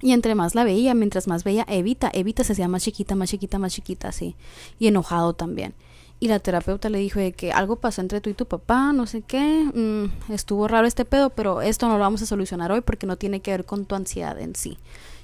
Y 0.00 0.12
entre 0.12 0.36
más 0.36 0.54
la 0.54 0.62
veía, 0.62 0.94
mientras 0.94 1.26
más 1.26 1.42
veía 1.42 1.64
Evita, 1.68 2.08
Evita 2.14 2.44
se 2.44 2.52
hacía 2.52 2.68
más 2.68 2.84
chiquita, 2.84 3.16
más 3.16 3.30
chiquita, 3.30 3.58
más 3.58 3.72
chiquita, 3.72 4.08
así. 4.08 4.36
Y 4.78 4.86
enojado 4.86 5.32
también. 5.32 5.74
Y 6.20 6.28
la 6.28 6.38
terapeuta 6.38 6.88
le 6.88 6.98
dijo 6.98 7.18
de 7.18 7.32
que 7.32 7.50
algo 7.50 7.74
pasó 7.74 8.00
entre 8.00 8.20
tú 8.20 8.30
y 8.30 8.34
tu 8.34 8.46
papá, 8.46 8.92
no 8.92 9.08
sé 9.08 9.22
qué, 9.22 9.68
mm, 9.74 10.32
estuvo 10.32 10.68
raro 10.68 10.86
este 10.86 11.04
pedo, 11.04 11.30
pero 11.30 11.62
esto 11.62 11.88
no 11.88 11.94
lo 11.94 12.00
vamos 12.00 12.22
a 12.22 12.26
solucionar 12.26 12.70
hoy 12.70 12.80
porque 12.80 13.08
no 13.08 13.16
tiene 13.16 13.40
que 13.40 13.50
ver 13.50 13.64
con 13.64 13.86
tu 13.86 13.96
ansiedad 13.96 14.38
en 14.40 14.54
sí. 14.54 14.78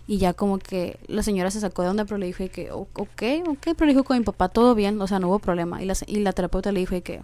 Y 0.08 0.16
ya 0.16 0.32
como 0.32 0.58
que 0.58 0.98
la 1.06 1.22
señora 1.22 1.50
se 1.50 1.60
sacó 1.60 1.82
de 1.82 1.90
onda, 1.90 2.06
pero 2.06 2.16
le 2.16 2.26
dije 2.26 2.48
que, 2.48 2.72
ok, 2.72 2.88
ok, 2.96 3.58
pero 3.62 3.84
le 3.84 3.92
dijo 3.92 4.04
con 4.04 4.18
mi 4.18 4.24
papá 4.24 4.48
todo 4.48 4.74
bien, 4.74 5.00
o 5.00 5.06
sea, 5.06 5.18
no 5.18 5.28
hubo 5.28 5.38
problema. 5.38 5.82
Y 5.82 5.84
la, 5.84 5.94
y 6.06 6.20
la 6.20 6.32
terapeuta 6.32 6.72
le 6.72 6.80
dijo 6.80 7.00
que 7.02 7.20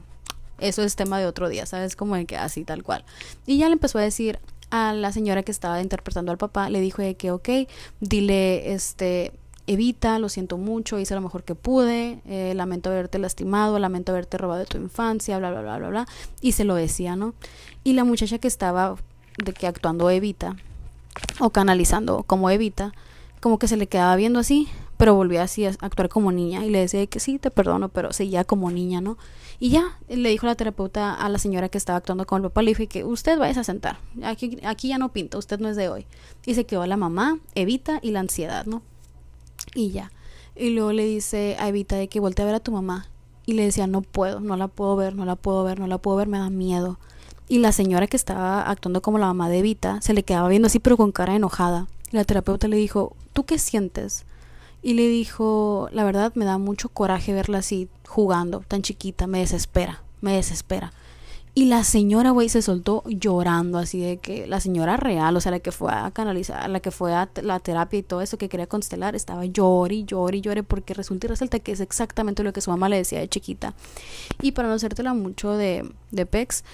eso 0.58 0.82
es 0.82 0.94
tema 0.94 1.18
de 1.18 1.26
otro 1.26 1.48
día, 1.48 1.64
¿sabes? 1.64 1.96
Como 1.96 2.14
de 2.14 2.26
que 2.26 2.36
así, 2.36 2.62
tal 2.62 2.82
cual. 2.82 3.04
Y 3.46 3.56
ya 3.56 3.68
le 3.68 3.72
empezó 3.72 3.98
a 3.98 4.02
decir 4.02 4.38
a 4.70 4.92
la 4.92 5.12
señora 5.12 5.42
que 5.42 5.50
estaba 5.50 5.80
interpretando 5.80 6.30
al 6.30 6.36
papá, 6.36 6.68
le 6.68 6.80
dijo 6.80 7.02
que, 7.16 7.30
ok, 7.30 7.48
dile, 8.00 8.74
este, 8.74 9.32
evita, 9.66 10.18
lo 10.18 10.28
siento 10.28 10.58
mucho, 10.58 10.98
hice 10.98 11.14
lo 11.14 11.22
mejor 11.22 11.42
que 11.42 11.54
pude, 11.54 12.20
eh, 12.26 12.52
lamento 12.54 12.90
haberte 12.90 13.18
lastimado, 13.18 13.78
lamento 13.78 14.12
haberte 14.12 14.36
robado 14.36 14.60
de 14.60 14.66
tu 14.66 14.76
infancia, 14.76 15.38
bla, 15.38 15.50
bla, 15.50 15.62
bla, 15.62 15.78
bla, 15.78 15.88
bla. 15.88 16.06
Y 16.40 16.52
se 16.52 16.64
lo 16.64 16.74
decía, 16.74 17.16
¿no? 17.16 17.34
Y 17.82 17.94
la 17.94 18.04
muchacha 18.04 18.38
que 18.38 18.48
estaba, 18.48 18.96
de 19.42 19.52
que 19.54 19.66
actuando 19.66 20.10
Evita, 20.10 20.56
o 21.40 21.50
canalizando 21.50 22.22
como 22.24 22.50
Evita, 22.50 22.92
como 23.40 23.58
que 23.58 23.68
se 23.68 23.76
le 23.76 23.86
quedaba 23.86 24.16
viendo 24.16 24.38
así, 24.38 24.68
pero 24.96 25.14
volvía 25.14 25.42
así 25.42 25.66
a 25.66 25.70
actuar 25.80 26.08
como 26.08 26.32
niña 26.32 26.64
y 26.64 26.70
le 26.70 26.78
decía 26.80 27.06
que 27.06 27.20
sí, 27.20 27.38
te 27.38 27.50
perdono, 27.50 27.88
pero 27.88 28.12
seguía 28.12 28.44
como 28.44 28.70
niña, 28.70 29.00
¿no? 29.00 29.18
Y 29.58 29.70
ya 29.70 29.98
le 30.08 30.28
dijo 30.30 30.46
la 30.46 30.54
terapeuta 30.54 31.14
a 31.14 31.28
la 31.28 31.38
señora 31.38 31.68
que 31.68 31.78
estaba 31.78 31.98
actuando 31.98 32.26
con 32.26 32.42
el 32.42 32.50
papá, 32.50 32.62
le 32.62 32.74
dijo 32.74 32.88
que 32.88 33.04
usted 33.04 33.38
vaya 33.38 33.60
a 33.60 33.64
sentar, 33.64 33.98
aquí, 34.22 34.58
aquí 34.64 34.88
ya 34.88 34.98
no 34.98 35.12
pinta, 35.12 35.38
usted 35.38 35.58
no 35.60 35.68
es 35.68 35.76
de 35.76 35.88
hoy. 35.88 36.06
Y 36.46 36.54
se 36.54 36.64
quedó 36.64 36.86
la 36.86 36.96
mamá, 36.96 37.38
Evita 37.54 37.98
y 38.02 38.10
la 38.10 38.20
ansiedad, 38.20 38.66
¿no? 38.66 38.82
Y 39.74 39.90
ya. 39.90 40.10
Y 40.56 40.70
luego 40.70 40.92
le 40.92 41.04
dice 41.04 41.56
a 41.58 41.68
Evita 41.68 41.96
de 41.96 42.08
que 42.08 42.20
voltee 42.20 42.44
a 42.44 42.46
ver 42.46 42.54
a 42.54 42.60
tu 42.60 42.72
mamá. 42.72 43.08
Y 43.46 43.52
le 43.54 43.64
decía, 43.64 43.86
no 43.86 44.00
puedo, 44.00 44.40
no 44.40 44.56
la 44.56 44.68
puedo 44.68 44.96
ver, 44.96 45.14
no 45.16 45.26
la 45.26 45.36
puedo 45.36 45.64
ver, 45.64 45.78
no 45.78 45.86
la 45.86 45.98
puedo 45.98 46.16
ver, 46.16 46.28
me 46.28 46.38
da 46.38 46.48
miedo. 46.48 46.98
Y 47.48 47.58
la 47.58 47.72
señora 47.72 48.06
que 48.06 48.16
estaba 48.16 48.62
actuando 48.62 49.02
como 49.02 49.18
la 49.18 49.26
mamá 49.26 49.48
de 49.48 49.58
Evita 49.58 50.00
se 50.00 50.14
le 50.14 50.22
quedaba 50.22 50.48
viendo 50.48 50.66
así 50.66 50.78
pero 50.78 50.96
con 50.96 51.12
cara 51.12 51.34
enojada. 51.34 51.88
la 52.10 52.24
terapeuta 52.24 52.68
le 52.68 52.76
dijo, 52.76 53.16
¿tú 53.32 53.44
qué 53.44 53.58
sientes? 53.58 54.24
Y 54.82 54.94
le 54.94 55.08
dijo, 55.08 55.88
la 55.92 56.04
verdad 56.04 56.32
me 56.34 56.44
da 56.44 56.58
mucho 56.58 56.88
coraje 56.88 57.32
verla 57.32 57.58
así 57.58 57.88
jugando, 58.06 58.60
tan 58.60 58.82
chiquita, 58.82 59.26
me 59.26 59.40
desespera, 59.40 60.02
me 60.20 60.34
desespera. 60.34 60.92
Y 61.56 61.66
la 61.66 61.84
señora, 61.84 62.30
güey, 62.30 62.48
se 62.48 62.62
soltó 62.62 63.04
llorando, 63.06 63.78
así 63.78 64.00
de 64.00 64.16
que 64.16 64.48
la 64.48 64.58
señora 64.58 64.96
real, 64.96 65.36
o 65.36 65.40
sea, 65.40 65.52
la 65.52 65.60
que 65.60 65.70
fue 65.70 65.92
a 65.92 66.10
canalizar, 66.10 66.68
la 66.68 66.80
que 66.80 66.90
fue 66.90 67.14
a 67.14 67.28
la 67.42 67.60
terapia 67.60 68.00
y 68.00 68.02
todo 68.02 68.22
eso 68.22 68.36
que 68.38 68.48
quería 68.48 68.66
constelar, 68.66 69.14
estaba 69.14 69.44
llori, 69.44 70.04
llori, 70.04 70.40
llore, 70.40 70.64
porque 70.64 70.94
resulta 70.94 71.26
y 71.26 71.30
resalta 71.30 71.60
que 71.60 71.70
es 71.70 71.78
exactamente 71.78 72.42
lo 72.42 72.52
que 72.52 72.60
su 72.60 72.70
mamá 72.72 72.88
le 72.88 72.96
decía 72.96 73.20
de 73.20 73.28
chiquita. 73.28 73.74
Y 74.42 74.50
para 74.50 74.66
no 74.66 74.74
hacértela 74.74 75.14
mucho 75.14 75.52
de, 75.52 75.88
de 76.10 76.26
Pex, 76.26 76.64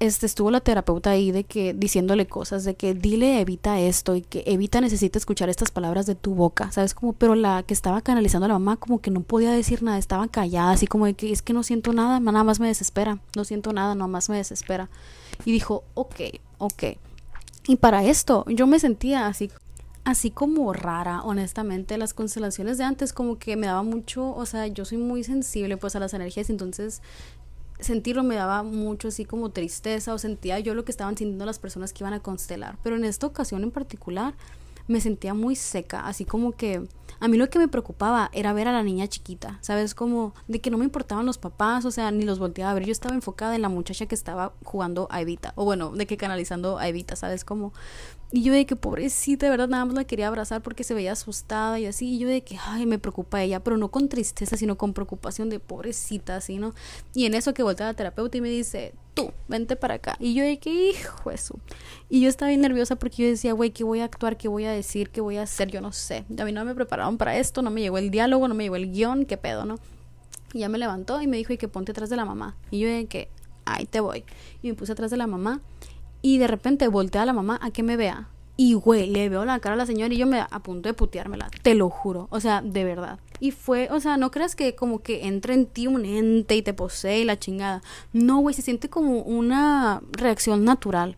este, 0.00 0.26
estuvo 0.26 0.50
la 0.50 0.60
terapeuta 0.60 1.10
ahí 1.10 1.32
de 1.32 1.44
que 1.44 1.74
diciéndole 1.74 2.26
cosas 2.26 2.64
de 2.64 2.76
que 2.76 2.94
dile 2.94 3.40
evita 3.40 3.80
esto 3.80 4.14
y 4.14 4.22
que 4.22 4.44
evita 4.46 4.80
necesita 4.80 5.18
escuchar 5.18 5.48
estas 5.48 5.70
palabras 5.70 6.06
de 6.06 6.14
tu 6.14 6.34
boca, 6.34 6.70
¿sabes? 6.70 6.94
Como, 6.94 7.12
pero 7.12 7.34
la 7.34 7.62
que 7.64 7.74
estaba 7.74 8.00
canalizando 8.00 8.44
a 8.46 8.48
la 8.48 8.54
mamá 8.54 8.76
como 8.76 9.00
que 9.00 9.10
no 9.10 9.22
podía 9.22 9.50
decir 9.50 9.82
nada, 9.82 9.98
estaba 9.98 10.28
callada, 10.28 10.70
así 10.70 10.86
como 10.86 11.06
de 11.06 11.14
que 11.14 11.32
es 11.32 11.42
que 11.42 11.52
no 11.52 11.62
siento 11.62 11.92
nada, 11.92 12.20
nada 12.20 12.44
más 12.44 12.60
me 12.60 12.68
desespera, 12.68 13.18
no 13.34 13.44
siento 13.44 13.72
nada, 13.72 13.94
nada 13.94 14.08
más 14.08 14.28
me 14.28 14.36
desespera. 14.36 14.88
Y 15.44 15.52
dijo, 15.52 15.84
ok, 15.94 16.20
ok. 16.58 16.82
Y 17.66 17.76
para 17.76 18.04
esto 18.04 18.44
yo 18.48 18.66
me 18.66 18.78
sentía 18.78 19.26
así 19.26 19.50
así 20.04 20.30
como 20.30 20.72
rara, 20.72 21.20
honestamente, 21.22 21.98
las 21.98 22.14
constelaciones 22.14 22.78
de 22.78 22.84
antes 22.84 23.12
como 23.12 23.38
que 23.38 23.56
me 23.56 23.66
daba 23.66 23.82
mucho, 23.82 24.34
o 24.34 24.46
sea, 24.46 24.66
yo 24.66 24.86
soy 24.86 24.96
muy 24.96 25.22
sensible 25.22 25.76
pues 25.76 25.96
a 25.96 26.00
las 26.00 26.14
energías, 26.14 26.48
entonces 26.48 27.02
sentirlo 27.80 28.22
me 28.22 28.34
daba 28.34 28.62
mucho 28.62 29.08
así 29.08 29.24
como 29.24 29.50
tristeza 29.50 30.14
o 30.14 30.18
sentía 30.18 30.58
yo 30.58 30.74
lo 30.74 30.84
que 30.84 30.92
estaban 30.92 31.16
sintiendo 31.16 31.46
las 31.46 31.58
personas 31.58 31.92
que 31.92 32.02
iban 32.02 32.14
a 32.14 32.20
constelar. 32.20 32.78
Pero 32.82 32.96
en 32.96 33.04
esta 33.04 33.26
ocasión 33.26 33.62
en 33.62 33.70
particular 33.70 34.34
me 34.88 35.00
sentía 35.00 35.34
muy 35.34 35.54
seca, 35.54 36.06
así 36.06 36.24
como 36.24 36.52
que 36.52 36.82
a 37.20 37.28
mí 37.28 37.36
lo 37.36 37.50
que 37.50 37.58
me 37.58 37.68
preocupaba 37.68 38.30
era 38.32 38.52
ver 38.52 38.68
a 38.68 38.72
la 38.72 38.82
niña 38.82 39.08
chiquita, 39.08 39.58
¿sabes? 39.60 39.94
Como 39.94 40.34
de 40.46 40.60
que 40.60 40.70
no 40.70 40.78
me 40.78 40.84
importaban 40.84 41.26
los 41.26 41.38
papás, 41.38 41.84
o 41.84 41.90
sea, 41.90 42.10
ni 42.10 42.24
los 42.24 42.38
volteaba 42.38 42.70
a 42.70 42.74
ver. 42.74 42.84
Yo 42.84 42.92
estaba 42.92 43.14
enfocada 43.14 43.56
en 43.56 43.62
la 43.62 43.68
muchacha 43.68 44.06
que 44.06 44.14
estaba 44.14 44.52
jugando 44.62 45.08
a 45.10 45.20
Evita, 45.20 45.52
o 45.56 45.64
bueno, 45.64 45.90
de 45.90 46.06
que 46.06 46.16
canalizando 46.16 46.78
a 46.78 46.88
Evita, 46.88 47.16
¿sabes? 47.16 47.44
Como 47.44 47.72
y 48.30 48.42
yo 48.42 48.52
de 48.52 48.66
que 48.66 48.76
pobrecita, 48.76 49.46
de 49.46 49.50
verdad 49.50 49.68
nada 49.68 49.86
más 49.86 49.94
la 49.94 50.04
quería 50.04 50.28
abrazar 50.28 50.62
porque 50.62 50.84
se 50.84 50.92
veía 50.92 51.12
asustada 51.12 51.78
y 51.80 51.86
así. 51.86 52.14
Y 52.14 52.18
yo 52.18 52.28
de 52.28 52.42
que, 52.42 52.58
ay, 52.62 52.84
me 52.84 52.98
preocupa 52.98 53.42
ella, 53.42 53.64
pero 53.64 53.78
no 53.78 53.90
con 53.90 54.08
tristeza, 54.08 54.56
sino 54.58 54.76
con 54.76 54.92
preocupación 54.92 55.48
de 55.48 55.60
pobrecita, 55.60 56.36
así, 56.36 56.58
¿no? 56.58 56.74
Y 57.14 57.24
en 57.24 57.34
eso 57.34 57.54
que 57.54 57.62
voltea 57.62 57.86
la 57.86 57.94
terapeuta 57.94 58.36
y 58.36 58.42
me 58.42 58.50
dice, 58.50 58.92
tú, 59.18 59.32
vente 59.48 59.76
para 59.76 59.94
acá. 59.94 60.16
Y 60.20 60.34
yo 60.34 60.44
de 60.44 60.58
que, 60.58 60.90
hijo 60.90 61.30
eso. 61.30 61.58
Y 62.08 62.20
yo 62.20 62.28
estaba 62.28 62.48
bien 62.50 62.60
nerviosa 62.60 62.96
porque 62.96 63.24
yo 63.24 63.28
decía, 63.28 63.52
güey, 63.52 63.70
¿qué 63.70 63.84
voy 63.84 64.00
a 64.00 64.04
actuar? 64.04 64.36
¿Qué 64.36 64.48
voy 64.48 64.64
a 64.64 64.72
decir? 64.72 65.10
¿Qué 65.10 65.20
voy 65.20 65.36
a 65.36 65.42
hacer? 65.42 65.70
Yo 65.70 65.80
no 65.80 65.92
sé. 65.92 66.24
A 66.38 66.44
mí 66.44 66.52
no 66.52 66.64
me 66.64 66.74
prepararon 66.74 67.18
para 67.18 67.36
esto, 67.36 67.62
no 67.62 67.70
me 67.70 67.80
llegó 67.80 67.98
el 67.98 68.10
diálogo, 68.10 68.48
no 68.48 68.54
me 68.54 68.64
llegó 68.64 68.76
el 68.76 68.92
guion, 68.92 69.24
¿qué 69.24 69.36
pedo, 69.36 69.64
no? 69.64 69.76
Y 70.52 70.60
ya 70.60 70.68
me 70.68 70.78
levantó 70.78 71.20
y 71.20 71.26
me 71.26 71.36
dijo, 71.36 71.52
y 71.52 71.58
que 71.58 71.68
ponte 71.68 71.92
atrás 71.92 72.10
de 72.10 72.16
la 72.16 72.24
mamá. 72.24 72.56
Y 72.70 72.80
yo 72.80 72.88
de 72.88 73.06
que, 73.06 73.28
ahí 73.64 73.86
te 73.86 74.00
voy. 74.00 74.24
Y 74.62 74.68
me 74.68 74.74
puse 74.74 74.92
atrás 74.92 75.10
de 75.10 75.16
la 75.16 75.26
mamá. 75.26 75.60
Y 76.22 76.38
de 76.38 76.46
repente 76.46 76.88
voltea 76.88 77.22
a 77.22 77.26
la 77.26 77.32
mamá 77.32 77.58
a 77.62 77.70
que 77.70 77.82
me 77.82 77.96
vea 77.96 78.28
y, 78.60 78.74
güey, 78.74 79.08
le 79.08 79.28
veo 79.28 79.44
la 79.44 79.60
cara 79.60 79.74
a 79.74 79.76
la 79.78 79.86
señora 79.86 80.12
y 80.12 80.16
yo 80.16 80.26
me 80.26 80.40
apunto 80.40 80.88
de 80.88 80.92
puteármela, 80.92 81.48
te 81.62 81.76
lo 81.76 81.88
juro, 81.90 82.26
o 82.30 82.40
sea, 82.40 82.60
de 82.60 82.82
verdad. 82.82 83.20
Y 83.40 83.50
fue, 83.52 83.88
o 83.90 84.00
sea, 84.00 84.16
no 84.16 84.30
creas 84.30 84.56
que 84.56 84.74
como 84.74 85.00
que 85.00 85.26
entra 85.26 85.54
en 85.54 85.66
ti 85.66 85.86
un 85.86 86.04
ente 86.04 86.56
y 86.56 86.62
te 86.62 86.74
posee 86.74 87.20
y 87.20 87.24
la 87.24 87.38
chingada. 87.38 87.82
No, 88.12 88.38
güey, 88.38 88.54
se 88.54 88.62
siente 88.62 88.88
como 88.88 89.20
una 89.22 90.02
reacción 90.12 90.64
natural. 90.64 91.16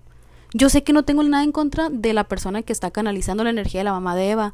Yo 0.53 0.69
sé 0.69 0.83
que 0.83 0.93
no 0.93 1.05
tengo 1.05 1.23
nada 1.23 1.45
en 1.45 1.53
contra 1.53 1.91
de 1.91 2.13
la 2.13 2.25
persona 2.25 2.63
que 2.63 2.73
está 2.73 2.91
canalizando 2.91 3.45
la 3.45 3.51
energía 3.51 3.81
de 3.81 3.85
la 3.85 3.93
mamá 3.93 4.17
de 4.17 4.31
Eva, 4.31 4.53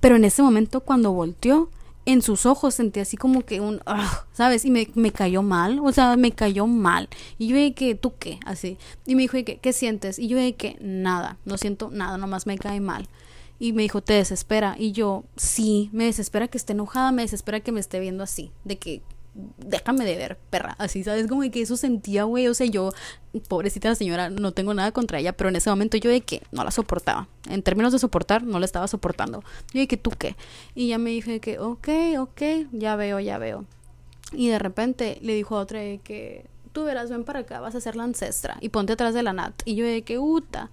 pero 0.00 0.16
en 0.16 0.24
ese 0.24 0.42
momento 0.42 0.80
cuando 0.80 1.12
volteó, 1.12 1.70
en 2.08 2.22
sus 2.22 2.46
ojos 2.46 2.74
sentí 2.74 3.00
así 3.00 3.18
como 3.18 3.44
que 3.44 3.60
un, 3.60 3.82
ah, 3.84 4.24
¿sabes? 4.32 4.64
Y 4.64 4.70
me, 4.70 4.88
me, 4.94 5.12
cayó 5.12 5.42
mal, 5.42 5.78
o 5.82 5.92
sea, 5.92 6.16
me 6.16 6.32
cayó 6.32 6.66
mal. 6.66 7.06
Y 7.36 7.48
yo 7.48 7.56
dije 7.56 7.94
¿tú 7.96 8.14
qué? 8.18 8.40
Así. 8.46 8.78
Y 9.04 9.14
me 9.14 9.22
dijo, 9.22 9.36
que, 9.44 9.58
¿qué 9.58 9.72
sientes? 9.74 10.18
Y 10.18 10.26
yo 10.26 10.38
dije 10.38 10.78
nada, 10.80 11.36
no 11.44 11.58
siento 11.58 11.90
nada, 11.90 12.16
nomás 12.16 12.46
me 12.46 12.56
cae 12.56 12.80
mal. 12.80 13.08
Y 13.58 13.72
me 13.72 13.82
dijo, 13.82 14.02
¿te 14.02 14.14
desespera? 14.14 14.76
Y 14.78 14.92
yo, 14.92 15.24
sí, 15.36 15.90
me 15.92 16.04
desespera 16.04 16.48
que 16.48 16.58
esté 16.58 16.74
enojada, 16.74 17.12
me 17.12 17.22
desespera 17.22 17.60
que 17.60 17.72
me 17.72 17.80
esté 17.80 17.98
viendo 17.98 18.22
así, 18.22 18.52
de 18.64 18.78
que 18.78 19.02
déjame 19.58 20.04
de 20.04 20.16
ver, 20.16 20.38
perra. 20.50 20.74
Así, 20.78 21.04
¿sabes? 21.04 21.26
Como 21.26 21.42
que 21.50 21.62
eso 21.62 21.76
sentía, 21.76 22.24
güey. 22.24 22.48
O 22.48 22.54
sea, 22.54 22.66
yo, 22.66 22.92
pobrecita 23.48 23.88
la 23.88 23.94
señora, 23.94 24.30
no 24.30 24.52
tengo 24.52 24.74
nada 24.74 24.92
contra 24.92 25.18
ella, 25.18 25.32
pero 25.32 25.48
en 25.50 25.56
ese 25.56 25.70
momento 25.70 25.96
yo 25.96 26.10
de 26.10 26.20
que 26.20 26.42
no 26.52 26.64
la 26.64 26.70
soportaba. 26.70 27.28
En 27.48 27.62
términos 27.62 27.92
de 27.92 27.98
soportar, 27.98 28.42
no 28.42 28.58
la 28.58 28.64
estaba 28.64 28.88
soportando. 28.88 29.42
Yo 29.72 29.80
de 29.80 29.88
que 29.88 29.96
tú 29.96 30.10
qué. 30.10 30.36
Y 30.74 30.88
ya 30.88 30.98
me 30.98 31.10
dije 31.10 31.40
que, 31.40 31.58
ok, 31.58 31.88
ok, 32.18 32.42
ya 32.72 32.96
veo, 32.96 33.20
ya 33.20 33.38
veo. 33.38 33.64
Y 34.32 34.48
de 34.48 34.58
repente 34.58 35.18
le 35.22 35.34
dijo 35.34 35.56
a 35.56 35.60
otra 35.60 35.80
que, 35.98 36.46
tú 36.72 36.84
verás, 36.84 37.10
ven 37.10 37.24
para 37.24 37.40
acá, 37.40 37.60
vas 37.60 37.74
a 37.74 37.80
ser 37.80 37.96
la 37.96 38.04
ancestra 38.04 38.58
y 38.60 38.68
ponte 38.68 38.92
atrás 38.92 39.14
de 39.14 39.22
la 39.22 39.32
Nat. 39.32 39.54
Y 39.64 39.74
yo 39.74 39.86
de 39.86 40.02
que, 40.02 40.18
uta. 40.18 40.70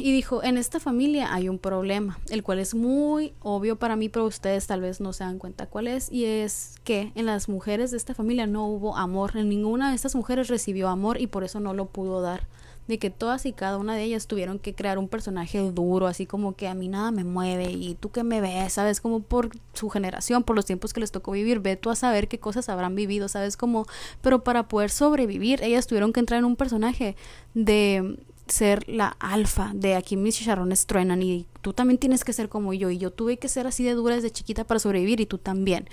Y 0.00 0.12
dijo, 0.12 0.42
en 0.42 0.58
esta 0.58 0.80
familia 0.80 1.32
hay 1.32 1.48
un 1.48 1.58
problema, 1.58 2.18
el 2.30 2.42
cual 2.42 2.58
es 2.58 2.74
muy 2.74 3.32
obvio 3.40 3.76
para 3.76 3.96
mí, 3.96 4.08
pero 4.08 4.26
ustedes 4.26 4.66
tal 4.66 4.80
vez 4.80 5.00
no 5.00 5.12
se 5.12 5.24
dan 5.24 5.38
cuenta 5.38 5.66
cuál 5.66 5.86
es, 5.86 6.10
y 6.10 6.24
es 6.24 6.74
que 6.84 7.12
en 7.14 7.26
las 7.26 7.48
mujeres 7.48 7.90
de 7.90 7.96
esta 7.96 8.14
familia 8.14 8.46
no 8.46 8.66
hubo 8.66 8.96
amor, 8.96 9.36
en 9.36 9.48
ninguna 9.48 9.90
de 9.90 9.96
estas 9.96 10.14
mujeres 10.14 10.48
recibió 10.48 10.88
amor 10.88 11.20
y 11.20 11.26
por 11.26 11.44
eso 11.44 11.60
no 11.60 11.74
lo 11.74 11.86
pudo 11.86 12.20
dar. 12.20 12.46
De 12.88 12.98
que 12.98 13.10
todas 13.10 13.44
y 13.44 13.52
cada 13.52 13.76
una 13.76 13.94
de 13.94 14.02
ellas 14.02 14.26
tuvieron 14.26 14.58
que 14.58 14.74
crear 14.74 14.98
un 14.98 15.08
personaje 15.08 15.60
duro, 15.72 16.06
así 16.06 16.24
como 16.24 16.56
que 16.56 16.68
a 16.68 16.74
mí 16.74 16.88
nada 16.88 17.10
me 17.10 17.22
mueve 17.22 17.70
y 17.70 17.94
tú 17.96 18.10
que 18.10 18.24
me 18.24 18.40
ves, 18.40 18.72
sabes, 18.72 19.02
como 19.02 19.20
por 19.20 19.50
su 19.74 19.90
generación, 19.90 20.42
por 20.42 20.56
los 20.56 20.64
tiempos 20.64 20.94
que 20.94 21.00
les 21.00 21.12
tocó 21.12 21.32
vivir, 21.32 21.60
ve 21.60 21.76
tú 21.76 21.90
a 21.90 21.96
saber 21.96 22.28
qué 22.28 22.40
cosas 22.40 22.70
habrán 22.70 22.94
vivido, 22.94 23.28
sabes, 23.28 23.58
como, 23.58 23.86
pero 24.22 24.42
para 24.42 24.68
poder 24.68 24.88
sobrevivir, 24.88 25.62
ellas 25.62 25.86
tuvieron 25.86 26.14
que 26.14 26.20
entrar 26.20 26.38
en 26.38 26.46
un 26.46 26.56
personaje 26.56 27.14
de 27.52 28.18
ser 28.48 28.88
la 28.88 29.16
alfa 29.20 29.72
de 29.74 29.94
aquí 29.94 30.16
mis 30.16 30.36
chicharrones 30.36 30.86
truenan 30.86 31.22
y 31.22 31.46
tú 31.62 31.72
también 31.72 31.98
tienes 31.98 32.24
que 32.24 32.32
ser 32.32 32.48
como 32.48 32.72
yo 32.74 32.90
y 32.90 32.98
yo 32.98 33.10
tuve 33.10 33.36
que 33.38 33.48
ser 33.48 33.66
así 33.66 33.84
de 33.84 33.94
dura 33.94 34.16
desde 34.16 34.30
chiquita 34.30 34.64
para 34.64 34.80
sobrevivir 34.80 35.20
y 35.20 35.26
tú 35.26 35.38
también. 35.38 35.88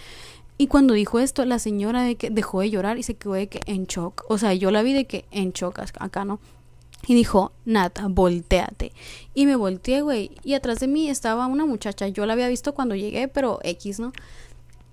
Y 0.57 0.67
cuando 0.67 0.93
dijo 0.93 1.19
esto, 1.19 1.43
la 1.43 1.59
señora 1.59 2.03
de 2.03 2.15
que 2.15 2.29
dejó 2.29 2.61
de 2.61 2.69
llorar 2.69 2.97
y 2.97 3.03
se 3.03 3.15
quedó 3.15 3.33
de 3.33 3.47
que 3.47 3.59
en 3.65 3.85
shock. 3.85 4.23
O 4.29 4.37
sea, 4.37 4.53
yo 4.53 4.71
la 4.71 4.83
vi 4.83 4.93
de 4.93 5.05
que 5.05 5.25
en 5.31 5.51
shock 5.51 5.79
acá, 5.99 6.23
¿no? 6.23 6.39
Y 7.07 7.13
dijo, 7.13 7.51
Nat, 7.65 7.99
volteate. 8.09 8.93
Y 9.33 9.45
me 9.45 9.57
volteé, 9.57 10.01
güey. 10.01 10.31
Y 10.43 10.53
atrás 10.53 10.79
de 10.79 10.87
mí 10.87 11.09
estaba 11.09 11.45
una 11.47 11.65
muchacha. 11.65 12.07
Yo 12.07 12.25
la 12.25 12.33
había 12.33 12.47
visto 12.47 12.73
cuando 12.73 12.95
llegué, 12.95 13.27
pero 13.27 13.59
X, 13.63 13.99
¿no? 13.99 14.13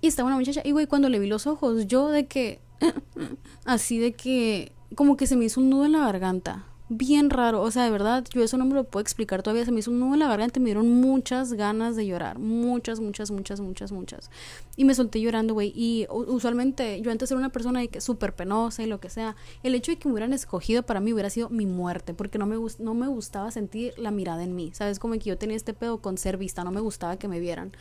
Y 0.01 0.07
estaba 0.07 0.27
una 0.27 0.37
muchacha. 0.37 0.61
Y, 0.65 0.71
güey, 0.71 0.85
cuando 0.85 1.07
le 1.07 1.19
vi 1.19 1.27
los 1.27 1.47
ojos, 1.47 1.87
yo 1.87 2.09
de 2.09 2.27
que... 2.27 2.59
así 3.65 3.97
de 3.97 4.13
que... 4.13 4.73
Como 4.95 5.17
que 5.17 5.27
se 5.27 5.35
me 5.37 5.45
hizo 5.45 5.59
un 5.61 5.69
nudo 5.69 5.85
en 5.85 5.93
la 5.93 5.99
garganta 5.99 6.65
bien 6.97 7.29
raro, 7.29 7.61
o 7.61 7.71
sea, 7.71 7.83
de 7.83 7.91
verdad, 7.91 8.25
yo 8.33 8.43
eso 8.43 8.57
no 8.57 8.65
me 8.65 8.73
lo 8.73 8.83
puedo 8.83 9.01
explicar 9.01 9.43
todavía, 9.43 9.65
se 9.65 9.71
me 9.71 9.79
hizo 9.79 9.91
un 9.91 9.99
nudo 9.99 10.13
en 10.13 10.19
la 10.19 10.27
garganta, 10.27 10.59
me 10.59 10.65
dieron 10.67 10.89
muchas 10.89 11.53
ganas 11.53 11.95
de 11.95 12.05
llorar, 12.05 12.39
muchas, 12.39 12.99
muchas, 12.99 13.31
muchas, 13.31 13.59
muchas, 13.59 13.91
muchas. 13.91 14.29
Y 14.75 14.85
me 14.85 14.95
solté 14.95 15.21
llorando, 15.21 15.53
güey, 15.53 15.71
y 15.75 16.07
usualmente 16.09 17.01
yo 17.01 17.11
antes 17.11 17.29
era 17.31 17.39
una 17.39 17.49
persona 17.49 17.81
de 17.81 18.01
súper 18.01 18.33
penosa 18.33 18.83
y 18.83 18.85
lo 18.85 18.99
que 18.99 19.09
sea, 19.09 19.35
el 19.63 19.75
hecho 19.75 19.91
de 19.91 19.97
que 19.97 20.07
me 20.07 20.13
hubieran 20.13 20.33
escogido 20.33 20.83
para 20.83 20.99
mí 20.99 21.13
hubiera 21.13 21.29
sido 21.29 21.49
mi 21.49 21.65
muerte, 21.65 22.13
porque 22.13 22.37
no 22.37 22.45
me, 22.45 22.57
no 22.79 22.93
me 22.93 23.07
gustaba 23.07 23.51
sentir 23.51 23.93
la 23.97 24.11
mirada 24.11 24.43
en 24.43 24.55
mí, 24.55 24.71
¿sabes? 24.73 24.99
Como 24.99 25.13
que 25.13 25.21
yo 25.21 25.37
tenía 25.37 25.57
este 25.57 25.73
pedo 25.73 26.01
con 26.01 26.17
ser 26.17 26.37
vista, 26.37 26.63
no 26.63 26.71
me 26.71 26.81
gustaba 26.81 27.17
que 27.17 27.27
me 27.27 27.39
vieran 27.39 27.71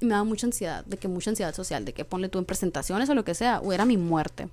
me 0.00 0.10
daba 0.10 0.24
mucha 0.24 0.46
ansiedad, 0.46 0.84
de 0.84 0.96
que 0.96 1.08
mucha 1.08 1.30
ansiedad 1.30 1.54
social, 1.54 1.84
de 1.84 1.92
que 1.92 2.04
ponle 2.04 2.28
tú 2.28 2.38
en 2.38 2.44
presentaciones 2.44 3.08
o 3.08 3.14
lo 3.14 3.24
que 3.24 3.34
sea, 3.34 3.60
o 3.60 3.72
era 3.72 3.84
mi 3.84 3.96
muerte. 3.96 4.48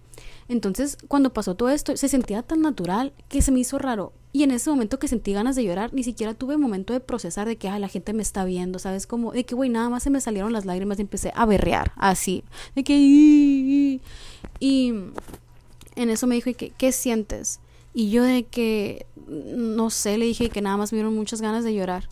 Entonces, 0.47 0.97
cuando 1.07 1.33
pasó 1.33 1.55
todo 1.55 1.69
esto, 1.69 1.95
se 1.97 2.07
sentía 2.07 2.41
tan 2.41 2.61
natural 2.61 3.13
que 3.29 3.41
se 3.41 3.51
me 3.51 3.59
hizo 3.59 3.79
raro. 3.79 4.13
Y 4.31 4.43
en 4.43 4.51
ese 4.51 4.69
momento 4.69 4.97
que 4.97 5.07
sentí 5.07 5.33
ganas 5.33 5.55
de 5.55 5.63
llorar, 5.63 5.93
ni 5.93 6.03
siquiera 6.03 6.33
tuve 6.33 6.57
momento 6.57 6.93
de 6.93 6.99
procesar 6.99 7.47
de 7.47 7.57
que, 7.57 7.69
la 7.69 7.87
gente 7.87 8.13
me 8.13 8.23
está 8.23 8.45
viendo, 8.45 8.79
¿sabes? 8.79 9.05
Como, 9.05 9.31
de 9.31 9.45
que, 9.45 9.55
güey, 9.55 9.69
nada 9.69 9.89
más 9.89 10.03
se 10.03 10.09
me 10.09 10.21
salieron 10.21 10.53
las 10.53 10.65
lágrimas 10.65 10.97
y 10.97 11.01
empecé 11.03 11.31
a 11.35 11.45
berrear, 11.45 11.91
así. 11.97 12.43
De 12.75 12.83
que, 12.83 12.97
y 14.59 14.89
en 15.95 16.09
eso 16.09 16.27
me 16.27 16.35
dijo, 16.35 16.51
¿qué, 16.57 16.71
¿qué 16.71 16.91
sientes? 16.91 17.59
Y 17.93 18.09
yo 18.09 18.23
de 18.23 18.43
que, 18.43 19.05
no 19.27 19.89
sé, 19.89 20.17
le 20.17 20.25
dije 20.25 20.49
que 20.49 20.61
nada 20.61 20.77
más 20.77 20.91
me 20.91 20.97
dieron 20.97 21.15
muchas 21.15 21.41
ganas 21.41 21.63
de 21.63 21.75
llorar. 21.75 22.09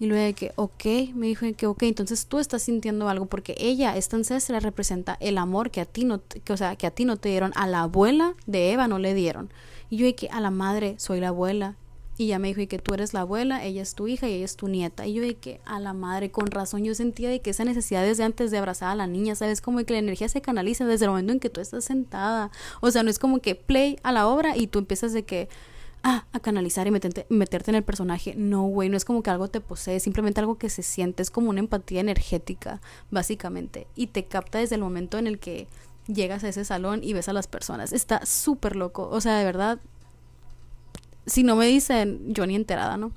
Y 0.00 0.06
luego 0.06 0.24
de 0.24 0.34
que, 0.34 0.52
ok, 0.56 0.84
me 1.14 1.28
dijo 1.28 1.46
que, 1.56 1.66
ok, 1.66 1.84
entonces 1.84 2.26
tú 2.26 2.38
estás 2.38 2.62
sintiendo 2.62 3.08
algo 3.08 3.26
porque 3.26 3.54
ella, 3.58 3.96
esta 3.96 4.16
ancestra, 4.16 4.60
representa 4.60 5.16
el 5.20 5.38
amor 5.38 5.70
que 5.70 5.80
a 5.80 5.84
ti 5.84 6.04
no, 6.04 6.20
que, 6.44 6.52
o 6.52 6.56
sea, 6.56 6.76
que 6.76 6.86
a 6.86 6.90
ti 6.90 7.04
no 7.04 7.16
te 7.16 7.28
dieron, 7.28 7.52
a 7.54 7.66
la 7.66 7.82
abuela 7.82 8.34
de 8.46 8.72
Eva 8.72 8.88
no 8.88 8.98
le 8.98 9.14
dieron. 9.14 9.50
Y 9.90 9.98
yo 9.98 10.06
de 10.06 10.14
que 10.14 10.28
a 10.28 10.40
la 10.40 10.50
madre 10.50 10.96
soy 10.98 11.20
la 11.20 11.28
abuela. 11.28 11.76
Y 12.16 12.28
ya 12.28 12.38
me 12.38 12.54
dijo 12.54 12.68
que 12.68 12.78
tú 12.78 12.94
eres 12.94 13.12
la 13.12 13.22
abuela, 13.22 13.64
ella 13.64 13.82
es 13.82 13.96
tu 13.96 14.06
hija 14.06 14.28
y 14.28 14.34
ella 14.34 14.44
es 14.44 14.54
tu 14.54 14.68
nieta. 14.68 15.04
Y 15.04 15.14
yo 15.14 15.22
de 15.22 15.34
que 15.34 15.60
a 15.64 15.80
la 15.80 15.92
madre, 15.92 16.30
con 16.30 16.46
razón, 16.46 16.84
yo 16.84 16.94
sentía 16.94 17.28
de 17.28 17.40
que 17.40 17.50
esa 17.50 17.64
necesidad 17.64 18.04
desde 18.04 18.22
antes 18.22 18.52
de 18.52 18.58
abrazar 18.58 18.90
a 18.90 18.94
la 18.94 19.08
niña, 19.08 19.34
¿sabes? 19.34 19.60
Como 19.60 19.84
que 19.84 19.94
la 19.94 19.98
energía 19.98 20.28
se 20.28 20.40
canaliza 20.40 20.86
desde 20.86 21.06
el 21.06 21.10
momento 21.10 21.32
en 21.32 21.40
que 21.40 21.50
tú 21.50 21.60
estás 21.60 21.84
sentada. 21.84 22.52
O 22.80 22.92
sea, 22.92 23.02
no 23.02 23.10
es 23.10 23.18
como 23.18 23.40
que 23.40 23.56
play 23.56 23.98
a 24.04 24.12
la 24.12 24.28
obra 24.28 24.56
y 24.56 24.68
tú 24.68 24.78
empiezas 24.78 25.12
de 25.12 25.24
que 25.24 25.48
ah, 26.04 26.26
a 26.32 26.40
canalizar 26.40 26.86
y 26.86 26.92
meterte, 26.92 27.26
en 27.28 27.74
el 27.74 27.82
personaje. 27.82 28.34
No, 28.36 28.62
güey, 28.62 28.88
no 28.88 28.96
es 28.96 29.04
como 29.04 29.22
que 29.22 29.30
algo 29.30 29.48
te 29.48 29.60
posee, 29.60 29.98
simplemente 29.98 30.40
algo 30.40 30.58
que 30.58 30.70
se 30.70 30.82
siente, 30.82 31.22
es 31.22 31.30
como 31.30 31.50
una 31.50 31.60
empatía 31.60 32.00
energética, 32.00 32.80
básicamente. 33.10 33.88
Y 33.96 34.08
te 34.08 34.26
capta 34.26 34.58
desde 34.58 34.76
el 34.76 34.82
momento 34.82 35.18
en 35.18 35.26
el 35.26 35.38
que 35.40 35.66
llegas 36.06 36.44
a 36.44 36.48
ese 36.48 36.64
salón 36.64 37.00
y 37.02 37.14
ves 37.14 37.28
a 37.28 37.32
las 37.32 37.48
personas. 37.48 37.92
Está 37.92 38.24
súper 38.26 38.76
loco. 38.76 39.08
O 39.10 39.20
sea, 39.20 39.38
de 39.38 39.44
verdad, 39.44 39.80
si 41.26 41.42
no 41.42 41.56
me 41.56 41.66
dicen, 41.66 42.32
yo 42.32 42.46
ni 42.46 42.54
enterada, 42.54 42.96
¿no? 42.96 43.10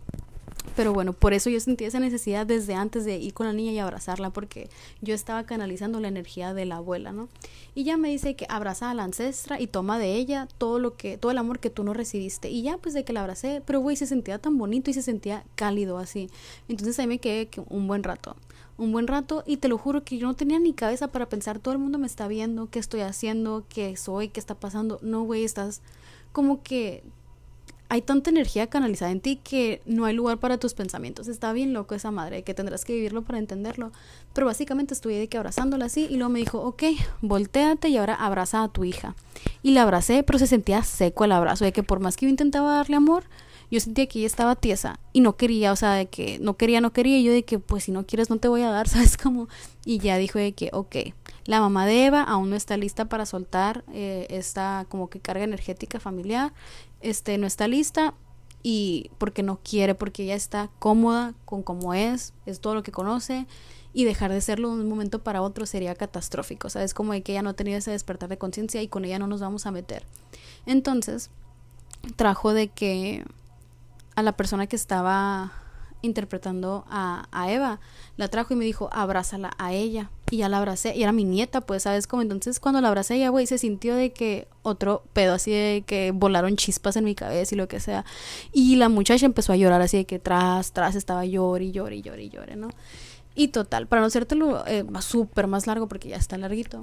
Pero 0.76 0.94
bueno, 0.94 1.14
por 1.14 1.34
eso 1.34 1.50
yo 1.50 1.60
sentí 1.60 1.86
esa 1.86 2.00
necesidad 2.00 2.46
desde 2.46 2.76
antes 2.76 3.04
de 3.04 3.18
ir 3.18 3.34
con 3.34 3.48
la 3.48 3.54
niña 3.54 3.72
y 3.72 3.80
abrazarla, 3.80 4.30
porque 4.30 4.70
yo 5.02 5.16
estaba 5.16 5.44
canalizando 5.44 6.00
la 6.00 6.08
energía 6.08 6.54
de 6.54 6.66
la 6.66 6.78
abuela, 6.78 7.12
¿no? 7.12 7.30
Y 7.74 7.84
ya 7.84 7.98
me 7.98 8.10
dice 8.10 8.36
que 8.36 8.46
abraza 8.50 8.92
a 8.92 8.94
la 8.94 9.04
ancestra 9.04 9.60
y 9.60 9.68
toma 9.68 9.98
de 9.98 10.16
ella 10.16 10.48
todo 10.58 10.80
lo 10.80 10.96
que, 10.96 11.18
todo 11.18 11.32
el 11.32 11.38
amor 11.38 11.60
que 11.60 11.70
tú 11.70 11.84
no 11.84 11.94
recibiste. 11.94 12.50
Y 12.50 12.62
ya 12.62 12.78
pues 12.78 12.94
de 12.94 13.04
que 13.04 13.14
la 13.14 13.22
abracé, 13.22 13.62
pero 13.66 13.80
güey, 13.80 13.96
se 13.96 14.06
sentía 14.06 14.40
tan 14.40 14.58
bonito 14.58 14.92
y 14.92 14.94
se 14.94 15.02
sentía 15.02 15.44
cálido 15.56 15.98
así. 15.98 16.30
Entonces 16.68 17.00
ahí 17.00 17.08
me 17.08 17.20
quedé 17.20 17.50
un 17.70 17.88
buen 17.88 18.04
rato 18.04 18.36
un 18.78 18.92
buen 18.92 19.08
rato 19.08 19.44
y 19.46 19.58
te 19.58 19.68
lo 19.68 19.78
juro 19.78 20.04
que 20.04 20.18
yo 20.18 20.28
no 20.28 20.36
tenía 20.36 20.60
ni 20.60 20.74
cabeza 20.74 21.08
para 21.08 21.28
pensar, 21.28 21.60
todo 21.60 21.74
el 21.74 21.80
mundo 21.80 21.98
me 21.98 22.08
está 22.08 22.28
viendo, 22.28 22.70
qué 22.70 22.80
estoy 22.80 23.02
haciendo, 23.02 23.66
qué 23.70 23.98
soy, 23.98 24.30
qué 24.30 24.40
está 24.40 24.56
pasando. 24.56 25.00
No, 25.02 25.24
güey, 25.24 25.44
estás 25.44 25.82
como 26.32 26.62
que 26.62 27.04
hay 27.90 28.02
tanta 28.02 28.30
energía 28.30 28.68
canalizada 28.68 29.12
en 29.12 29.22
ti 29.22 29.40
que 29.42 29.82
no 29.86 30.06
hay 30.06 30.14
lugar 30.14 30.40
para 30.40 30.58
tus 30.58 30.74
pensamientos. 30.74 31.28
Está 31.28 31.54
bien 31.54 31.74
loco 31.74 31.96
esa 31.96 32.12
madre, 32.12 32.44
que 32.44 32.54
tendrás 32.54 32.84
que 32.84 32.94
vivirlo 32.94 33.22
para 33.22 33.40
entenderlo. 33.40 33.92
Pero 34.34 34.48
básicamente 34.48 34.94
estuve 34.94 35.18
de 35.18 35.30
que 35.30 35.38
abrazándola 35.38 35.86
así 35.86 36.08
y 36.10 36.18
luego 36.18 36.30
me 36.30 36.40
dijo, 36.40 36.62
ok, 36.62 36.84
volteate 37.22 37.90
y 37.90 37.98
ahora 37.98 38.16
abraza 38.16 38.64
a 38.64 38.68
tu 38.68 38.84
hija. 38.84 39.16
Y 39.64 39.72
la 39.72 39.84
abracé, 39.84 40.24
pero 40.24 40.38
se 40.38 40.48
sentía 40.48 40.84
seco 40.84 41.24
el 41.24 41.32
abrazo, 41.32 41.64
de 41.64 41.72
que 41.72 41.84
por 41.84 42.00
más 42.00 42.18
que 42.18 42.26
yo 42.26 42.30
intentaba 42.30 42.76
darle 42.76 42.98
amor, 42.98 43.24
yo 43.70 43.80
sentía 43.80 44.08
que 44.08 44.20
ella 44.20 44.28
estaba 44.28 44.56
tiesa 44.56 45.00
y 45.12 45.20
no 45.20 45.36
quería, 45.36 45.72
o 45.72 45.76
sea, 45.76 45.94
de 45.94 46.06
que 46.08 46.40
no 46.40 46.56
quería, 46.56 46.80
no 46.82 46.94
quería. 46.94 47.20
Y 47.20 47.24
yo 47.24 47.34
de 47.34 47.44
que, 47.44 47.60
pues 47.60 47.86
si 47.86 47.92
no 47.92 48.06
quieres, 48.06 48.30
no 48.30 48.38
te 48.38 48.48
voy 48.48 48.62
a 48.62 48.70
dar, 48.70 48.88
¿sabes 48.90 49.18
cómo? 49.18 49.48
Y 49.86 50.00
ya 50.00 50.18
dijo 50.18 50.40
de 50.40 50.54
que, 50.54 50.70
ok, 50.74 50.96
la 51.46 51.62
mamá 51.62 51.86
de 51.86 52.06
Eva 52.06 52.24
aún 52.24 52.50
no 52.50 52.56
está 52.56 52.76
lista 52.78 53.06
para 53.06 53.26
soltar 53.26 53.84
eh, 53.94 54.28
esta 54.30 54.86
como 54.90 55.10
que 55.10 55.20
carga 55.20 55.46
energética 55.46 56.00
familiar 56.00 56.54
este, 57.02 57.38
no 57.38 57.48
está 57.48 57.68
lista 57.68 58.14
y 58.64 59.12
porque 59.18 59.44
no 59.44 59.60
quiere, 59.64 59.96
porque 59.96 60.24
ella 60.24 60.36
está 60.36 60.70
cómoda 60.80 61.34
con 61.46 61.64
cómo 61.64 61.94
es, 61.94 62.34
es 62.46 62.60
todo 62.60 62.76
lo 62.76 62.84
que 62.84 62.92
conoce 62.92 63.48
y 63.94 64.04
dejar 64.06 64.32
de 64.32 64.42
serlo 64.42 64.76
de 64.76 64.82
un 64.82 64.90
momento 64.90 65.24
para 65.24 65.42
otro 65.42 65.66
sería 65.66 65.96
catastrófico, 65.96 66.70
¿sabes? 66.70 66.94
Como 66.94 67.14
de 67.14 67.24
que 67.24 67.32
ella 67.32 67.42
no 67.42 67.50
ha 67.50 67.54
tenido 67.54 67.78
ese 67.78 67.92
despertar 67.92 68.30
de 68.30 68.38
conciencia 68.38 68.82
y 68.82 68.88
con 68.88 69.06
ella 69.06 69.20
no 69.20 69.28
nos 69.28 69.42
vamos 69.42 69.66
a 69.66 69.72
meter. 69.72 70.06
Entonces, 70.66 71.30
trajo 72.16 72.54
de 72.54 72.68
que 72.68 73.26
a 74.16 74.22
la 74.22 74.34
persona 74.34 74.68
que 74.68 74.76
estaba 74.76 75.52
interpretando 76.02 76.86
a, 76.90 77.28
a, 77.32 77.52
Eva, 77.52 77.80
la 78.18 78.28
trajo 78.28 78.54
y 78.54 78.58
me 78.58 78.66
dijo, 78.66 78.90
abrázala 78.92 79.52
a 79.58 79.74
ella. 79.74 80.12
Y 80.30 80.38
ya 80.38 80.50
la 80.50 80.58
abracé, 80.58 80.96
y 80.96 81.04
era 81.04 81.14
mi 81.14 81.24
nieta, 81.24 81.62
pues, 81.62 81.84
¿sabes? 81.84 82.06
Como 82.06 82.22
entonces 82.22 82.60
cuando 82.60 82.82
la 82.82 82.90
abracé 82.90 83.16
ella, 83.16 83.30
güey, 83.30 83.48
se 83.48 83.58
sintió 83.58 83.96
de 83.96 84.12
que 84.12 84.48
otro 84.62 85.04
pedo, 85.14 85.34
así 85.34 85.52
de 85.52 85.84
que 85.86 86.12
volaron 86.12 86.58
chispas 86.58 86.98
en 86.98 87.06
mi 87.06 87.16
cabeza 87.16 87.56
y 87.56 87.58
lo 87.58 87.68
que 87.68 87.80
sea. 87.80 88.04
Y 88.52 88.76
la 88.76 88.90
muchacha 88.90 89.26
empezó 89.26 89.54
a 89.54 89.56
llorar 89.56 89.82
así 89.82 89.98
de 89.98 90.06
que 90.06 90.20
tras, 90.20 90.74
tras 90.74 90.96
estaba 90.96 91.26
llor 91.26 91.62
y 91.62 91.72
llor 91.72 91.94
y 91.94 92.02
llor 92.02 92.20
y 92.20 92.30
llore, 92.30 92.58
¿no? 92.58 92.70
Y 93.36 93.50
total, 93.50 93.88
para 93.88 94.02
no 94.02 94.08
hacértelo 94.08 94.66
eh, 94.68 94.84
súper 95.00 95.48
más 95.48 95.68
largo 95.68 95.88
porque 95.88 96.10
ya 96.10 96.18
está 96.18 96.38
larguito. 96.38 96.82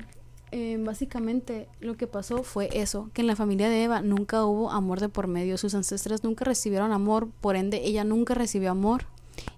Eh, 0.53 0.79
básicamente 0.79 1.69
lo 1.81 1.97
que 1.97 2.07
pasó 2.07 2.45
fue 2.45 2.69
eso, 2.73 3.11
que 3.13 3.23
en 3.23 3.27
la 3.27 3.35
familia 3.35 3.69
de 3.69 3.83
Eva 3.83 4.03
nunca 4.03 4.45
hubo 4.45 4.71
amor 4.71 5.01
de 5.01 5.09
por 5.09 5.27
medio, 5.27 5.59
sus 5.59 5.75
ancestras 5.75 6.23
nunca 6.23 6.45
recibieron 6.45 6.93
amor, 6.93 7.29
por 7.41 7.57
ende 7.57 7.83
ella 7.85 8.05
nunca 8.05 8.35
recibió 8.35 8.71
amor 8.71 9.07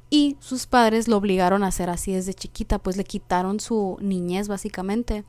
y 0.09 0.37
sus 0.41 0.67
padres 0.67 1.09
lo 1.09 1.17
obligaron 1.17 1.65
a 1.65 1.71
ser 1.71 1.91
así 1.91 2.13
desde 2.13 2.35
chiquita, 2.35 2.79
pues 2.79 2.97
le 2.97 3.05
quitaron 3.05 3.61
su 3.61 3.97
niñez 4.01 4.49
básicamente 4.49 5.25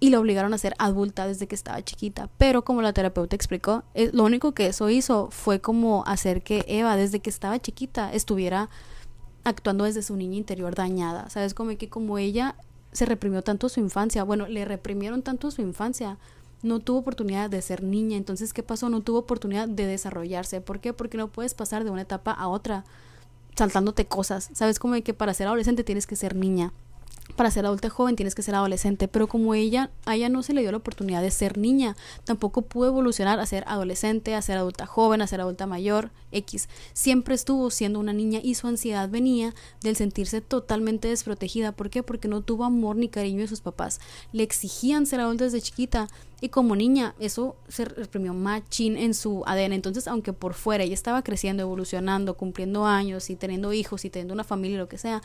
y 0.00 0.10
lo 0.10 0.20
obligaron 0.20 0.52
a 0.54 0.58
ser 0.58 0.74
adulta 0.78 1.26
desde 1.26 1.46
que 1.46 1.54
estaba 1.54 1.82
chiquita. 1.82 2.28
Pero 2.38 2.62
como 2.62 2.82
la 2.82 2.92
terapeuta 2.92 3.34
explicó, 3.34 3.84
eh, 3.94 4.10
lo 4.12 4.24
único 4.24 4.52
que 4.52 4.66
eso 4.66 4.90
hizo 4.90 5.28
fue 5.30 5.60
como 5.60 6.04
hacer 6.06 6.42
que 6.42 6.64
Eva 6.68 6.96
desde 6.96 7.20
que 7.20 7.30
estaba 7.30 7.58
chiquita 7.58 8.12
estuviera 8.12 8.68
actuando 9.44 9.84
desde 9.84 10.02
su 10.02 10.16
niña 10.16 10.36
interior 10.36 10.74
dañada. 10.74 11.30
¿Sabes? 11.30 11.54
Como 11.54 11.76
que 11.76 11.88
como 11.88 12.18
ella 12.18 12.54
se 12.92 13.06
reprimió 13.06 13.42
tanto 13.42 13.68
su 13.68 13.80
infancia, 13.80 14.24
bueno, 14.24 14.46
le 14.46 14.64
reprimieron 14.64 15.22
tanto 15.22 15.50
su 15.50 15.62
infancia, 15.62 16.18
no 16.62 16.80
tuvo 16.80 16.98
oportunidad 16.98 17.50
de 17.50 17.62
ser 17.62 17.82
niña. 17.82 18.16
Entonces, 18.16 18.52
¿qué 18.52 18.62
pasó? 18.62 18.88
No 18.88 19.00
tuvo 19.00 19.18
oportunidad 19.18 19.68
de 19.68 19.86
desarrollarse. 19.86 20.60
¿Por 20.60 20.80
qué? 20.80 20.92
Porque 20.92 21.16
no 21.16 21.28
puedes 21.28 21.54
pasar 21.54 21.82
de 21.82 21.90
una 21.90 22.02
etapa 22.02 22.30
a 22.30 22.48
otra 22.48 22.84
saltándote 23.56 24.06
cosas. 24.06 24.50
¿Sabes? 24.52 24.78
Como 24.78 25.00
que 25.02 25.14
para 25.14 25.34
ser 25.34 25.46
adolescente 25.46 25.84
tienes 25.84 26.06
que 26.06 26.16
ser 26.16 26.34
niña 26.34 26.72
para 27.36 27.50
ser 27.50 27.66
adulta 27.66 27.90
joven 27.90 28.16
tienes 28.16 28.34
que 28.34 28.42
ser 28.42 28.54
adolescente, 28.54 29.08
pero 29.08 29.26
como 29.26 29.54
ella, 29.54 29.90
a 30.04 30.14
ella 30.14 30.28
no 30.28 30.42
se 30.42 30.52
le 30.52 30.60
dio 30.60 30.70
la 30.70 30.78
oportunidad 30.78 31.22
de 31.22 31.30
ser 31.30 31.58
niña, 31.58 31.96
tampoco 32.24 32.62
pudo 32.62 32.88
evolucionar 32.88 33.40
a 33.40 33.46
ser 33.46 33.64
adolescente, 33.66 34.34
a 34.34 34.42
ser 34.42 34.56
adulta 34.56 34.86
joven, 34.86 35.20
a 35.20 35.26
ser 35.26 35.40
adulta 35.40 35.66
mayor, 35.66 36.10
X. 36.30 36.68
Siempre 36.92 37.34
estuvo 37.34 37.70
siendo 37.70 37.98
una 37.98 38.12
niña 38.12 38.40
y 38.42 38.54
su 38.54 38.66
ansiedad 38.66 39.08
venía 39.08 39.54
del 39.82 39.96
sentirse 39.96 40.40
totalmente 40.40 41.08
desprotegida. 41.08 41.72
¿Por 41.72 41.90
qué? 41.90 42.02
Porque 42.02 42.28
no 42.28 42.42
tuvo 42.42 42.64
amor 42.64 42.96
ni 42.96 43.08
cariño 43.08 43.40
de 43.40 43.48
sus 43.48 43.60
papás. 43.60 44.00
Le 44.32 44.42
exigían 44.42 45.06
ser 45.06 45.20
adulta 45.20 45.44
desde 45.44 45.60
chiquita 45.60 46.08
y 46.40 46.48
como 46.50 46.76
niña 46.76 47.14
eso 47.20 47.56
se 47.68 47.84
reprimió 47.84 48.34
machín 48.34 48.96
en 48.96 49.14
su 49.14 49.42
ADN. 49.46 49.72
Entonces, 49.72 50.08
aunque 50.08 50.32
por 50.32 50.54
fuera 50.54 50.84
ella 50.84 50.94
estaba 50.94 51.22
creciendo, 51.22 51.62
evolucionando, 51.62 52.36
cumpliendo 52.36 52.84
años 52.84 53.30
y 53.30 53.36
teniendo 53.36 53.72
hijos 53.72 54.04
y 54.04 54.10
teniendo 54.10 54.34
una 54.34 54.44
familia, 54.44 54.78
lo 54.78 54.88
que 54.88 54.98
sea, 54.98 55.22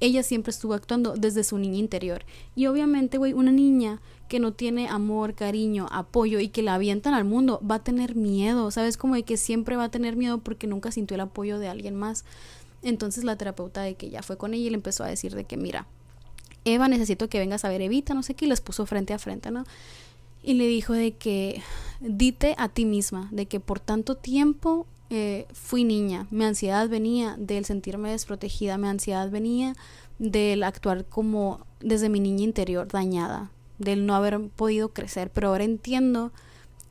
ella 0.00 0.22
siempre 0.22 0.50
estuvo 0.50 0.74
actuando 0.74 1.14
desde 1.14 1.44
su 1.44 1.58
niña 1.58 1.78
interior. 1.78 2.24
Y 2.56 2.66
obviamente, 2.66 3.18
güey, 3.18 3.32
una 3.32 3.52
niña 3.52 4.00
que 4.28 4.40
no 4.40 4.52
tiene 4.52 4.88
amor, 4.88 5.34
cariño, 5.34 5.86
apoyo 5.90 6.40
y 6.40 6.48
que 6.48 6.62
la 6.62 6.74
avientan 6.74 7.14
al 7.14 7.24
mundo, 7.24 7.60
va 7.68 7.76
a 7.76 7.84
tener 7.84 8.14
miedo, 8.14 8.70
¿sabes? 8.70 8.96
Como 8.96 9.14
de 9.14 9.24
que 9.24 9.36
siempre 9.36 9.76
va 9.76 9.84
a 9.84 9.90
tener 9.90 10.16
miedo 10.16 10.38
porque 10.38 10.66
nunca 10.66 10.90
sintió 10.92 11.16
el 11.16 11.20
apoyo 11.20 11.58
de 11.58 11.68
alguien 11.68 11.96
más. 11.96 12.24
Entonces 12.82 13.24
la 13.24 13.36
terapeuta 13.36 13.82
de 13.82 13.94
que 13.94 14.08
ya 14.08 14.22
fue 14.22 14.38
con 14.38 14.54
ella 14.54 14.66
y 14.66 14.70
le 14.70 14.76
empezó 14.76 15.04
a 15.04 15.08
decir 15.08 15.34
de 15.34 15.44
que, 15.44 15.56
mira, 15.56 15.86
Eva, 16.64 16.88
necesito 16.88 17.28
que 17.28 17.38
vengas 17.38 17.64
a 17.64 17.68
ver 17.68 17.82
Evita, 17.82 18.14
no 18.14 18.22
sé 18.22 18.34
qué, 18.34 18.44
y 18.44 18.48
les 18.48 18.60
puso 18.60 18.86
frente 18.86 19.12
a 19.12 19.18
frente, 19.18 19.50
¿no? 19.50 19.64
Y 20.42 20.54
le 20.54 20.66
dijo 20.66 20.92
de 20.92 21.12
que 21.12 21.62
dite 22.00 22.54
a 22.56 22.68
ti 22.68 22.84
misma, 22.84 23.28
de 23.32 23.46
que 23.46 23.60
por 23.60 23.80
tanto 23.80 24.14
tiempo 24.14 24.86
eh, 25.10 25.46
fui 25.52 25.84
niña. 25.84 26.26
Mi 26.30 26.44
ansiedad 26.44 26.88
venía 26.88 27.36
del 27.38 27.64
sentirme 27.64 28.10
desprotegida, 28.10 28.78
mi 28.78 28.88
ansiedad 28.88 29.28
venía 29.30 29.74
del 30.18 30.62
actuar 30.62 31.04
como 31.04 31.66
desde 31.80 32.08
mi 32.08 32.20
niña 32.20 32.44
interior 32.44 32.88
dañada, 32.88 33.50
del 33.78 34.06
no 34.06 34.14
haber 34.14 34.40
podido 34.50 34.90
crecer, 34.90 35.30
pero 35.30 35.48
ahora 35.48 35.64
entiendo 35.64 36.32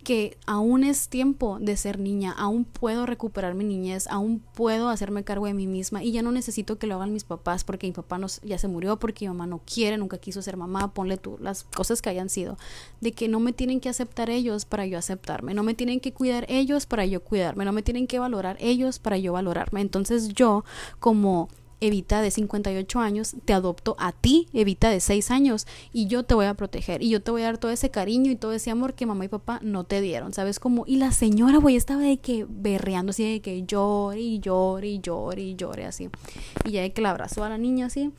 que 0.10 0.40
aún 0.48 0.84
es 0.84 1.08
tiempo 1.08 1.60
de 1.62 1.78
ser 1.78 2.00
niña, 2.00 2.32
aún 2.36 2.66
puedo 2.66 3.06
recuperar 3.06 3.54
mi 3.54 3.64
niñez, 3.64 4.08
aún 4.08 4.40
puedo 4.40 4.90
hacerme 4.90 5.24
cargo 5.24 5.46
de 5.46 5.54
mí 5.54 5.68
misma 5.68 6.04
y 6.04 6.12
ya 6.12 6.24
no 6.24 6.32
necesito 6.32 6.80
que 6.80 6.88
lo 6.88 6.96
hagan 6.96 7.14
mis 7.14 7.26
papás 7.26 7.64
porque 7.64 7.86
mi 7.86 7.94
papá 7.94 8.18
no, 8.18 8.26
ya 8.42 8.58
se 8.58 8.68
murió, 8.68 8.98
porque 8.98 9.26
mi 9.26 9.30
mamá 9.30 9.46
no 9.46 9.62
quiere, 9.72 10.00
nunca 10.00 10.18
quiso 10.18 10.42
ser 10.42 10.58
mamá, 10.58 10.96
ponle 10.96 11.18
tú 11.18 11.38
las 11.40 11.64
cosas 11.64 12.02
que 12.02 12.10
hayan 12.10 12.30
sido, 12.30 12.58
de 13.02 13.12
que 13.12 13.28
no 13.28 13.40
me 13.40 13.54
tienen 13.54 13.80
que 13.80 13.88
aceptar 13.88 14.32
ellos 14.32 14.66
para 14.66 14.88
yo 14.88 14.98
aceptarme, 14.98 15.54
no 15.54 15.62
me 15.62 15.76
tienen 15.76 16.00
que 16.00 16.12
cuidar 16.12 16.48
ellos 16.50 16.88
para 16.88 17.06
yo 17.06 17.24
cuidarme, 17.24 17.64
no 17.64 17.72
me 17.72 17.84
tienen 17.84 18.08
que 18.08 18.18
valorar 18.18 18.58
ellos 18.60 18.98
para 18.98 19.20
yo 19.20 19.34
valorarme. 19.34 19.82
Entonces 19.82 20.30
yo 20.30 20.64
como 21.00 21.50
Evita 21.82 22.22
de 22.22 22.32
58 22.32 23.00
años, 23.00 23.36
te 23.46 23.54
adopto 23.54 23.96
a 24.00 24.12
ti, 24.12 24.48
Evita 24.54 24.90
de 24.90 25.00
6 25.00 25.32
años, 25.32 25.68
y 25.94 26.08
yo 26.08 26.24
te 26.24 26.34
voy 26.34 26.46
a 26.46 26.54
proteger, 26.54 27.02
y 27.02 27.10
yo 27.10 27.22
te 27.22 27.32
voy 27.32 27.44
a 27.44 27.46
dar 27.46 27.58
todo 27.58 27.72
ese 27.72 27.90
cariño 27.90 28.32
y 28.32 28.36
todo 28.36 28.54
ese 28.54 28.72
amor 28.72 28.94
que 28.94 29.06
mamá 29.06 29.26
y 29.26 29.30
papá 29.30 29.60
no 29.64 29.84
te 29.84 30.02
dieron, 30.02 30.34
¿sabes? 30.34 30.60
Como, 30.60 30.86
y 30.86 30.98
la 30.98 31.12
señora, 31.12 31.58
güey, 31.58 31.76
estaba 31.76 32.02
de 32.02 32.18
que 32.18 32.46
berreando 32.50 33.12
así, 33.12 33.32
de 33.32 33.42
que 33.42 33.64
llore 33.64 34.20
y 34.20 34.40
llore 34.40 34.88
y 34.88 35.00
llore 35.00 35.42
y 35.42 35.56
llore 35.56 35.86
así. 35.86 36.10
Y 36.66 36.72
ya 36.72 36.82
de 36.82 36.92
que 36.92 37.02
la 37.02 37.12
abrazó 37.12 37.44
a 37.44 37.50
la 37.50 37.58
niña 37.58 37.88
así, 37.88 38.12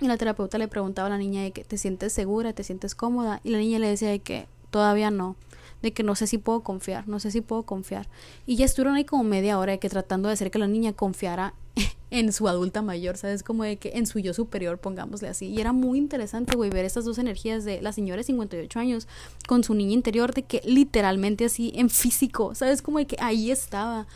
y 0.00 0.08
la 0.08 0.16
terapeuta 0.16 0.58
le 0.58 0.68
preguntaba 0.68 1.06
a 1.06 1.10
la 1.10 1.18
niña 1.18 1.42
de 1.42 1.52
que 1.52 1.64
te 1.64 1.78
sientes 1.78 2.12
segura, 2.12 2.52
te 2.52 2.64
sientes 2.64 2.94
cómoda, 2.94 3.40
y 3.44 3.50
la 3.50 3.58
niña 3.58 3.78
le 3.78 3.88
decía 3.88 4.10
de 4.10 4.18
que 4.20 4.46
todavía 4.70 5.10
no 5.10 5.36
de 5.82 5.92
que 5.92 6.02
no 6.02 6.14
sé 6.14 6.26
si 6.26 6.38
puedo 6.38 6.62
confiar, 6.62 7.08
no 7.08 7.20
sé 7.20 7.30
si 7.30 7.40
puedo 7.40 7.64
confiar. 7.64 8.08
Y 8.46 8.56
ya 8.56 8.64
estuvieron 8.64 8.94
ahí 8.94 9.04
como 9.04 9.24
media 9.24 9.58
hora 9.58 9.72
de 9.72 9.78
que 9.78 9.88
tratando 9.88 10.28
de 10.28 10.34
hacer 10.34 10.50
que 10.50 10.58
la 10.58 10.68
niña 10.68 10.92
confiara 10.92 11.54
en 12.10 12.32
su 12.32 12.48
adulta 12.48 12.82
mayor, 12.82 13.16
¿sabes? 13.16 13.42
Como 13.42 13.64
de 13.64 13.76
que 13.76 13.92
en 13.94 14.06
su 14.06 14.20
yo 14.20 14.32
superior, 14.32 14.78
pongámosle 14.78 15.28
así. 15.28 15.48
Y 15.48 15.60
era 15.60 15.72
muy 15.72 15.98
interesante, 15.98 16.56
güey, 16.56 16.70
ver 16.70 16.84
estas 16.84 17.04
dos 17.04 17.18
energías 17.18 17.64
de 17.64 17.82
la 17.82 17.92
señora 17.92 18.18
de 18.18 18.24
58 18.24 18.78
años 18.78 19.08
con 19.46 19.64
su 19.64 19.74
niña 19.74 19.92
interior, 19.92 20.32
de 20.32 20.44
que 20.44 20.62
literalmente 20.64 21.44
así 21.44 21.72
en 21.74 21.90
físico, 21.90 22.54
¿sabes? 22.54 22.80
Como 22.80 22.98
de 22.98 23.06
que 23.06 23.16
ahí 23.20 23.50
estaba. 23.50 24.06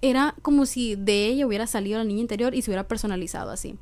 Era 0.00 0.34
como 0.42 0.66
si 0.66 0.96
de 0.96 1.26
ella 1.26 1.46
hubiera 1.46 1.66
salido 1.66 1.98
la 1.98 2.04
niña 2.04 2.22
interior 2.22 2.54
y 2.54 2.62
se 2.62 2.70
hubiera 2.70 2.88
personalizado 2.88 3.50
así. 3.50 3.76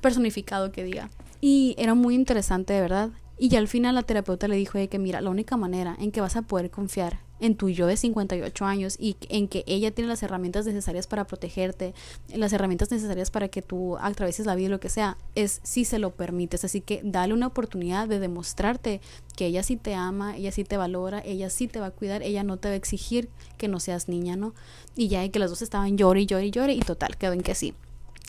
Personificado, 0.00 0.72
que 0.72 0.82
diga. 0.82 1.10
Y 1.40 1.74
era 1.78 1.94
muy 1.94 2.14
interesante, 2.14 2.72
de 2.72 2.80
verdad. 2.80 3.10
Y 3.38 3.48
ya 3.48 3.58
al 3.58 3.68
final 3.68 3.96
la 3.96 4.02
terapeuta 4.02 4.48
le 4.48 4.56
dijo 4.56 4.78
de 4.78 4.88
que 4.88 4.98
mira, 4.98 5.20
la 5.20 5.30
única 5.30 5.56
manera 5.56 5.96
en 5.98 6.12
que 6.12 6.20
vas 6.20 6.36
a 6.36 6.42
poder 6.42 6.70
confiar 6.70 7.20
en 7.40 7.56
tu 7.56 7.68
yo 7.68 7.86
de 7.86 7.96
58 7.96 8.64
años 8.64 8.96
y 8.98 9.16
en 9.28 9.48
que 9.48 9.64
ella 9.66 9.90
tiene 9.90 10.08
las 10.08 10.22
herramientas 10.22 10.66
necesarias 10.66 11.06
para 11.06 11.26
protegerte, 11.26 11.94
las 12.32 12.52
herramientas 12.52 12.90
necesarias 12.90 13.30
para 13.30 13.48
que 13.48 13.60
tú 13.60 13.96
atravieses 13.98 14.46
la 14.46 14.54
vida, 14.54 14.68
lo 14.68 14.80
que 14.80 14.88
sea, 14.88 15.18
es 15.34 15.60
si 15.62 15.84
se 15.84 15.98
lo 15.98 16.14
permites. 16.14 16.64
Así 16.64 16.80
que 16.80 17.00
dale 17.04 17.34
una 17.34 17.48
oportunidad 17.48 18.08
de 18.08 18.20
demostrarte 18.20 19.00
que 19.36 19.46
ella 19.46 19.62
sí 19.62 19.76
te 19.76 19.94
ama, 19.94 20.36
ella 20.36 20.52
sí 20.52 20.64
te 20.64 20.76
valora, 20.76 21.20
ella 21.24 21.50
sí 21.50 21.66
te 21.66 21.80
va 21.80 21.86
a 21.86 21.90
cuidar, 21.90 22.22
ella 22.22 22.44
no 22.44 22.56
te 22.56 22.68
va 22.68 22.74
a 22.74 22.76
exigir 22.76 23.28
que 23.58 23.68
no 23.68 23.80
seas 23.80 24.08
niña, 24.08 24.36
¿no? 24.36 24.54
Y 24.94 25.08
ya 25.08 25.28
que 25.28 25.38
las 25.38 25.50
dos 25.50 25.62
estaban 25.62 25.98
llore 25.98 26.22
y 26.22 26.26
llore 26.26 26.46
y 26.46 26.50
llore 26.50 26.72
y 26.74 26.80
total, 26.80 27.16
quedó 27.16 27.32
en 27.32 27.42
que 27.42 27.54
sí. 27.54 27.74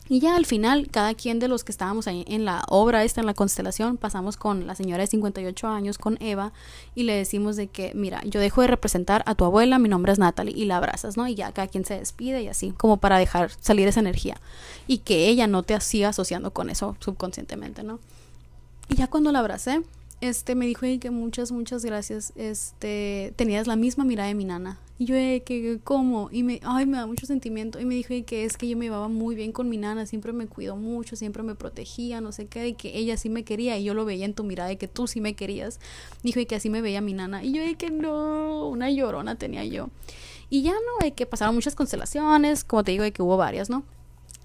Y 0.07 0.19
ya 0.19 0.35
al 0.35 0.45
final, 0.45 0.87
cada 0.91 1.15
quien 1.15 1.39
de 1.39 1.47
los 1.47 1.63
que 1.63 1.71
estábamos 1.71 2.07
ahí 2.07 2.25
en 2.27 2.45
la 2.45 2.63
obra 2.67 3.03
esta, 3.03 3.21
en 3.21 3.25
la 3.25 3.33
constelación, 3.33 3.97
pasamos 3.97 4.37
con 4.37 4.67
la 4.67 4.75
señora 4.75 5.01
de 5.01 5.07
58 5.07 5.67
años, 5.67 5.97
con 5.97 6.17
Eva, 6.21 6.53
y 6.93 7.03
le 7.03 7.13
decimos 7.13 7.55
de 7.55 7.67
que, 7.67 7.91
mira, 7.95 8.21
yo 8.23 8.39
dejo 8.39 8.61
de 8.61 8.67
representar 8.67 9.23
a 9.25 9.33
tu 9.33 9.45
abuela, 9.45 9.79
mi 9.79 9.89
nombre 9.89 10.11
es 10.11 10.19
Natalie, 10.19 10.53
y 10.55 10.65
la 10.65 10.77
abrazas, 10.77 11.17
¿no? 11.17 11.27
Y 11.27 11.33
ya 11.33 11.51
cada 11.53 11.67
quien 11.67 11.85
se 11.85 11.97
despide 11.97 12.43
y 12.43 12.47
así, 12.47 12.71
como 12.71 12.97
para 12.97 13.17
dejar 13.17 13.49
salir 13.59 13.87
esa 13.87 13.99
energía. 13.99 14.39
Y 14.85 14.99
que 14.99 15.27
ella 15.27 15.47
no 15.47 15.63
te 15.63 15.79
siga 15.81 16.09
asociando 16.09 16.51
con 16.51 16.69
eso 16.69 16.95
subconscientemente, 16.99 17.81
¿no? 17.81 17.99
Y 18.89 18.95
ya 18.95 19.07
cuando 19.07 19.31
la 19.31 19.39
abracé, 19.39 19.81
este, 20.27 20.55
me 20.55 20.65
dijo 20.65 20.85
que 20.99 21.09
muchas, 21.09 21.51
muchas 21.51 21.83
gracias, 21.83 22.33
este, 22.35 23.33
tenías 23.35 23.67
la 23.67 23.75
misma 23.75 24.05
mirada 24.05 24.27
de 24.27 24.35
mi 24.35 24.45
nana, 24.45 24.79
y 24.97 25.05
yo, 25.05 25.15
que, 25.43 25.79
¿cómo? 25.83 26.29
Y 26.31 26.43
me, 26.43 26.61
ay, 26.63 26.85
me 26.85 26.97
da 26.97 27.05
mucho 27.05 27.25
sentimiento. 27.25 27.81
Y 27.81 27.85
me 27.85 27.95
dijo 27.95 28.13
que 28.25 28.45
es 28.45 28.55
que 28.55 28.69
yo 28.69 28.77
me 28.77 28.85
llevaba 28.85 29.09
muy 29.09 29.35
bien 29.35 29.51
con 29.51 29.67
mi 29.67 29.75
nana, 29.75 30.05
siempre 30.05 30.31
me 30.31 30.47
cuidó 30.47 30.77
mucho, 30.77 31.17
siempre 31.17 31.43
me 31.43 31.53
protegía, 31.53 32.21
no 32.21 32.31
sé 32.31 32.47
qué, 32.47 32.69
y 32.69 32.73
que 32.75 32.97
ella 32.97 33.17
sí 33.17 33.27
me 33.27 33.43
quería. 33.43 33.77
Y 33.77 33.83
yo 33.83 33.93
lo 33.93 34.05
veía 34.05 34.23
en 34.23 34.33
tu 34.33 34.45
mirada 34.45 34.69
de 34.69 34.77
que 34.77 34.87
tú 34.87 35.07
sí 35.07 35.19
me 35.19 35.33
querías. 35.33 35.81
Dijo, 36.23 36.39
y 36.39 36.45
que 36.45 36.55
así 36.55 36.69
me 36.69 36.81
veía 36.81 37.01
mi 37.01 37.11
nana. 37.13 37.43
Y 37.43 37.51
yo, 37.51 37.77
que 37.77 37.91
no, 37.91 38.69
una 38.69 38.89
llorona 38.89 39.35
tenía 39.35 39.65
yo. 39.65 39.89
Y 40.49 40.61
ya 40.61 40.71
no, 40.71 41.03
de 41.05 41.11
que 41.11 41.25
pasaron 41.25 41.55
muchas 41.55 41.75
constelaciones, 41.75 42.63
como 42.63 42.85
te 42.85 42.91
digo, 42.91 43.03
de 43.03 43.11
que 43.11 43.21
hubo 43.21 43.35
varias, 43.35 43.69
¿no? 43.69 43.83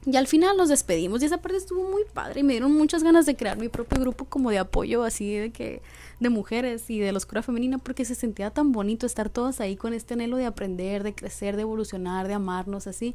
Y 0.06 0.16
al 0.16 0.26
final 0.26 0.56
nos 0.56 0.70
despedimos 0.70 1.20
y 1.22 1.26
esa 1.26 1.42
parte 1.42 1.58
estuvo 1.58 1.90
muy 1.90 2.04
padre 2.10 2.40
y 2.40 2.42
me 2.42 2.54
dieron 2.54 2.72
muchas 2.72 3.02
ganas 3.02 3.26
de 3.26 3.36
crear 3.36 3.58
mi 3.58 3.68
propio 3.68 4.00
grupo 4.00 4.24
como 4.24 4.50
de 4.50 4.58
apoyo 4.58 5.04
así 5.04 5.34
de 5.34 5.50
que 5.50 5.82
de 6.20 6.28
mujeres 6.30 6.88
y 6.88 6.98
de 7.00 7.12
la 7.12 7.18
oscura 7.18 7.42
femenina 7.42 7.76
porque 7.76 8.06
se 8.06 8.14
sentía 8.14 8.50
tan 8.50 8.72
bonito 8.72 9.06
estar 9.06 9.28
todas 9.28 9.60
ahí 9.60 9.76
con 9.76 9.92
este 9.92 10.14
anhelo 10.14 10.36
de 10.36 10.46
aprender, 10.46 11.02
de 11.02 11.14
crecer, 11.14 11.56
de 11.56 11.62
evolucionar, 11.62 12.28
de 12.28 12.34
amarnos 12.34 12.86
así, 12.86 13.14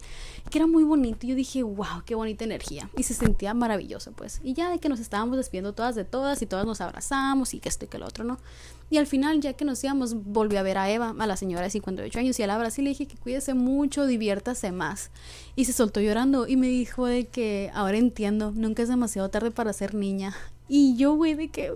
que 0.49 0.57
era 0.57 0.67
muy 0.67 0.83
bonito. 0.83 1.25
Y 1.25 1.29
yo 1.29 1.35
dije, 1.35 1.63
wow, 1.63 2.03
qué 2.05 2.15
bonita 2.15 2.43
energía. 2.43 2.89
Y 2.97 3.03
se 3.03 3.13
sentía 3.13 3.53
maravilloso, 3.53 4.11
pues. 4.11 4.41
Y 4.43 4.53
ya 4.53 4.69
de 4.69 4.79
que 4.79 4.89
nos 4.89 4.99
estábamos 4.99 5.37
despidiendo 5.37 5.73
todas 5.73 5.95
de 5.95 6.03
todas 6.03 6.41
y 6.41 6.45
todas 6.45 6.65
nos 6.65 6.81
abrazamos 6.81 7.53
y 7.53 7.59
que 7.59 7.69
esto 7.69 7.85
y 7.85 7.87
que 7.87 7.99
lo 7.99 8.05
otro, 8.05 8.23
¿no? 8.23 8.39
Y 8.89 8.97
al 8.97 9.07
final, 9.07 9.41
ya 9.41 9.53
que 9.53 9.65
nos 9.65 9.83
íbamos, 9.83 10.13
volví 10.13 10.57
a 10.57 10.63
ver 10.63 10.77
a 10.77 10.89
Eva, 10.89 11.15
a 11.17 11.27
la 11.27 11.37
señora 11.37 11.63
de 11.63 11.69
58 11.71 12.19
años, 12.19 12.39
y 12.39 12.43
a 12.43 12.47
la 12.47 12.55
abrazo 12.55 12.81
y 12.81 12.83
le 12.83 12.89
dije 12.91 13.07
que 13.07 13.17
cuídese 13.17 13.53
mucho, 13.53 14.05
diviértase 14.05 14.71
más. 14.71 15.09
Y 15.55 15.65
se 15.65 15.73
soltó 15.73 16.01
llorando 16.01 16.47
y 16.47 16.55
me 16.55 16.67
dijo 16.67 17.05
de 17.05 17.25
que 17.25 17.71
ahora 17.73 17.97
entiendo, 17.97 18.51
nunca 18.55 18.83
es 18.83 18.89
demasiado 18.89 19.29
tarde 19.29 19.51
para 19.51 19.73
ser 19.73 19.95
niña. 19.95 20.35
Y 20.67 20.95
yo, 20.97 21.15
güey, 21.15 21.35
de 21.35 21.49
que, 21.49 21.73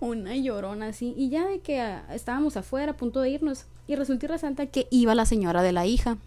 una 0.00 0.36
llorona 0.36 0.88
así. 0.88 1.14
Y 1.16 1.28
ya 1.28 1.46
de 1.46 1.60
que 1.60 1.80
ah, 1.80 2.06
estábamos 2.14 2.56
afuera 2.56 2.92
a 2.92 2.96
punto 2.96 3.20
de 3.20 3.30
irnos. 3.30 3.64
Y 3.86 3.96
resulta 3.96 4.26
resalta 4.26 4.66
que 4.66 4.86
iba 4.90 5.14
la 5.14 5.26
señora 5.26 5.62
de 5.62 5.72
la 5.72 5.86
hija. 5.86 6.18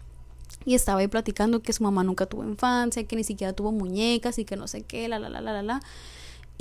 Y 0.64 0.74
estaba 0.74 1.00
ahí 1.00 1.08
platicando 1.08 1.62
que 1.62 1.72
su 1.72 1.82
mamá 1.82 2.04
nunca 2.04 2.26
tuvo 2.26 2.44
infancia, 2.44 3.04
que 3.04 3.16
ni 3.16 3.24
siquiera 3.24 3.52
tuvo 3.52 3.72
muñecas 3.72 4.38
y 4.38 4.44
que 4.44 4.56
no 4.56 4.68
sé 4.68 4.82
qué, 4.82 5.08
la, 5.08 5.18
la, 5.18 5.28
la, 5.28 5.40
la, 5.40 5.52
la, 5.52 5.62
la. 5.62 5.82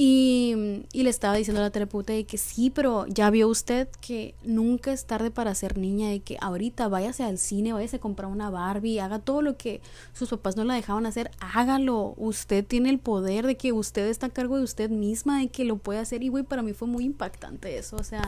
Y, 0.03 0.55
le 0.93 1.09
estaba 1.11 1.35
diciendo 1.35 1.61
a 1.61 1.65
la 1.65 1.69
terapeuta 1.69 2.11
de 2.11 2.23
que 2.23 2.39
sí, 2.39 2.71
pero 2.71 3.05
ya 3.05 3.29
vio 3.29 3.47
usted 3.47 3.87
que 4.01 4.33
nunca 4.43 4.91
es 4.91 5.05
tarde 5.05 5.29
para 5.29 5.53
ser 5.53 5.77
niña, 5.77 6.11
y 6.11 6.21
que 6.21 6.39
ahorita 6.41 6.87
váyase 6.87 7.21
al 7.23 7.37
cine, 7.37 7.71
váyase 7.71 7.97
a 7.97 7.99
comprar 7.99 8.31
una 8.31 8.49
Barbie, 8.49 8.99
haga 8.99 9.19
todo 9.19 9.43
lo 9.43 9.57
que 9.57 9.79
sus 10.13 10.29
papás 10.29 10.57
no 10.57 10.63
la 10.63 10.73
dejaban 10.73 11.05
hacer, 11.05 11.29
hágalo. 11.39 12.15
Usted 12.17 12.65
tiene 12.65 12.89
el 12.89 12.97
poder 12.97 13.45
de 13.45 13.57
que 13.57 13.73
usted 13.73 14.07
está 14.07 14.25
a 14.25 14.29
cargo 14.29 14.57
de 14.57 14.63
usted 14.63 14.89
misma, 14.89 15.37
de 15.37 15.49
que 15.49 15.65
lo 15.65 15.77
puede 15.77 15.99
hacer. 15.99 16.23
Y 16.23 16.29
güey, 16.29 16.43
para 16.43 16.63
mí 16.63 16.73
fue 16.73 16.87
muy 16.87 17.05
impactante 17.05 17.77
eso, 17.77 17.95
o 17.97 18.03
sea, 18.03 18.27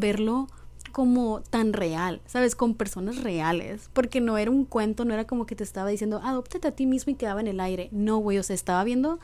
verlo 0.00 0.46
como 0.90 1.40
tan 1.50 1.72
real, 1.72 2.20
¿sabes? 2.26 2.54
Con 2.54 2.74
personas 2.74 3.22
reales, 3.22 3.90
porque 3.92 4.20
no 4.20 4.38
era 4.38 4.50
un 4.50 4.64
cuento, 4.64 5.04
no 5.04 5.14
era 5.14 5.26
como 5.26 5.46
que 5.46 5.56
te 5.56 5.64
estaba 5.64 5.88
diciendo, 5.88 6.20
adóptate 6.22 6.68
a 6.68 6.72
ti 6.72 6.86
mismo 6.86 7.12
y 7.12 7.14
quedaba 7.14 7.40
en 7.40 7.46
el 7.46 7.60
aire. 7.60 7.88
No, 7.92 8.18
güey, 8.18 8.38
o 8.38 8.42
sea, 8.42 8.54
estaba 8.54 8.82
viendo 8.84 9.18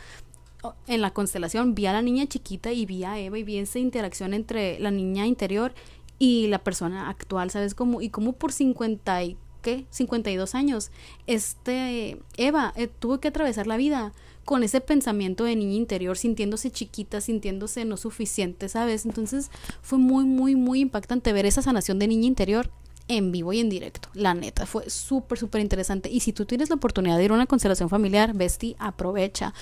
en 0.87 1.01
la 1.01 1.12
constelación, 1.12 1.75
vi 1.75 1.87
a 1.87 1.93
la 1.93 2.03
niña 2.03 2.27
chiquita 2.27 2.73
y 2.73 2.87
vi 2.87 3.05
a 3.05 3.19
Eva 3.19 3.39
y 3.39 3.45
vi 3.45 3.59
esa 3.59 3.79
interacción 3.79 4.35
entre 4.35 4.79
la 4.81 4.91
niña 4.91 5.27
interior 5.27 5.75
y 6.19 6.47
la 6.49 6.59
persona 6.59 7.09
actual, 7.09 7.51
¿sabes? 7.51 7.75
Como, 7.75 8.01
y 8.01 8.09
como 8.09 8.33
por 8.33 8.53
50 8.53 9.25
y, 9.25 9.37
¿qué? 9.62 9.87
52 9.91 10.55
años, 10.55 10.91
este, 11.27 12.19
Eva 12.37 12.73
eh, 12.77 12.89
tuvo 12.89 13.21
que 13.21 13.29
atravesar 13.29 13.67
la 13.67 13.77
vida 13.77 14.12
con 14.45 14.62
ese 14.62 14.81
pensamiento 14.81 15.45
de 15.45 15.57
niña 15.57 15.75
interior, 15.75 16.17
sintiéndose 16.17 16.71
chiquita, 16.71 17.21
sintiéndose 17.21 17.85
no 17.85 17.97
suficiente, 17.97 18.69
¿sabes? 18.69 19.05
Entonces 19.05 19.51
fue 19.83 19.99
muy, 19.99 20.25
muy, 20.25 20.55
muy 20.55 20.81
impactante 20.81 21.33
ver 21.33 21.47
esa 21.47 21.62
sanación 21.62 21.99
de 21.99 22.07
niña 22.07 22.27
interior 22.27 22.71
en 23.09 23.33
vivo 23.33 23.53
y 23.53 23.61
en 23.61 23.69
directo. 23.69 24.09
La 24.14 24.35
neta, 24.35 24.67
fue 24.67 24.89
súper, 24.91 25.39
súper 25.39 25.61
interesante. 25.61 26.11
Y 26.11 26.21
si 26.21 26.33
tú 26.33 26.45
tienes 26.45 26.71
la 26.71 26.77
oportunidad 26.77 27.19
de 27.19 27.25
ir 27.25 27.31
a 27.31 27.35
una 27.35 27.47
constelación 27.47 27.89
familiar, 27.89 28.35
Besti, 28.35 28.77
aprovecha. 28.79 29.53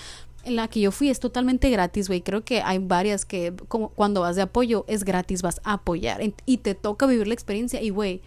La 0.47 0.69
que 0.69 0.81
yo 0.81 0.91
fui 0.91 1.09
es 1.09 1.21
totalmente 1.21 1.71
gratis, 1.71 2.09
güey. 2.09 2.21
Creo 2.21 2.45
que 2.45 2.61
hay 2.63 2.79
varias 2.79 3.25
que 3.25 3.55
como 3.69 3.89
cuando 3.91 4.21
vas 4.21 4.37
de 4.37 4.43
apoyo 4.43 4.85
es 4.89 5.05
gratis, 5.05 5.43
vas 5.43 5.61
a 5.65 5.75
apoyar 5.75 6.21
y 6.47 6.59
te 6.59 6.75
toca 6.75 7.07
vivir 7.07 7.27
la 7.27 7.35
experiencia 7.35 7.81
y, 7.81 7.91
güey, 7.91 8.21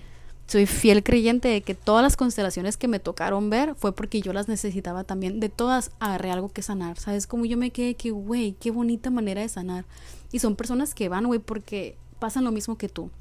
soy 0.48 0.66
fiel 0.66 1.04
creyente 1.04 1.50
de 1.50 1.62
que 1.62 1.76
todas 1.76 2.02
las 2.02 2.16
constelaciones 2.16 2.78
que 2.78 2.88
me 2.88 3.00
tocaron 3.00 3.50
ver 3.50 3.76
fue 3.76 3.94
porque 3.94 4.22
yo 4.22 4.32
las 4.32 4.48
necesitaba 4.48 5.04
también. 5.04 5.40
De 5.42 5.50
todas 5.50 5.92
agarré 6.00 6.32
algo 6.32 6.50
que 6.50 6.62
sanar. 6.62 6.98
¿Sabes? 6.98 7.28
Como 7.28 7.46
yo 7.46 7.58
me 7.58 7.72
quedé 7.72 7.96
que, 7.96 8.12
güey, 8.12 8.54
qué 8.54 8.72
bonita 8.72 9.10
manera 9.10 9.42
de 9.42 9.50
sanar. 9.50 9.86
Y 10.32 10.40
son 10.40 10.56
personas 10.56 10.96
que 10.96 11.10
van, 11.10 11.26
güey, 11.26 11.40
porque 11.40 11.98
pasan 12.20 12.46
lo 12.46 12.52
mismo 12.52 12.78
que 12.78 12.88
tú. 12.88 13.12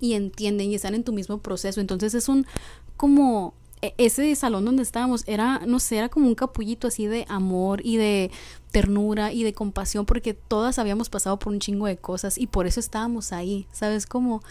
Y 0.00 0.14
entienden 0.14 0.70
y 0.70 0.74
están 0.74 0.94
en 0.94 1.04
tu 1.04 1.12
mismo 1.12 1.38
proceso. 1.38 1.80
Entonces 1.80 2.12
es 2.14 2.28
un 2.28 2.44
como 2.96 3.54
ese 3.98 4.34
salón 4.34 4.64
donde 4.64 4.82
estábamos 4.82 5.24
era, 5.26 5.62
no 5.66 5.80
sé, 5.80 5.98
era 5.98 6.08
como 6.08 6.26
un 6.26 6.34
capullito 6.34 6.86
así 6.86 7.06
de 7.06 7.26
amor 7.28 7.80
y 7.84 7.96
de 7.96 8.30
ternura 8.70 9.32
y 9.32 9.42
de 9.42 9.52
compasión 9.52 10.06
porque 10.06 10.34
todas 10.34 10.78
habíamos 10.78 11.10
pasado 11.10 11.38
por 11.38 11.52
un 11.52 11.60
chingo 11.60 11.86
de 11.86 11.96
cosas 11.96 12.38
y 12.38 12.46
por 12.46 12.66
eso 12.66 12.80
estábamos 12.80 13.32
ahí, 13.32 13.66
¿sabes? 13.72 14.06
Como 14.06 14.42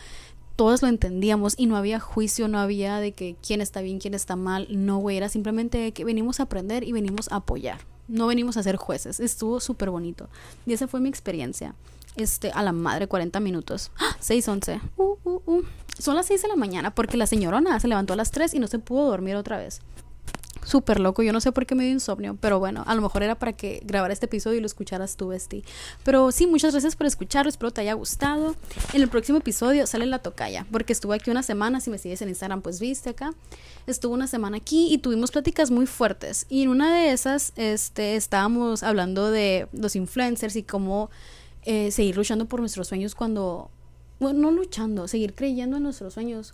todos 0.56 0.82
lo 0.82 0.88
entendíamos 0.88 1.56
y 1.58 1.66
no 1.66 1.78
había 1.78 2.00
juicio, 2.00 2.48
no 2.48 2.60
había 2.60 3.00
de 3.00 3.14
que 3.14 3.36
quién 3.46 3.62
está 3.62 3.82
bien, 3.82 4.00
quién 4.00 4.14
está 4.14 4.36
mal, 4.36 4.68
no, 4.70 4.98
güey, 4.98 5.18
era 5.18 5.30
simplemente 5.30 5.92
que 5.94 6.06
venimos 6.06 6.40
a 6.40 6.44
aprender 6.44 6.84
y 6.84 6.92
venimos 6.92 7.32
a 7.32 7.38
apoyar, 7.38 7.82
no 8.08 8.28
venimos 8.28 8.58
a 8.58 8.64
ser 8.64 8.76
jueces, 8.76 9.20
estuvo 9.20 9.60
súper 9.60 9.90
bonito 9.90 10.30
y 10.66 10.74
esa 10.74 10.88
fue 10.88 11.00
mi 11.00 11.10
experiencia. 11.10 11.76
Este, 12.16 12.52
a 12.52 12.62
la 12.64 12.72
madre, 12.72 13.08
40 13.08 13.40
minutos. 13.40 13.92
¡Ah! 13.98 14.16
6.11. 14.22 14.82
Uh, 14.98 15.18
uh, 15.24 15.42
uh. 15.46 15.64
Son 15.98 16.16
las 16.16 16.28
6 16.28 16.42
de 16.44 16.48
la 16.48 16.56
mañana 16.56 16.94
porque 16.94 17.18
la 17.18 17.28
señorona 17.28 17.80
se 17.80 17.88
levantó 17.88 18.14
a 18.14 18.16
las 18.16 18.32
3 18.32 18.54
y 18.54 18.60
no 18.60 18.68
se 18.68 18.80
pudo 18.80 19.08
dormir 19.08 19.36
otra 19.36 19.58
vez 19.58 19.82
súper 20.66 21.00
loco. 21.00 21.24
Yo 21.24 21.34
no 21.34 21.42
sé 21.42 21.52
por 21.52 21.66
qué 21.66 21.76
me 21.76 21.84
dio 21.84 21.94
insomnio, 21.94 22.38
pero 22.40 22.60
bueno, 22.60 22.84
a 22.88 22.96
lo 22.96 23.02
mejor 23.02 23.24
era 23.24 23.36
para 23.36 23.54
que 23.54 23.82
grabara 23.86 24.14
este 24.14 24.26
episodio 24.26 24.58
y 24.58 24.62
lo 24.62 24.66
escucharas 24.66 25.16
tú, 25.16 25.28
Besti. 25.30 25.64
Pero 26.04 26.32
sí, 26.32 26.48
muchas 26.48 26.72
gracias 26.72 26.96
por 26.96 27.08
escucharlo, 27.08 27.50
espero 27.50 27.72
te 27.72 27.82
haya 27.82 27.94
gustado. 27.94 28.56
En 28.94 29.02
el 29.02 29.10
próximo 29.10 29.40
episodio 29.40 29.86
sale 29.88 30.06
la 30.06 30.20
tocaya, 30.20 30.66
porque 30.72 30.94
estuve 30.94 31.16
aquí 31.16 31.32
una 31.32 31.44
semana, 31.44 31.80
si 31.80 31.90
me 31.90 31.98
sigues 31.98 32.22
en 32.22 32.30
Instagram, 32.30 32.62
pues 32.62 32.80
viste 32.80 33.10
acá. 33.10 33.34
Estuve 33.88 34.14
una 34.14 34.28
semana 34.28 34.58
aquí 34.58 34.94
y 34.94 34.98
tuvimos 34.98 35.32
pláticas 35.32 35.72
muy 35.72 35.86
fuertes. 35.86 36.46
Y 36.50 36.64
en 36.64 36.70
una 36.70 36.96
de 36.96 37.12
esas, 37.12 37.54
este, 37.56 38.16
estábamos 38.16 38.84
hablando 38.84 39.32
de 39.32 39.68
los 39.74 39.96
influencers 39.96 40.56
y 40.56 40.64
cómo 40.64 41.10
eh, 41.66 41.92
seguir 41.92 42.18
luchando 42.18 42.46
por 42.46 42.60
nuestros 42.60 42.88
sueños 42.88 43.16
cuando... 43.16 43.70
Bueno, 44.20 44.40
no 44.40 44.52
luchando, 44.52 45.08
seguir 45.08 45.34
creyendo 45.34 45.78
en 45.78 45.84
nuestros 45.84 46.14
sueños 46.14 46.54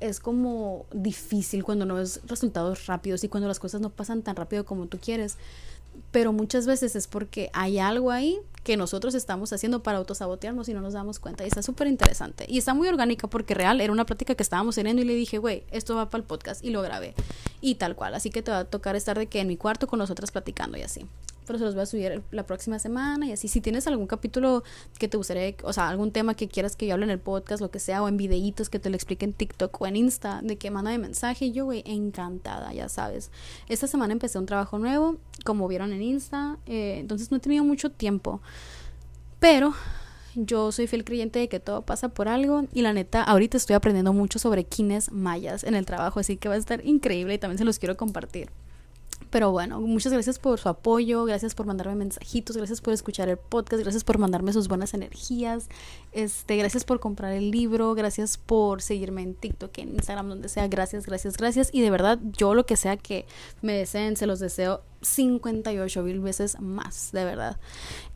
es 0.00 0.20
como 0.20 0.86
difícil 0.92 1.64
cuando 1.64 1.84
no 1.84 1.94
ves 1.94 2.20
resultados 2.26 2.86
rápidos 2.86 3.24
y 3.24 3.28
cuando 3.28 3.48
las 3.48 3.58
cosas 3.58 3.80
no 3.80 3.90
pasan 3.90 4.22
tan 4.22 4.36
rápido 4.36 4.64
como 4.64 4.86
tú 4.86 4.98
quieres. 4.98 5.36
Pero 6.12 6.32
muchas 6.32 6.66
veces 6.66 6.94
es 6.94 7.08
porque 7.08 7.50
hay 7.52 7.80
algo 7.80 8.12
ahí 8.12 8.38
que 8.62 8.76
nosotros 8.76 9.14
estamos 9.14 9.52
haciendo 9.52 9.82
para 9.82 9.98
autosabotearnos 9.98 10.68
y 10.68 10.74
no 10.74 10.80
nos 10.80 10.92
damos 10.92 11.18
cuenta. 11.18 11.44
Y 11.44 11.48
está 11.48 11.62
súper 11.62 11.88
interesante. 11.88 12.46
Y 12.48 12.58
está 12.58 12.72
muy 12.72 12.86
orgánica 12.86 13.26
porque 13.26 13.54
real 13.54 13.80
era 13.80 13.92
una 13.92 14.06
plática 14.06 14.36
que 14.36 14.42
estábamos 14.42 14.76
teniendo 14.76 15.02
y 15.02 15.04
le 15.04 15.14
dije, 15.14 15.38
güey, 15.38 15.64
esto 15.72 15.96
va 15.96 16.08
para 16.08 16.22
el 16.22 16.26
podcast 16.26 16.64
y 16.64 16.70
lo 16.70 16.82
grabé. 16.82 17.14
Y 17.60 17.76
tal 17.76 17.96
cual. 17.96 18.14
Así 18.14 18.30
que 18.30 18.42
te 18.42 18.52
va 18.52 18.60
a 18.60 18.64
tocar 18.64 18.94
estar 18.94 19.18
de 19.18 19.26
que 19.26 19.40
en 19.40 19.48
mi 19.48 19.56
cuarto 19.56 19.88
con 19.88 19.98
nosotras 19.98 20.30
platicando 20.30 20.78
y 20.78 20.82
así 20.82 21.04
pero 21.48 21.58
se 21.58 21.64
los 21.64 21.74
voy 21.74 21.82
a 21.82 21.86
subir 21.86 22.22
la 22.30 22.46
próxima 22.46 22.78
semana 22.78 23.26
y 23.26 23.32
así. 23.32 23.48
Si 23.48 23.60
tienes 23.60 23.86
algún 23.86 24.06
capítulo 24.06 24.62
que 24.98 25.08
te 25.08 25.16
gustaría, 25.16 25.54
o 25.64 25.72
sea, 25.72 25.88
algún 25.88 26.12
tema 26.12 26.34
que 26.34 26.46
quieras 26.46 26.76
que 26.76 26.86
yo 26.86 26.92
hable 26.92 27.06
en 27.06 27.10
el 27.10 27.18
podcast, 27.18 27.60
lo 27.62 27.70
que 27.70 27.80
sea, 27.80 28.02
o 28.02 28.08
en 28.08 28.18
videitos 28.18 28.68
que 28.68 28.78
te 28.78 28.90
lo 28.90 28.96
explique 28.96 29.24
en 29.24 29.32
TikTok 29.32 29.80
o 29.80 29.86
en 29.86 29.96
Insta, 29.96 30.40
de 30.42 30.58
que 30.58 30.70
manda 30.70 30.90
de 30.90 30.98
mensaje, 30.98 31.50
yo, 31.50 31.64
güey, 31.64 31.82
encantada, 31.86 32.72
ya 32.74 32.88
sabes. 32.90 33.30
Esta 33.68 33.86
semana 33.86 34.12
empecé 34.12 34.38
un 34.38 34.46
trabajo 34.46 34.78
nuevo, 34.78 35.16
como 35.44 35.66
vieron 35.66 35.92
en 35.92 36.02
Insta, 36.02 36.58
eh, 36.66 36.98
entonces 36.98 37.30
no 37.30 37.38
he 37.38 37.40
tenido 37.40 37.64
mucho 37.64 37.90
tiempo, 37.90 38.42
pero 39.40 39.72
yo 40.34 40.70
soy 40.70 40.86
fiel 40.86 41.04
creyente 41.04 41.38
de 41.38 41.48
que 41.48 41.60
todo 41.60 41.82
pasa 41.82 42.10
por 42.10 42.28
algo 42.28 42.64
y 42.72 42.82
la 42.82 42.92
neta 42.92 43.22
ahorita 43.22 43.56
estoy 43.56 43.74
aprendiendo 43.74 44.12
mucho 44.12 44.38
sobre 44.38 44.64
quines 44.64 45.10
mayas 45.10 45.64
en 45.64 45.74
el 45.74 45.86
trabajo, 45.86 46.20
así 46.20 46.36
que 46.36 46.48
va 46.48 46.56
a 46.56 46.58
estar 46.58 46.84
increíble 46.86 47.34
y 47.34 47.38
también 47.38 47.58
se 47.58 47.64
los 47.64 47.78
quiero 47.78 47.96
compartir. 47.96 48.50
Pero 49.30 49.50
bueno, 49.50 49.80
muchas 49.80 50.12
gracias 50.12 50.38
por 50.38 50.58
su 50.58 50.68
apoyo, 50.68 51.24
gracias 51.24 51.54
por 51.54 51.66
mandarme 51.66 51.94
mensajitos, 51.96 52.56
gracias 52.56 52.80
por 52.80 52.94
escuchar 52.94 53.28
el 53.28 53.36
podcast, 53.36 53.82
gracias 53.82 54.04
por 54.04 54.18
mandarme 54.18 54.52
sus 54.52 54.68
buenas 54.68 54.94
energías, 54.94 55.68
este, 56.12 56.56
gracias 56.56 56.84
por 56.84 57.00
comprar 57.00 57.32
el 57.32 57.50
libro, 57.50 57.94
gracias 57.94 58.38
por 58.38 58.80
seguirme 58.82 59.22
en 59.22 59.34
TikTok, 59.34 59.76
en 59.78 59.94
Instagram, 59.94 60.28
donde 60.28 60.48
sea, 60.48 60.66
gracias, 60.68 61.06
gracias, 61.06 61.36
gracias. 61.36 61.70
Y 61.72 61.80
de 61.82 61.90
verdad, 61.90 62.18
yo 62.36 62.54
lo 62.54 62.64
que 62.64 62.76
sea 62.76 62.96
que 62.96 63.26
me 63.60 63.74
deseen, 63.74 64.16
se 64.16 64.26
los 64.26 64.40
deseo 64.40 64.82
58 65.02 66.02
mil 66.02 66.20
veces 66.20 66.60
más, 66.60 67.10
de 67.12 67.24
verdad. 67.24 67.58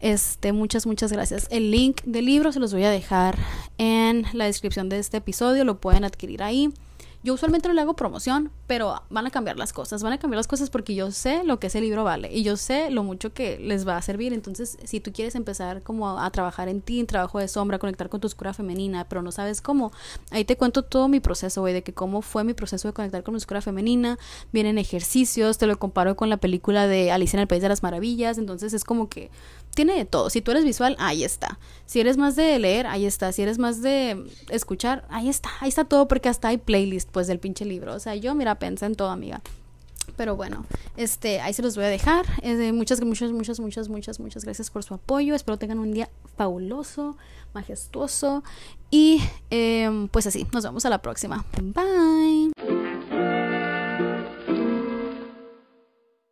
Este, 0.00 0.52
muchas, 0.52 0.86
muchas 0.86 1.12
gracias. 1.12 1.46
El 1.50 1.70
link 1.70 2.02
del 2.04 2.26
libro 2.26 2.52
se 2.52 2.60
los 2.60 2.72
voy 2.72 2.84
a 2.84 2.90
dejar 2.90 3.38
en 3.78 4.24
la 4.32 4.46
descripción 4.46 4.88
de 4.88 4.98
este 4.98 5.18
episodio, 5.18 5.64
lo 5.64 5.80
pueden 5.80 6.04
adquirir 6.04 6.42
ahí. 6.42 6.72
Yo 7.24 7.34
usualmente 7.34 7.68
no 7.68 7.74
le 7.74 7.80
hago 7.80 7.94
promoción, 7.94 8.50
pero 8.66 9.00
van 9.08 9.26
a 9.26 9.30
cambiar 9.30 9.56
las 9.56 9.72
cosas, 9.72 10.02
van 10.02 10.12
a 10.12 10.18
cambiar 10.18 10.38
las 10.38 10.48
cosas 10.48 10.70
porque 10.70 10.94
yo 10.94 11.12
sé 11.12 11.44
lo 11.44 11.60
que 11.60 11.68
ese 11.68 11.80
libro 11.80 12.02
vale 12.02 12.32
y 12.32 12.42
yo 12.42 12.56
sé 12.56 12.90
lo 12.90 13.04
mucho 13.04 13.32
que 13.32 13.58
les 13.58 13.86
va 13.86 13.96
a 13.96 14.02
servir. 14.02 14.32
Entonces, 14.32 14.76
si 14.82 14.98
tú 14.98 15.12
quieres 15.12 15.36
empezar 15.36 15.82
como 15.82 16.18
a, 16.18 16.30
trabajar 16.30 16.68
en 16.68 16.80
ti, 16.80 16.98
en 16.98 17.06
trabajo 17.06 17.38
de 17.38 17.46
sombra, 17.46 17.78
conectar 17.78 18.08
con 18.08 18.20
tu 18.20 18.26
oscura 18.26 18.54
femenina, 18.54 19.04
pero 19.08 19.22
no 19.22 19.30
sabes 19.30 19.60
cómo, 19.60 19.92
ahí 20.30 20.44
te 20.44 20.56
cuento 20.56 20.82
todo 20.82 21.06
mi 21.06 21.20
proceso, 21.20 21.60
güey, 21.60 21.74
de 21.74 21.82
que 21.82 21.92
cómo 21.94 22.22
fue 22.22 22.42
mi 22.42 22.54
proceso 22.54 22.88
de 22.88 22.94
conectar 22.94 23.22
con 23.22 23.34
mi 23.34 23.36
oscura 23.36 23.60
femenina. 23.60 24.18
Vienen 24.52 24.78
ejercicios, 24.78 25.58
te 25.58 25.66
lo 25.68 25.78
comparo 25.78 26.16
con 26.16 26.28
la 26.28 26.38
película 26.38 26.88
de 26.88 27.12
Alicia 27.12 27.36
en 27.36 27.42
el 27.42 27.48
País 27.48 27.62
de 27.62 27.68
las 27.68 27.82
Maravillas, 27.84 28.38
entonces 28.38 28.72
es 28.72 28.82
como 28.82 29.08
que 29.08 29.30
tiene 29.74 29.96
de 29.96 30.04
todo. 30.04 30.30
Si 30.30 30.40
tú 30.40 30.50
eres 30.50 30.64
visual, 30.64 30.96
ahí 30.98 31.24
está. 31.24 31.58
Si 31.86 32.00
eres 32.00 32.16
más 32.16 32.36
de 32.36 32.58
leer, 32.58 32.86
ahí 32.86 33.06
está. 33.06 33.32
Si 33.32 33.42
eres 33.42 33.58
más 33.58 33.82
de 33.82 34.24
escuchar, 34.50 35.04
ahí 35.08 35.28
está. 35.28 35.50
Ahí 35.60 35.68
está 35.68 35.84
todo 35.84 36.08
porque 36.08 36.28
hasta 36.28 36.48
hay 36.48 36.58
playlist 36.58 37.10
pues 37.10 37.26
del 37.26 37.38
pinche 37.38 37.64
libro. 37.64 37.94
O 37.94 37.98
sea, 37.98 38.14
yo 38.14 38.34
mira, 38.34 38.54
pensé 38.56 38.86
en 38.86 38.94
todo, 38.94 39.10
amiga. 39.10 39.40
Pero 40.16 40.36
bueno, 40.36 40.66
este, 40.96 41.40
ahí 41.40 41.52
se 41.52 41.62
los 41.62 41.76
voy 41.76 41.84
a 41.84 41.88
dejar. 41.88 42.26
muchas, 42.72 43.00
muchas, 43.02 43.32
muchas, 43.32 43.60
muchas, 43.60 43.88
muchas, 43.88 44.20
muchas 44.20 44.44
gracias 44.44 44.70
por 44.70 44.82
su 44.82 44.94
apoyo. 44.94 45.34
Espero 45.34 45.58
tengan 45.58 45.78
un 45.78 45.92
día 45.92 46.10
fabuloso, 46.36 47.16
majestuoso. 47.54 48.42
Y 48.90 49.22
em, 49.50 50.08
pues 50.08 50.26
así, 50.26 50.46
nos 50.52 50.64
vemos 50.64 50.84
a 50.84 50.90
la 50.90 50.98
próxima. 50.98 51.44
Bye. 51.60 53.31